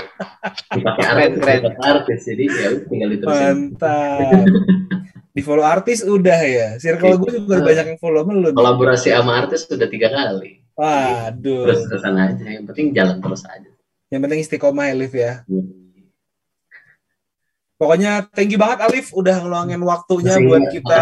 dipakai 0.75 1.05
artis, 1.07 1.39
keren. 1.39 1.61
artis, 1.79 2.19
jadi 2.27 2.43
ya 2.51 2.67
udah 2.75 2.87
tinggal 2.89 3.09
diterusin. 3.15 3.45
Mantap. 3.47 4.43
Di 5.33 5.41
follow 5.41 5.63
artis 5.63 6.03
udah 6.03 6.39
ya. 6.43 6.67
Circle 6.81 7.15
gue 7.21 7.31
juga 7.41 7.63
banyak 7.63 7.95
yang 7.95 7.99
follow 8.01 8.27
lu. 8.27 8.51
Kolaborasi 8.51 9.13
sama 9.13 9.45
artis 9.45 9.63
sudah 9.69 9.87
tiga 9.87 10.11
kali. 10.11 10.61
Waduh. 10.75 11.69
Terus 11.69 12.01
sana 12.01 12.33
aja. 12.33 12.43
Yang 12.43 12.65
penting 12.73 12.87
jalan 12.91 13.17
terus 13.23 13.41
aja. 13.47 13.69
Yang 14.11 14.21
penting 14.25 14.39
istiqomah 14.45 14.85
ya, 14.91 14.95
Liv 14.97 15.13
ya. 15.13 15.41
Pokoknya 17.83 18.31
thank 18.31 18.47
you 18.47 18.55
banget 18.55 18.79
Alif 18.87 19.11
udah 19.11 19.43
ngeluangin 19.43 19.83
waktunya 19.83 20.39
Masih 20.39 20.47
buat 20.47 20.63
kita. 20.71 20.99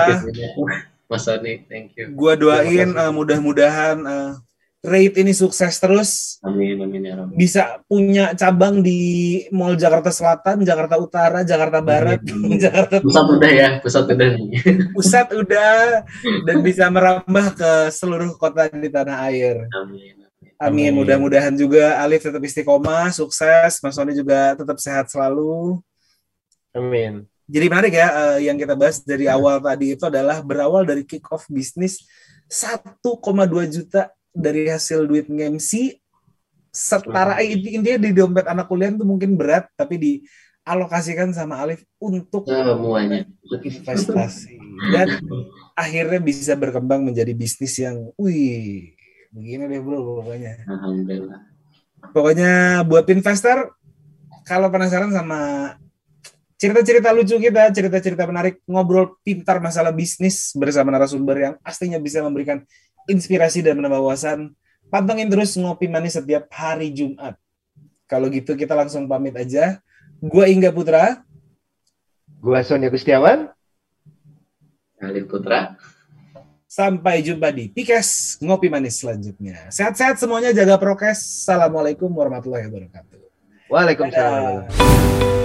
Mas 1.05 1.21
Sony, 1.29 1.61
thank 1.69 1.93
you. 1.93 2.09
Gua 2.17 2.33
doain 2.33 2.89
uh, 2.97 3.13
mudah-mudahan 3.13 4.01
uh, 4.01 4.33
rate 4.81 5.21
ini 5.21 5.29
sukses 5.29 5.77
terus. 5.77 6.41
Amin, 6.41 6.81
amin 6.81 7.05
ya 7.05 7.13
Rabbi. 7.21 7.37
Bisa 7.37 7.85
punya 7.85 8.33
cabang 8.33 8.81
di 8.81 9.43
Mall 9.53 9.77
Jakarta 9.77 10.09
Selatan, 10.09 10.65
Jakarta 10.65 10.97
Utara, 10.97 11.45
Jakarta 11.45 11.85
Barat, 11.85 12.17
Amin. 12.25 12.57
Jakarta 12.65 12.97
Pusat 12.97 13.27
udah 13.37 13.51
ya, 13.53 13.69
pusat 13.77 14.05
udah. 14.09 14.29
Pusat 14.97 15.27
udah 15.37 15.75
dan 16.49 16.57
bisa 16.65 16.89
merambah 16.89 17.45
ke 17.53 17.71
seluruh 17.93 18.33
kota 18.41 18.73
di 18.73 18.89
tanah 18.89 19.29
air. 19.29 19.69
Amin. 19.77 20.17
Amin. 20.57 20.89
Amin. 20.89 20.91
Mudah-mudahan 20.97 21.53
juga 21.53 22.01
Alif 22.01 22.25
tetap 22.25 22.41
istiqomah, 22.41 23.13
sukses, 23.13 23.83
Mas 23.83 23.93
Sony 23.93 24.17
juga 24.17 24.57
tetap 24.57 24.79
sehat 24.81 25.11
selalu. 25.11 25.83
Amin. 26.75 27.27
Jadi 27.51 27.65
menarik 27.67 27.93
ya 27.93 28.07
eh, 28.09 28.47
yang 28.47 28.55
kita 28.55 28.79
bahas 28.79 29.03
dari 29.03 29.27
awal 29.27 29.59
tadi 29.59 29.93
itu 29.99 30.03
adalah 30.07 30.39
berawal 30.39 30.87
dari 30.87 31.03
kick 31.03 31.27
off 31.31 31.43
bisnis 31.51 32.07
1,2 32.47 33.03
juta 33.67 34.11
dari 34.31 34.71
hasil 34.71 35.03
duit 35.03 35.27
MC 35.27 35.99
setara 36.71 37.43
eh, 37.43 37.51
intinya 37.51 37.99
di 37.99 38.15
dompet 38.15 38.47
anak 38.47 38.71
kuliah 38.71 38.95
itu 38.95 39.03
mungkin 39.03 39.35
berat 39.35 39.67
tapi 39.75 39.99
dialokasikan 39.99 41.35
sama 41.35 41.59
Alif 41.59 41.83
untuk 41.99 42.47
Semuanya. 42.47 43.27
investasi 43.51 44.55
dan 44.95 45.19
akhirnya 45.75 46.23
bisa 46.23 46.55
berkembang 46.55 47.03
menjadi 47.03 47.35
bisnis 47.35 47.75
yang 47.75 48.15
wih 48.15 48.95
begini 49.35 49.67
deh 49.67 49.83
bro 49.83 50.23
pokoknya 50.23 50.63
Alhamdulillah. 50.63 51.51
Pokoknya 52.09 52.81
buat 52.89 53.05
investor, 53.13 53.77
kalau 54.41 54.73
penasaran 54.73 55.13
sama 55.13 55.73
cerita-cerita 56.61 57.09
lucu 57.09 57.41
kita, 57.41 57.73
cerita-cerita 57.73 58.29
menarik, 58.29 58.61
ngobrol 58.69 59.17
pintar 59.25 59.57
masalah 59.57 59.89
bisnis 59.89 60.53
bersama 60.53 60.93
narasumber 60.93 61.35
yang 61.41 61.53
pastinya 61.57 61.97
bisa 61.97 62.21
memberikan 62.21 62.61
inspirasi 63.09 63.65
dan 63.65 63.81
menambah 63.81 63.97
wawasan, 63.97 64.53
pantengin 64.93 65.25
terus 65.25 65.57
ngopi 65.57 65.89
manis 65.89 66.13
setiap 66.13 66.45
hari 66.53 66.93
Jumat. 66.93 67.33
Kalau 68.05 68.29
gitu 68.29 68.53
kita 68.53 68.77
langsung 68.77 69.09
pamit 69.09 69.33
aja. 69.33 69.81
Gua 70.21 70.45
Ingga 70.45 70.69
Putra. 70.69 71.25
Gua 72.37 72.61
Sonia 72.61 72.93
Gustiawan. 72.93 73.49
Alif 75.01 75.25
Putra. 75.33 75.73
Sampai 76.69 77.25
jumpa 77.25 77.49
di 77.49 77.73
Pikes 77.73 78.37
Ngopi 78.37 78.69
Manis 78.69 79.01
selanjutnya. 79.01 79.65
Sehat-sehat 79.73 80.21
semuanya, 80.21 80.53
jaga 80.53 80.77
prokes. 80.77 81.41
Assalamualaikum 81.41 82.13
warahmatullahi 82.13 82.69
wabarakatuh. 82.69 83.19
Waalaikumsalam. 83.67 84.69
Dadah. 84.69 85.40